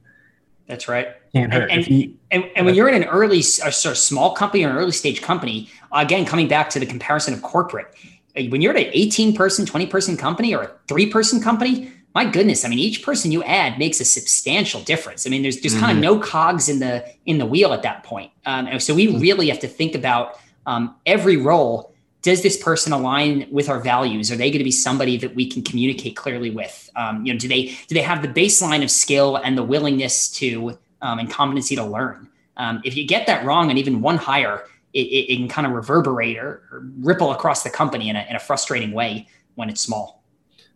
That's 0.68 0.88
right. 0.88 1.10
Can't 1.36 1.54
hurt. 1.54 1.70
And, 1.70 1.86
and, 1.88 2.18
and, 2.32 2.46
and, 2.56 2.66
when 2.66 2.74
you're 2.74 2.88
in 2.88 2.96
an 2.96 3.10
early, 3.10 3.40
a 3.40 3.44
sort 3.44 3.92
of 3.92 3.98
small 3.98 4.34
company 4.34 4.64
or 4.64 4.70
an 4.70 4.78
early 4.78 4.94
stage 4.94 5.22
company, 5.22 5.70
again, 5.92 6.26
coming 6.26 6.48
back 6.48 6.70
to 6.70 6.80
the 6.80 6.86
comparison 6.86 7.34
of 7.34 7.42
corporate, 7.42 7.94
when 8.34 8.62
you're 8.62 8.76
at 8.76 8.86
an 8.86 8.92
18 8.94 9.36
person, 9.36 9.66
20 9.66 9.88
person 9.88 10.16
company 10.16 10.56
or 10.56 10.64
a 10.64 10.72
three 10.88 11.10
person 11.10 11.42
company, 11.42 11.92
my 12.16 12.26
goodness, 12.26 12.64
I 12.64 12.70
mean, 12.70 12.80
each 12.80 13.04
person 13.04 13.32
you 13.32 13.44
add 13.44 13.80
makes 13.80 14.00
a 14.00 14.06
substantial 14.06 14.82
difference. 14.82 15.26
I 15.26 15.30
mean, 15.30 15.42
there's 15.42 15.62
there's 15.62 15.74
mm-hmm. 15.74 15.86
kind 15.86 15.98
of 15.98 16.02
no 16.02 16.20
cogs 16.20 16.70
in 16.70 16.80
the 16.80 17.06
in 17.26 17.38
the 17.38 17.46
wheel 17.46 17.74
at 17.74 17.84
that 17.84 18.04
point. 18.04 18.32
Um, 18.46 18.68
and 18.68 18.82
so 18.82 18.94
we 18.94 19.08
mm-hmm. 19.08 19.20
really 19.20 19.50
have 19.50 19.60
to 19.60 19.68
think 19.68 19.96
about 19.96 20.40
um, 20.66 20.96
every 21.06 21.38
role. 21.38 21.92
Does 22.22 22.42
this 22.42 22.56
person 22.56 22.94
align 22.94 23.48
with 23.52 23.68
our 23.68 23.80
values? 23.80 24.32
Are 24.32 24.38
they 24.38 24.50
going 24.50 24.60
to 24.60 24.64
be 24.64 24.72
somebody 24.72 25.18
that 25.18 25.36
we 25.36 25.46
can 25.50 25.62
communicate 25.62 26.16
clearly 26.16 26.52
with? 26.52 26.90
Um, 26.96 27.26
you 27.26 27.34
know, 27.34 27.40
do 27.40 27.50
they 27.50 27.76
do 27.88 27.96
they 27.96 28.02
have 28.02 28.22
the 28.22 28.30
baseline 28.30 28.82
of 28.82 28.90
skill 28.90 29.36
and 29.36 29.58
the 29.58 29.64
willingness 29.64 30.30
to 30.34 30.78
um, 31.04 31.20
and 31.20 31.30
competency 31.30 31.76
to 31.76 31.84
learn. 31.84 32.30
Um, 32.58 32.82
if 32.84 32.96
you 32.96 33.06
get 33.06 33.28
that 33.28 33.46
wrong 33.46 33.70
and 33.70 33.78
even 33.78 34.02
one 34.02 34.18
hire, 34.18 34.64
it, 34.94 35.02
it, 35.02 35.34
it 35.34 35.36
can 35.38 35.48
kind 35.50 35.68
of 35.68 35.74
reverberate 35.74 36.38
or, 36.38 36.64
or, 36.72 36.86
ripple 37.00 37.32
across 37.32 37.64
the 37.64 37.70
company 37.70 38.10
in 38.10 38.16
a, 38.16 38.26
in 38.30 38.36
a 38.36 38.40
frustrating 38.40 38.92
way 38.92 39.28
when 39.56 39.70
it's 39.70 39.82
small. 39.82 40.23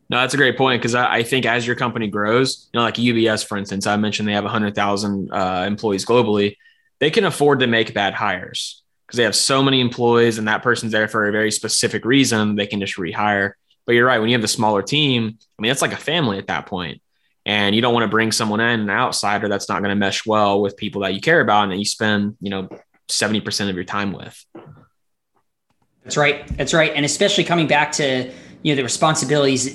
No, 0.09 0.17
that's 0.19 0.33
a 0.33 0.37
great 0.37 0.57
point 0.57 0.81
because 0.81 0.95
I, 0.95 1.15
I, 1.15 1.23
think 1.23 1.45
as 1.45 1.67
your 1.67 1.75
company 1.75 2.07
grows, 2.07 2.69
you 2.71 2.79
know, 2.79 2.83
like 2.83 2.95
UBS, 2.95 3.45
for 3.45 3.57
instance, 3.57 3.85
I 3.85 3.97
mentioned 3.97 4.27
they 4.27 4.33
have 4.33 4.45
100,000 4.45 5.31
uh, 5.31 5.65
employees 5.67 6.05
globally. 6.05 6.55
They 6.99 7.11
can 7.11 7.25
afford 7.25 7.59
to 7.59 7.67
make 7.67 7.93
bad 7.93 8.13
hires 8.13 8.83
because 9.05 9.17
they 9.17 9.23
have 9.23 9.35
so 9.35 9.61
many 9.61 9.81
employees 9.81 10.37
and 10.37 10.47
that 10.47 10.63
person's 10.63 10.93
there 10.93 11.09
for 11.09 11.27
a 11.27 11.31
very 11.31 11.51
specific 11.51 12.05
reason. 12.05 12.55
They 12.55 12.67
can 12.67 12.79
just 12.79 12.95
rehire. 12.95 13.53
But 13.85 13.95
you're 13.95 14.07
right. 14.07 14.19
When 14.19 14.29
you 14.29 14.35
have 14.35 14.41
the 14.41 14.47
smaller 14.47 14.81
team, 14.81 15.37
I 15.57 15.61
mean, 15.61 15.69
that's 15.69 15.81
like 15.81 15.93
a 15.93 15.97
family 15.97 16.37
at 16.37 16.47
that 16.47 16.67
point 16.67 17.01
and 17.47 17.73
you 17.73 17.81
don't 17.81 17.93
want 17.93 18.03
to 18.03 18.09
bring 18.09 18.33
someone 18.33 18.59
in 18.59 18.81
an 18.81 18.89
outsider 18.89 19.47
that's 19.47 19.69
not 19.69 19.79
going 19.79 19.89
to 19.89 19.95
mesh 19.95 20.25
well 20.25 20.61
with 20.61 20.75
people 20.75 21.01
that 21.01 21.13
you 21.13 21.21
care 21.21 21.39
about 21.39 21.63
and 21.63 21.71
that 21.71 21.77
you 21.77 21.85
spend 21.85 22.35
you 22.41 22.51
know 22.51 22.69
70% 23.09 23.69
of 23.69 23.75
your 23.75 23.85
time 23.85 24.11
with 24.11 24.45
that's 26.03 26.17
right 26.17 26.45
that's 26.57 26.73
right 26.73 26.91
and 26.93 27.05
especially 27.05 27.45
coming 27.45 27.65
back 27.65 27.93
to 27.93 28.31
you 28.67 28.73
know 28.73 28.75
the 28.75 28.83
responsibilities 28.83 29.67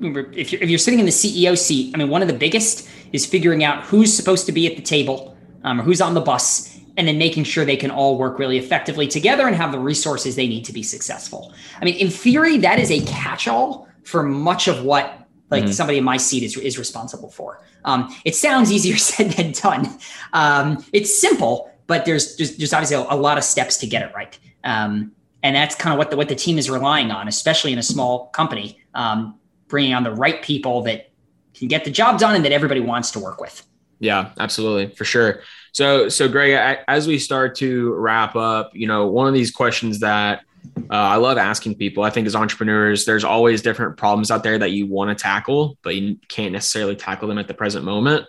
if 0.00 0.52
you're, 0.52 0.62
if 0.62 0.70
you're 0.70 0.78
sitting 0.78 1.00
in 1.00 1.06
the 1.06 1.12
ceo 1.12 1.56
seat 1.56 1.94
i 1.94 1.98
mean 1.98 2.08
one 2.08 2.22
of 2.22 2.28
the 2.28 2.34
biggest 2.34 2.88
is 3.12 3.26
figuring 3.26 3.62
out 3.62 3.84
who's 3.84 4.14
supposed 4.14 4.46
to 4.46 4.52
be 4.52 4.66
at 4.66 4.76
the 4.76 4.82
table 4.82 5.36
um, 5.64 5.80
or 5.80 5.84
who's 5.84 6.00
on 6.00 6.14
the 6.14 6.20
bus 6.20 6.78
and 6.96 7.06
then 7.06 7.18
making 7.18 7.44
sure 7.44 7.64
they 7.64 7.76
can 7.76 7.90
all 7.90 8.16
work 8.16 8.38
really 8.38 8.56
effectively 8.56 9.06
together 9.06 9.46
and 9.46 9.54
have 9.54 9.70
the 9.70 9.78
resources 9.78 10.34
they 10.34 10.48
need 10.48 10.64
to 10.64 10.72
be 10.72 10.82
successful 10.82 11.52
i 11.82 11.84
mean 11.84 11.94
in 11.96 12.08
theory 12.08 12.56
that 12.56 12.78
is 12.78 12.90
a 12.90 13.00
catch-all 13.04 13.86
for 14.02 14.22
much 14.22 14.66
of 14.66 14.82
what 14.82 15.28
like 15.50 15.64
mm-hmm. 15.64 15.72
somebody 15.72 15.98
in 15.98 16.04
my 16.04 16.16
seat 16.16 16.42
is, 16.42 16.56
is 16.58 16.78
responsible 16.78 17.30
for. 17.30 17.62
Um, 17.84 18.14
it 18.24 18.34
sounds 18.34 18.70
easier 18.70 18.96
said 18.98 19.32
than 19.32 19.52
done. 19.52 19.98
Um, 20.32 20.84
it's 20.92 21.18
simple, 21.18 21.70
but 21.86 22.04
there's, 22.04 22.36
there's, 22.36 22.56
there's 22.56 22.72
obviously 22.72 22.96
a, 22.96 23.14
a, 23.14 23.16
lot 23.16 23.38
of 23.38 23.44
steps 23.44 23.78
to 23.78 23.86
get 23.86 24.02
it 24.02 24.14
right. 24.14 24.38
Um, 24.64 25.12
and 25.42 25.54
that's 25.54 25.74
kind 25.74 25.92
of 25.92 25.98
what 25.98 26.10
the, 26.10 26.16
what 26.16 26.28
the 26.28 26.34
team 26.34 26.58
is 26.58 26.68
relying 26.68 27.10
on, 27.10 27.28
especially 27.28 27.72
in 27.72 27.78
a 27.78 27.82
small 27.82 28.26
company, 28.28 28.80
um, 28.94 29.38
bringing 29.68 29.94
on 29.94 30.02
the 30.02 30.12
right 30.12 30.42
people 30.42 30.82
that 30.82 31.10
can 31.54 31.68
get 31.68 31.84
the 31.84 31.90
job 31.90 32.18
done 32.18 32.34
and 32.34 32.44
that 32.44 32.52
everybody 32.52 32.80
wants 32.80 33.10
to 33.12 33.20
work 33.20 33.40
with. 33.40 33.64
Yeah, 34.00 34.30
absolutely. 34.38 34.94
For 34.94 35.04
sure. 35.04 35.42
So, 35.72 36.08
so 36.08 36.28
Greg, 36.28 36.78
as 36.86 37.06
we 37.06 37.18
start 37.18 37.56
to 37.56 37.92
wrap 37.94 38.36
up, 38.36 38.70
you 38.74 38.86
know, 38.86 39.06
one 39.08 39.26
of 39.26 39.34
these 39.34 39.50
questions 39.50 40.00
that 40.00 40.42
uh, 40.76 40.94
I 40.94 41.16
love 41.16 41.38
asking 41.38 41.76
people. 41.76 42.04
I 42.04 42.10
think 42.10 42.26
as 42.26 42.36
entrepreneurs, 42.36 43.04
there's 43.04 43.24
always 43.24 43.62
different 43.62 43.96
problems 43.96 44.30
out 44.30 44.42
there 44.42 44.58
that 44.58 44.70
you 44.70 44.86
want 44.86 45.16
to 45.16 45.20
tackle, 45.20 45.76
but 45.82 45.94
you 45.96 46.18
can't 46.28 46.52
necessarily 46.52 46.96
tackle 46.96 47.28
them 47.28 47.38
at 47.38 47.48
the 47.48 47.54
present 47.54 47.84
moment. 47.84 48.26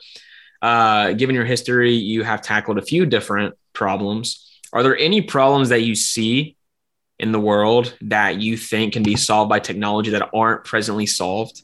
Uh, 0.61 1.13
given 1.13 1.35
your 1.35 1.45
history, 1.45 1.93
you 1.93 2.23
have 2.23 2.41
tackled 2.41 2.77
a 2.77 2.81
few 2.81 3.05
different 3.05 3.55
problems. 3.73 4.59
Are 4.73 4.83
there 4.83 4.97
any 4.97 5.21
problems 5.21 5.69
that 5.69 5.81
you 5.81 5.95
see 5.95 6.57
in 7.19 7.31
the 7.31 7.39
world 7.39 7.95
that 8.01 8.41
you 8.41 8.57
think 8.57 8.93
can 8.93 9.03
be 9.03 9.15
solved 9.15 9.49
by 9.49 9.59
technology 9.59 10.11
that 10.11 10.29
aren't 10.33 10.63
presently 10.63 11.05
solved? 11.05 11.63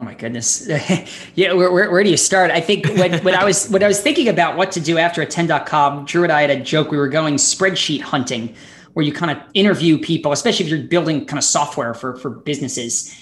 Oh 0.00 0.04
my 0.04 0.14
goodness. 0.14 0.68
yeah. 1.34 1.52
Where, 1.54 1.72
where, 1.72 1.90
where, 1.90 2.04
do 2.04 2.10
you 2.10 2.16
start? 2.16 2.50
I 2.50 2.60
think 2.60 2.86
when, 2.86 3.22
when 3.24 3.34
I 3.34 3.44
was, 3.44 3.68
when 3.70 3.82
I 3.82 3.88
was 3.88 4.00
thinking 4.00 4.28
about 4.28 4.56
what 4.56 4.72
to 4.72 4.80
do 4.80 4.98
after 4.98 5.22
attend.com, 5.22 6.04
Drew 6.04 6.22
and 6.22 6.32
I 6.32 6.42
had 6.42 6.50
a 6.50 6.60
joke. 6.60 6.90
We 6.90 6.98
were 6.98 7.08
going 7.08 7.36
spreadsheet 7.36 8.02
hunting 8.02 8.54
where 8.92 9.04
you 9.04 9.12
kind 9.12 9.30
of 9.30 9.42
interview 9.54 9.98
people, 9.98 10.32
especially 10.32 10.66
if 10.66 10.70
you're 10.70 10.86
building 10.86 11.26
kind 11.26 11.38
of 11.38 11.44
software 11.44 11.94
for, 11.94 12.16
for 12.16 12.30
businesses 12.30 13.14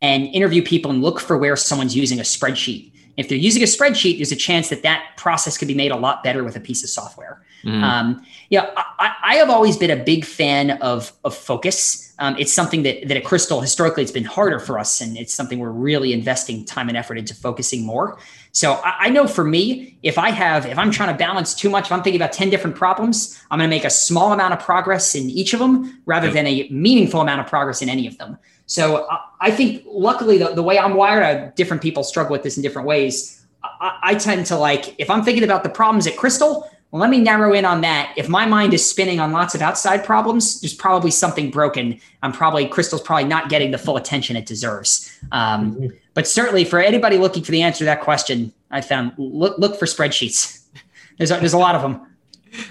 and 0.00 0.24
interview 0.26 0.62
people 0.62 0.90
and 0.90 1.02
look 1.02 1.20
for 1.20 1.38
where 1.38 1.56
someone's 1.56 1.96
using 1.96 2.18
a 2.18 2.22
spreadsheet. 2.22 2.92
If 3.16 3.28
they're 3.28 3.38
using 3.38 3.62
a 3.62 3.66
spreadsheet, 3.66 4.18
there's 4.18 4.32
a 4.32 4.36
chance 4.36 4.68
that 4.70 4.82
that 4.82 5.16
process 5.16 5.58
could 5.58 5.68
be 5.68 5.74
made 5.74 5.90
a 5.90 5.96
lot 5.96 6.22
better 6.22 6.44
with 6.44 6.56
a 6.56 6.60
piece 6.60 6.82
of 6.82 6.90
software. 6.90 7.42
Mm. 7.64 7.82
Um, 7.82 8.26
yeah, 8.50 8.70
I, 8.76 9.14
I, 9.22 9.34
have 9.36 9.48
always 9.48 9.76
been 9.76 9.90
a 9.90 9.96
big 9.96 10.24
fan 10.24 10.72
of, 10.82 11.12
of 11.24 11.34
focus. 11.34 12.12
Um, 12.18 12.36
it's 12.38 12.52
something 12.52 12.82
that, 12.82 13.06
that 13.06 13.16
at 13.16 13.24
Crystal, 13.24 13.60
historically, 13.60 14.02
it's 14.02 14.12
been 14.12 14.24
harder 14.24 14.58
for 14.58 14.78
us. 14.78 15.00
And 15.00 15.16
it's 15.16 15.32
something 15.32 15.60
we're 15.60 15.70
really 15.70 16.12
investing 16.12 16.64
time 16.64 16.88
and 16.88 16.96
effort 16.96 17.18
into 17.18 17.34
focusing 17.34 17.86
more. 17.86 18.18
So 18.50 18.74
I, 18.84 19.06
I, 19.06 19.08
know 19.10 19.28
for 19.28 19.44
me, 19.44 19.96
if 20.02 20.18
I 20.18 20.30
have, 20.30 20.66
if 20.66 20.76
I'm 20.76 20.90
trying 20.90 21.12
to 21.12 21.18
balance 21.18 21.54
too 21.54 21.70
much, 21.70 21.86
if 21.86 21.92
I'm 21.92 22.02
thinking 22.02 22.20
about 22.20 22.32
10 22.32 22.50
different 22.50 22.76
problems, 22.76 23.40
I'm 23.50 23.58
going 23.58 23.70
to 23.70 23.74
make 23.74 23.84
a 23.84 23.90
small 23.90 24.32
amount 24.32 24.54
of 24.54 24.60
progress 24.60 25.14
in 25.14 25.30
each 25.30 25.54
of 25.54 25.60
them 25.60 26.02
rather 26.04 26.30
than 26.30 26.46
a 26.46 26.68
meaningful 26.70 27.20
amount 27.20 27.40
of 27.40 27.46
progress 27.46 27.80
in 27.80 27.88
any 27.88 28.06
of 28.06 28.18
them. 28.18 28.38
So 28.66 29.08
I, 29.08 29.20
I 29.40 29.50
think 29.50 29.84
luckily 29.86 30.36
the, 30.38 30.48
the 30.54 30.62
way 30.62 30.78
I'm 30.78 30.94
wired, 30.94 31.22
I, 31.22 31.48
different 31.50 31.82
people 31.82 32.02
struggle 32.02 32.32
with 32.32 32.42
this 32.42 32.56
in 32.56 32.62
different 32.62 32.88
ways. 32.88 33.44
I, 33.62 33.98
I 34.02 34.14
tend 34.16 34.46
to 34.46 34.56
like, 34.56 34.94
if 34.98 35.08
I'm 35.10 35.22
thinking 35.22 35.44
about 35.44 35.62
the 35.62 35.70
problems 35.70 36.06
at 36.06 36.16
Crystal, 36.16 36.68
well, 36.92 37.00
let 37.00 37.08
me 37.08 37.20
narrow 37.20 37.54
in 37.54 37.64
on 37.64 37.80
that. 37.80 38.12
If 38.18 38.28
my 38.28 38.44
mind 38.44 38.74
is 38.74 38.88
spinning 38.88 39.18
on 39.18 39.32
lots 39.32 39.54
of 39.54 39.62
outside 39.62 40.04
problems, 40.04 40.60
there's 40.60 40.74
probably 40.74 41.10
something 41.10 41.50
broken. 41.50 41.98
I'm 42.22 42.32
probably 42.32 42.68
Crystal's 42.68 43.00
probably 43.00 43.24
not 43.24 43.48
getting 43.48 43.70
the 43.70 43.78
full 43.78 43.96
attention 43.96 44.36
it 44.36 44.44
deserves. 44.44 45.10
Um, 45.32 45.74
mm-hmm. 45.74 45.86
But 46.12 46.28
certainly, 46.28 46.66
for 46.66 46.78
anybody 46.78 47.16
looking 47.16 47.42
for 47.42 47.50
the 47.50 47.62
answer 47.62 47.78
to 47.78 47.84
that 47.86 48.02
question, 48.02 48.52
I 48.70 48.82
found 48.82 49.14
look 49.16 49.56
look 49.56 49.78
for 49.78 49.86
spreadsheets. 49.86 50.60
There's 51.18 51.30
a, 51.30 51.36
there's 51.36 51.52
a 51.52 51.58
lot 51.58 51.74
of 51.74 51.82
them. 51.82 52.06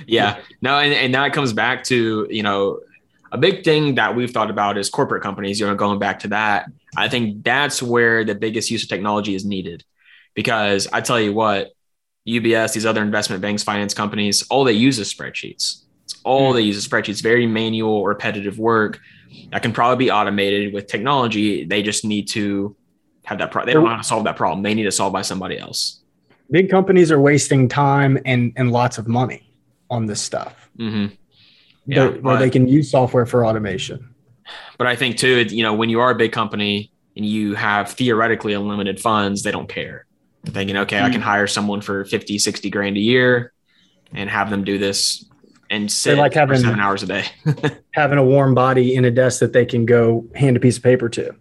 Yeah, 0.07 0.39
no, 0.61 0.77
and, 0.79 0.93
and 0.93 1.13
that 1.13 1.31
comes 1.31 1.53
back 1.53 1.83
to 1.85 2.27
you 2.29 2.43
know 2.43 2.79
a 3.31 3.37
big 3.37 3.63
thing 3.63 3.95
that 3.95 4.15
we've 4.15 4.31
thought 4.31 4.49
about 4.49 4.77
is 4.77 4.89
corporate 4.89 5.23
companies. 5.23 5.59
You 5.59 5.67
know, 5.67 5.75
going 5.75 5.99
back 5.99 6.19
to 6.19 6.27
that, 6.29 6.69
I 6.97 7.07
think 7.07 7.43
that's 7.43 7.81
where 7.81 8.25
the 8.25 8.35
biggest 8.35 8.69
use 8.71 8.83
of 8.83 8.89
technology 8.89 9.35
is 9.35 9.45
needed, 9.45 9.85
because 10.33 10.87
I 10.91 11.01
tell 11.01 11.19
you 11.19 11.33
what, 11.33 11.73
UBS, 12.27 12.73
these 12.73 12.85
other 12.85 13.01
investment 13.01 13.41
banks, 13.41 13.63
finance 13.63 13.93
companies, 13.93 14.43
all 14.49 14.63
they 14.63 14.73
use 14.73 14.99
is 14.99 15.13
spreadsheets. 15.13 15.83
It's 16.03 16.15
all 16.23 16.51
mm. 16.51 16.55
they 16.55 16.61
use 16.61 16.77
is 16.77 16.87
spreadsheets, 16.87 17.21
very 17.21 17.47
manual, 17.47 18.05
repetitive 18.05 18.59
work 18.59 18.99
that 19.51 19.61
can 19.61 19.71
probably 19.71 20.05
be 20.05 20.11
automated 20.11 20.73
with 20.73 20.87
technology. 20.87 21.65
They 21.65 21.81
just 21.81 22.05
need 22.05 22.27
to 22.29 22.75
have 23.23 23.37
that. 23.39 23.51
problem. 23.51 23.67
they 23.67 23.73
don't 23.73 23.89
how 23.89 23.97
to 23.97 24.03
solve 24.03 24.23
that 24.25 24.35
problem. 24.35 24.61
They 24.63 24.73
need 24.73 24.83
to 24.83 24.91
solve 24.91 25.13
by 25.13 25.21
somebody 25.21 25.57
else. 25.57 26.01
Big 26.49 26.69
companies 26.69 27.11
are 27.11 27.19
wasting 27.19 27.69
time 27.69 28.17
and 28.25 28.51
and 28.57 28.71
lots 28.71 28.97
of 28.97 29.07
money 29.07 29.53
on 29.89 30.05
this 30.05 30.21
stuff. 30.21 30.69
Mm-hmm. 30.77 31.13
Yeah, 31.85 32.09
but, 32.09 32.23
where 32.23 32.37
they 32.37 32.49
can 32.49 32.67
use 32.67 32.91
software 32.91 33.25
for 33.25 33.45
automation. 33.45 34.13
But 34.77 34.87
I 34.87 34.95
think 34.95 35.17
too, 35.17 35.43
you 35.43 35.63
know, 35.63 35.73
when 35.73 35.89
you 35.89 35.99
are 36.01 36.11
a 36.11 36.15
big 36.15 36.31
company 36.31 36.91
and 37.15 37.25
you 37.25 37.55
have 37.55 37.91
theoretically 37.91 38.53
unlimited 38.53 38.99
funds, 38.99 39.43
they 39.43 39.51
don't 39.51 39.69
care 39.69 40.05
thinking, 40.45 40.77
okay, 40.77 40.97
mm-hmm. 40.97 41.05
I 41.05 41.09
can 41.09 41.21
hmm. 41.21 41.27
hire 41.27 41.47
someone 41.47 41.81
for 41.81 42.05
50, 42.05 42.39
60 42.39 42.69
grand 42.69 42.97
a 42.97 42.99
year 42.99 43.53
and 44.13 44.29
have 44.29 44.49
them 44.49 44.63
do 44.63 44.77
this 44.77 45.25
and 45.69 45.89
sit 45.89 46.17
like 46.17 46.33
having 46.33 46.59
seven 46.59 46.79
hours 46.79 47.01
a 47.01 47.07
day. 47.07 47.25
having 47.93 48.17
a 48.17 48.23
warm 48.23 48.53
body 48.53 48.93
in 48.95 49.05
a 49.05 49.11
desk 49.11 49.39
that 49.39 49.53
they 49.53 49.65
can 49.65 49.85
go 49.85 50.25
hand 50.35 50.57
a 50.57 50.59
piece 50.59 50.77
of 50.77 50.83
paper 50.83 51.07
to. 51.09 51.33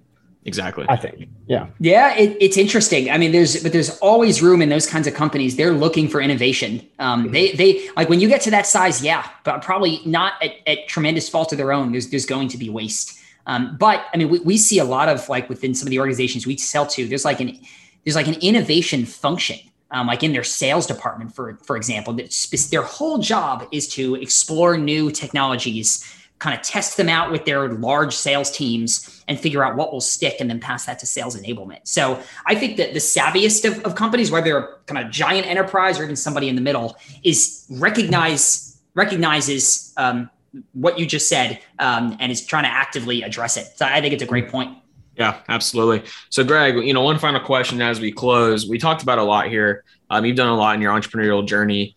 Exactly. 0.44 0.86
I 0.88 0.96
think. 0.96 1.28
Yeah. 1.48 1.66
Yeah, 1.80 2.14
it, 2.14 2.36
it's 2.40 2.57
interesting. 2.57 3.11
I 3.11 3.18
mean, 3.18 3.30
there's 3.32 3.62
but 3.62 3.72
there's 3.72 3.98
always 3.98 4.40
room 4.40 4.62
in 4.62 4.70
those 4.70 4.86
kinds 4.86 5.07
of 5.07 5.12
companies. 5.12 5.57
They're 5.57 5.72
looking 5.72 6.09
for 6.09 6.20
innovation. 6.20 6.86
Um, 6.98 7.24
mm-hmm. 7.24 7.32
They 7.32 7.53
they 7.53 7.90
like 7.96 8.09
when 8.09 8.20
you 8.20 8.28
get 8.28 8.40
to 8.42 8.51
that 8.53 8.66
size, 8.66 9.05
yeah, 9.05 9.28
but 9.44 9.61
probably 9.61 10.01
not 10.07 10.42
at, 10.42 10.53
at 10.66 10.88
tremendous 10.88 11.28
fault 11.28 11.53
of 11.53 11.59
their 11.59 11.72
own. 11.72 11.92
There's 11.92 12.09
there's 12.09 12.24
going 12.24 12.48
to 12.48 12.59
be 12.59 12.70
waste. 12.70 13.18
Um, 13.46 13.76
but 13.78 14.07
I 14.14 14.16
mean, 14.16 14.30
we, 14.30 14.38
we 14.40 14.57
see 14.57 14.78
a 14.78 14.84
lot 14.84 15.09
of 15.09 15.28
like 15.28 15.48
within 15.48 15.74
some 15.74 15.86
of 15.86 15.90
the 15.90 15.98
organizations 15.98 16.46
we 16.46 16.57
sell 16.57 16.86
to. 16.86 17.07
There's 17.07 17.24
like 17.24 17.40
an 17.40 17.61
there's 18.05 18.16
like 18.16 18.28
an 18.28 18.40
innovation 18.40 19.05
function 19.05 19.59
um, 19.90 20.07
like 20.07 20.22
in 20.22 20.32
their 20.32 20.44
sales 20.44 20.86
department, 20.86 21.34
for 21.34 21.59
for 21.62 21.76
example, 21.76 22.12
that 22.14 22.68
their 22.70 22.82
whole 22.82 23.18
job 23.18 23.66
is 23.72 23.88
to 23.88 24.14
explore 24.16 24.78
new 24.78 25.11
technologies, 25.11 26.05
kind 26.38 26.57
of 26.57 26.64
test 26.64 26.96
them 26.96 27.09
out 27.09 27.32
with 27.32 27.44
their 27.44 27.68
large 27.68 28.14
sales 28.14 28.51
teams, 28.51 29.22
and 29.26 29.38
figure 29.38 29.64
out 29.64 29.76
what 29.76 29.92
will 29.92 30.01
stick, 30.01 30.36
and 30.40 30.48
then 30.48 30.61
pass 30.61 30.86
that 30.86 30.98
to 31.01 31.07
sales 31.07 31.36
enablement. 31.36 31.80
So 31.84 32.22
I 32.46 32.55
think 32.55 32.76
that 32.76 32.92
the 32.92 33.01
savviest 33.01 33.68
of, 33.68 33.82
of 33.84 33.94
companies, 33.96 34.30
whether 34.30 34.44
they're 34.44 34.76
kind 34.86 35.05
of 35.05 35.11
giant 35.11 35.46
enterprise 35.46 35.98
or 35.98 36.05
even 36.05 36.16
somebody 36.16 36.48
in 36.48 36.55
the 36.55 36.62
middle, 36.62 36.96
is 37.24 37.66
recognize 37.70 38.78
recognizes 38.94 39.92
um, 39.96 40.30
what 40.72 40.98
you 40.98 41.07
just 41.07 41.28
said 41.28 41.61
um, 41.78 42.16
and 42.20 42.30
is 42.30 42.44
trying 42.44 42.64
to 42.64 42.70
actively 42.70 43.22
address 43.22 43.57
it. 43.57 43.66
So 43.76 43.86
I 43.86 44.01
think 44.01 44.14
it's 44.14 44.22
a 44.22 44.26
great 44.26 44.48
point. 44.48 44.76
Yeah, 45.20 45.38
absolutely. 45.50 46.08
So, 46.30 46.42
Greg, 46.42 46.76
you 46.76 46.94
know, 46.94 47.02
one 47.02 47.18
final 47.18 47.40
question 47.40 47.82
as 47.82 48.00
we 48.00 48.10
close. 48.10 48.66
We 48.66 48.78
talked 48.78 49.02
about 49.02 49.18
a 49.18 49.22
lot 49.22 49.48
here. 49.48 49.84
Um, 50.08 50.24
you've 50.24 50.34
done 50.36 50.48
a 50.48 50.56
lot 50.56 50.74
in 50.74 50.80
your 50.80 50.98
entrepreneurial 50.98 51.46
journey. 51.46 51.94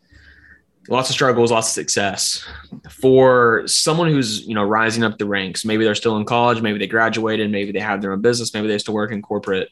Lots 0.89 1.09
of 1.09 1.13
struggles, 1.13 1.49
lots 1.49 1.69
of 1.69 1.71
success. 1.71 2.45
For 2.89 3.63
someone 3.65 4.09
who's 4.09 4.45
you 4.45 4.53
know 4.53 4.65
rising 4.65 5.05
up 5.05 5.17
the 5.17 5.26
ranks, 5.26 5.63
maybe 5.63 5.86
they're 5.86 5.95
still 5.95 6.17
in 6.17 6.26
college, 6.26 6.61
maybe 6.61 6.80
they 6.80 6.88
graduated, 6.88 7.49
maybe 7.49 7.71
they 7.71 7.80
have 7.80 8.01
their 8.01 8.11
own 8.11 8.19
business, 8.19 8.53
maybe 8.53 8.67
they 8.67 8.78
still 8.78 8.93
work 8.93 9.13
in 9.13 9.21
corporate. 9.21 9.69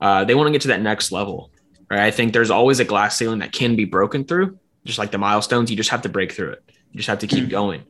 Uh, 0.00 0.24
they 0.24 0.34
want 0.34 0.48
to 0.48 0.50
get 0.50 0.62
to 0.62 0.68
that 0.68 0.80
next 0.80 1.12
level, 1.12 1.52
right? 1.88 2.00
I 2.00 2.10
think 2.10 2.32
there's 2.32 2.50
always 2.50 2.80
a 2.80 2.84
glass 2.84 3.16
ceiling 3.16 3.38
that 3.38 3.52
can 3.52 3.76
be 3.76 3.84
broken 3.84 4.24
through, 4.24 4.58
just 4.84 4.98
like 4.98 5.12
the 5.12 5.18
milestones. 5.18 5.70
You 5.70 5.76
just 5.76 5.90
have 5.90 6.02
to 6.02 6.08
break 6.08 6.32
through 6.32 6.50
it. 6.50 6.64
You 6.90 6.96
just 6.96 7.08
have 7.08 7.20
to 7.20 7.28
keep 7.28 7.44
mm. 7.44 7.50
going. 7.50 7.84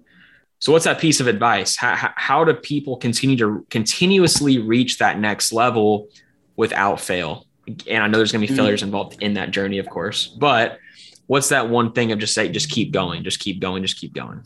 So, 0.60 0.72
what's 0.72 0.84
that 0.84 0.98
piece 0.98 1.20
of 1.20 1.26
advice? 1.26 1.76
How, 1.76 2.12
how 2.16 2.44
do 2.44 2.52
people 2.52 2.96
continue 2.96 3.36
to 3.36 3.64
continuously 3.70 4.58
reach 4.58 4.98
that 4.98 5.18
next 5.18 5.52
level 5.52 6.08
without 6.56 7.00
fail? 7.00 7.46
And 7.86 8.02
I 8.02 8.08
know 8.08 8.18
there's 8.18 8.32
going 8.32 8.40
to 8.40 8.46
be 8.46 8.52
mm-hmm. 8.52 8.62
failures 8.62 8.82
involved 8.82 9.22
in 9.22 9.34
that 9.34 9.50
journey, 9.50 9.78
of 9.78 9.88
course, 9.88 10.26
but 10.26 10.78
what's 11.26 11.50
that 11.50 11.68
one 11.68 11.92
thing 11.92 12.12
of 12.12 12.18
just 12.18 12.34
say, 12.34 12.48
just 12.48 12.70
keep 12.70 12.92
going, 12.92 13.22
just 13.22 13.38
keep 13.38 13.60
going, 13.60 13.82
just 13.82 13.98
keep 13.98 14.14
going? 14.14 14.42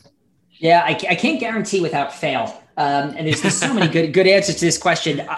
Yeah, 0.51 0.83
I, 0.85 0.91
I 1.09 1.15
can't 1.15 1.39
guarantee 1.39 1.81
without 1.81 2.13
fail. 2.13 2.61
Um, 2.77 3.15
and 3.17 3.27
there's, 3.27 3.41
there's 3.41 3.57
so 3.57 3.73
many 3.73 3.91
good 3.91 4.13
good 4.13 4.27
answers 4.27 4.55
to 4.55 4.65
this 4.65 4.77
question. 4.77 5.21
Uh, 5.21 5.37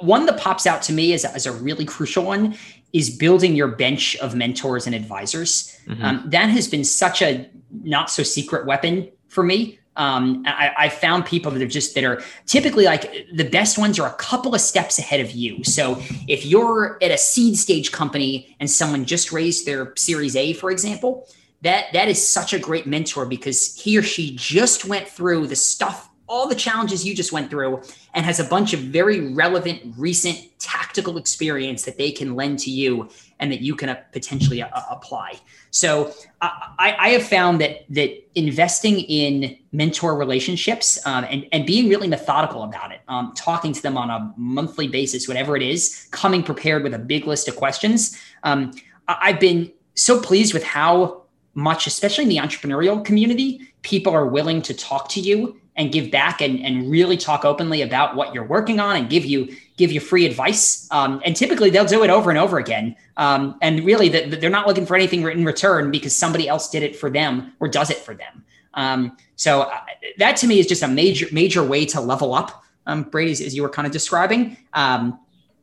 one 0.00 0.26
that 0.26 0.38
pops 0.38 0.66
out 0.66 0.82
to 0.82 0.92
me 0.92 1.12
as 1.12 1.24
a, 1.24 1.32
as 1.34 1.46
a 1.46 1.52
really 1.52 1.84
crucial 1.84 2.24
one 2.24 2.56
is 2.92 3.10
building 3.10 3.54
your 3.54 3.68
bench 3.68 4.16
of 4.16 4.34
mentors 4.34 4.86
and 4.86 4.94
advisors. 4.94 5.78
Mm-hmm. 5.86 6.04
Um, 6.04 6.24
that 6.30 6.48
has 6.48 6.66
been 6.66 6.84
such 6.84 7.22
a 7.22 7.48
not 7.84 8.10
so 8.10 8.22
secret 8.22 8.66
weapon 8.66 9.08
for 9.30 9.42
me 9.42 9.80
um, 9.96 10.44
I, 10.46 10.72
I, 10.78 10.88
found 10.88 11.26
people 11.26 11.50
that 11.50 11.60
are 11.60 11.66
just 11.66 11.94
that 11.94 12.04
are 12.04 12.22
typically 12.46 12.84
like 12.84 13.26
the 13.32 13.48
best 13.48 13.76
ones 13.76 13.98
are 13.98 14.08
a 14.08 14.14
couple 14.14 14.54
of 14.54 14.60
steps 14.60 14.98
ahead 14.98 15.20
of 15.20 15.32
you. 15.32 15.64
So 15.64 16.00
if 16.28 16.46
you're 16.46 16.96
at 17.02 17.10
a 17.10 17.18
seed 17.18 17.56
stage 17.56 17.90
company 17.90 18.56
and 18.60 18.70
someone 18.70 19.04
just 19.04 19.32
raised 19.32 19.66
their 19.66 19.92
Series 19.96 20.36
A, 20.36 20.52
for 20.54 20.70
example, 20.70 21.28
that 21.62 21.92
that 21.92 22.08
is 22.08 22.26
such 22.26 22.54
a 22.54 22.58
great 22.58 22.86
mentor 22.86 23.26
because 23.26 23.74
he 23.76 23.98
or 23.98 24.02
she 24.02 24.34
just 24.36 24.84
went 24.84 25.08
through 25.08 25.48
the 25.48 25.56
stuff 25.56 26.09
all 26.30 26.46
the 26.46 26.54
challenges 26.54 27.04
you 27.04 27.12
just 27.12 27.32
went 27.32 27.50
through 27.50 27.82
and 28.14 28.24
has 28.24 28.38
a 28.38 28.44
bunch 28.44 28.72
of 28.72 28.78
very 28.80 29.32
relevant 29.34 29.82
recent 29.96 30.38
tactical 30.60 31.18
experience 31.18 31.82
that 31.84 31.98
they 31.98 32.12
can 32.12 32.36
lend 32.36 32.60
to 32.60 32.70
you 32.70 33.10
and 33.40 33.50
that 33.50 33.60
you 33.60 33.74
can 33.74 33.88
uh, 33.88 33.96
potentially 34.12 34.62
uh, 34.62 34.68
apply. 34.88 35.32
So 35.72 36.12
I, 36.40 36.96
I, 36.98 37.08
have 37.10 37.24
found 37.24 37.60
that 37.60 37.84
that 37.90 38.10
investing 38.36 39.00
in 39.00 39.56
mentor 39.72 40.16
relationships 40.16 41.04
um, 41.04 41.24
and, 41.28 41.46
and 41.52 41.66
being 41.66 41.88
really 41.88 42.06
methodical 42.06 42.62
about 42.62 42.92
it 42.92 43.00
um, 43.08 43.32
talking 43.34 43.72
to 43.72 43.82
them 43.82 43.96
on 43.96 44.10
a 44.10 44.32
monthly 44.36 44.86
basis 44.86 45.26
whatever 45.26 45.56
it 45.56 45.62
is 45.62 46.08
coming 46.12 46.42
prepared 46.42 46.84
with 46.84 46.94
a 46.94 46.98
big 46.98 47.26
list 47.26 47.48
of 47.48 47.56
questions. 47.56 48.16
Um, 48.44 48.72
i've 49.08 49.40
been 49.40 49.72
so 49.94 50.20
pleased 50.20 50.54
with 50.54 50.62
how 50.62 51.22
much 51.54 51.86
especially 51.86 52.22
in 52.22 52.30
the 52.30 52.36
entrepreneurial 52.36 53.04
community 53.04 53.60
people 53.82 54.12
are 54.12 54.26
willing 54.26 54.62
to 54.62 54.74
talk 54.74 55.08
to 55.08 55.20
you 55.20 55.59
and 55.76 55.92
give 55.92 56.10
back 56.10 56.40
and, 56.40 56.60
and 56.60 56.90
really 56.90 57.16
talk 57.16 57.44
openly 57.44 57.82
about 57.82 58.16
what 58.16 58.34
you're 58.34 58.44
working 58.44 58.80
on 58.80 58.96
and 58.96 59.08
give 59.08 59.24
you 59.24 59.54
give 59.76 59.90
you 59.90 60.00
free 60.00 60.26
advice. 60.26 60.86
Um, 60.90 61.22
and 61.24 61.34
typically 61.34 61.70
they'll 61.70 61.86
do 61.86 62.04
it 62.04 62.10
over 62.10 62.28
and 62.28 62.38
over 62.38 62.58
again. 62.58 62.94
Um, 63.16 63.56
and 63.62 63.82
really 63.84 64.10
the, 64.10 64.26
the, 64.26 64.36
they're 64.36 64.50
not 64.50 64.66
looking 64.66 64.84
for 64.84 64.94
anything 64.94 65.22
in 65.22 65.44
return 65.44 65.90
because 65.90 66.14
somebody 66.14 66.48
else 66.48 66.68
did 66.68 66.82
it 66.82 66.96
for 66.96 67.08
them 67.08 67.54
or 67.60 67.68
does 67.68 67.88
it 67.88 67.96
for 67.96 68.14
them. 68.14 68.44
Um, 68.74 69.16
so 69.36 69.62
uh, 69.62 69.80
that 70.18 70.36
to 70.38 70.46
me 70.46 70.58
is 70.58 70.66
just 70.66 70.82
a 70.82 70.88
major 70.88 71.26
major 71.32 71.62
way 71.62 71.86
to 71.86 72.00
level 72.00 72.34
up 72.34 72.62
um, 72.86 73.04
brady 73.04 73.32
as, 73.32 73.40
as, 73.40 73.54
you 73.54 73.62
were 73.62 73.70
kind 73.70 73.86
of 73.86 73.92
describing. 73.92 74.56
Um, 74.74 75.18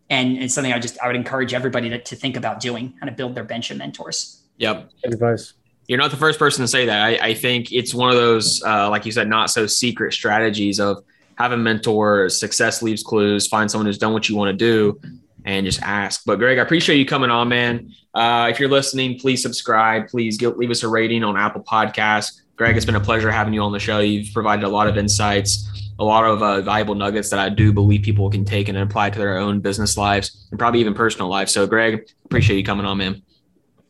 and 0.09 0.37
it's 0.37 0.53
something 0.53 0.71
i 0.71 0.79
just 0.79 0.97
i 1.01 1.07
would 1.07 1.17
encourage 1.17 1.53
everybody 1.53 1.89
to, 1.89 2.01
to 2.01 2.15
think 2.15 2.37
about 2.37 2.61
doing 2.61 2.93
kind 2.97 3.09
of 3.09 3.17
build 3.17 3.35
their 3.35 3.43
bench 3.43 3.71
of 3.71 3.77
mentors. 3.77 4.41
Yep. 4.57 4.89
Advice 5.03 5.53
you're 5.87 5.97
not 5.97 6.11
the 6.11 6.17
first 6.17 6.37
person 6.37 6.63
to 6.63 6.67
say 6.67 6.85
that. 6.85 7.01
I, 7.01 7.29
I 7.29 7.33
think 7.33 7.71
it's 7.71 7.93
one 7.93 8.09
of 8.09 8.15
those, 8.15 8.61
uh, 8.63 8.89
like 8.89 9.05
you 9.05 9.11
said, 9.11 9.29
not 9.29 9.49
so 9.49 9.65
secret 9.67 10.13
strategies 10.13 10.79
of 10.79 11.03
have 11.35 11.51
a 11.51 11.57
mentor, 11.57 12.29
success 12.29 12.81
leaves 12.81 13.03
clues, 13.03 13.47
find 13.47 13.69
someone 13.69 13.85
who's 13.85 13.97
done 13.97 14.11
what 14.11 14.27
you 14.27 14.35
want 14.35 14.49
to 14.49 14.65
do 14.65 14.99
and 15.45 15.65
just 15.65 15.81
ask. 15.81 16.23
But 16.25 16.39
Greg, 16.39 16.57
I 16.57 16.61
appreciate 16.61 16.97
you 16.97 17.05
coming 17.05 17.29
on, 17.29 17.47
man. 17.47 17.93
Uh, 18.13 18.47
if 18.51 18.59
you're 18.59 18.69
listening, 18.69 19.17
please 19.17 19.41
subscribe. 19.41 20.09
Please 20.09 20.37
get, 20.37 20.57
leave 20.57 20.71
us 20.71 20.83
a 20.83 20.87
rating 20.87 21.23
on 21.23 21.37
Apple 21.37 21.63
Podcasts. 21.63 22.41
Greg, 22.57 22.75
it's 22.75 22.85
been 22.85 22.95
a 22.95 22.99
pleasure 22.99 23.31
having 23.31 23.53
you 23.53 23.61
on 23.61 23.71
the 23.71 23.79
show. 23.79 23.99
You've 23.99 24.33
provided 24.33 24.65
a 24.65 24.69
lot 24.69 24.87
of 24.87 24.97
insights, 24.97 25.91
a 25.99 26.03
lot 26.03 26.25
of 26.25 26.41
uh, 26.41 26.61
valuable 26.61 26.95
nuggets 26.95 27.29
that 27.29 27.39
I 27.39 27.49
do 27.49 27.71
believe 27.71 28.01
people 28.01 28.29
can 28.31 28.43
take 28.43 28.67
and 28.67 28.77
apply 28.77 29.11
to 29.11 29.19
their 29.19 29.37
own 29.37 29.59
business 29.59 29.95
lives 29.95 30.47
and 30.49 30.59
probably 30.59 30.79
even 30.81 30.95
personal 30.95 31.29
lives. 31.29 31.53
So, 31.53 31.67
Greg, 31.67 32.09
appreciate 32.25 32.57
you 32.57 32.63
coming 32.63 32.85
on, 32.85 32.97
man. 32.97 33.21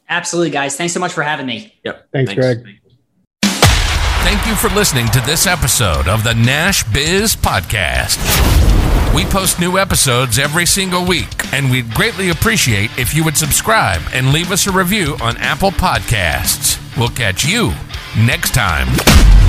Absolutely, 0.10 0.52
guys. 0.52 0.76
Thanks 0.76 0.94
so 0.94 1.00
much 1.00 1.14
for 1.14 1.24
having 1.24 1.46
me. 1.46 1.74
Yep. 1.84 2.10
Thanks, 2.12 2.34
Thanks. 2.34 2.42
Greg. 2.42 2.78
Thank 4.24 4.46
you 4.46 4.56
for 4.56 4.70
listening 4.76 5.08
to 5.10 5.22
this 5.22 5.48
episode 5.48 6.08
of 6.08 6.24
the 6.24 6.34
Nash 6.34 6.84
Biz 6.92 7.36
Podcast. 7.36 8.18
We 9.16 9.24
post 9.26 9.60
new 9.60 9.78
episodes 9.78 10.38
every 10.38 10.66
single 10.66 11.06
week, 11.06 11.54
and 11.54 11.72
we'd 11.72 11.94
greatly 11.94 12.30
appreciate 12.30 12.90
if 13.00 13.14
you 13.16 13.24
would 13.24 13.38
subscribe 13.38 14.02
and 14.14 14.34
leave 14.34 14.52
us 14.52 14.68
a 14.68 14.72
review 14.72 15.16
on 15.22 15.38
Apple 15.38 15.72
Podcasts. 15.72 16.78
We'll 16.98 17.10
catch 17.10 17.46
you 17.46 17.74
next 18.18 18.54
time. 18.54 19.47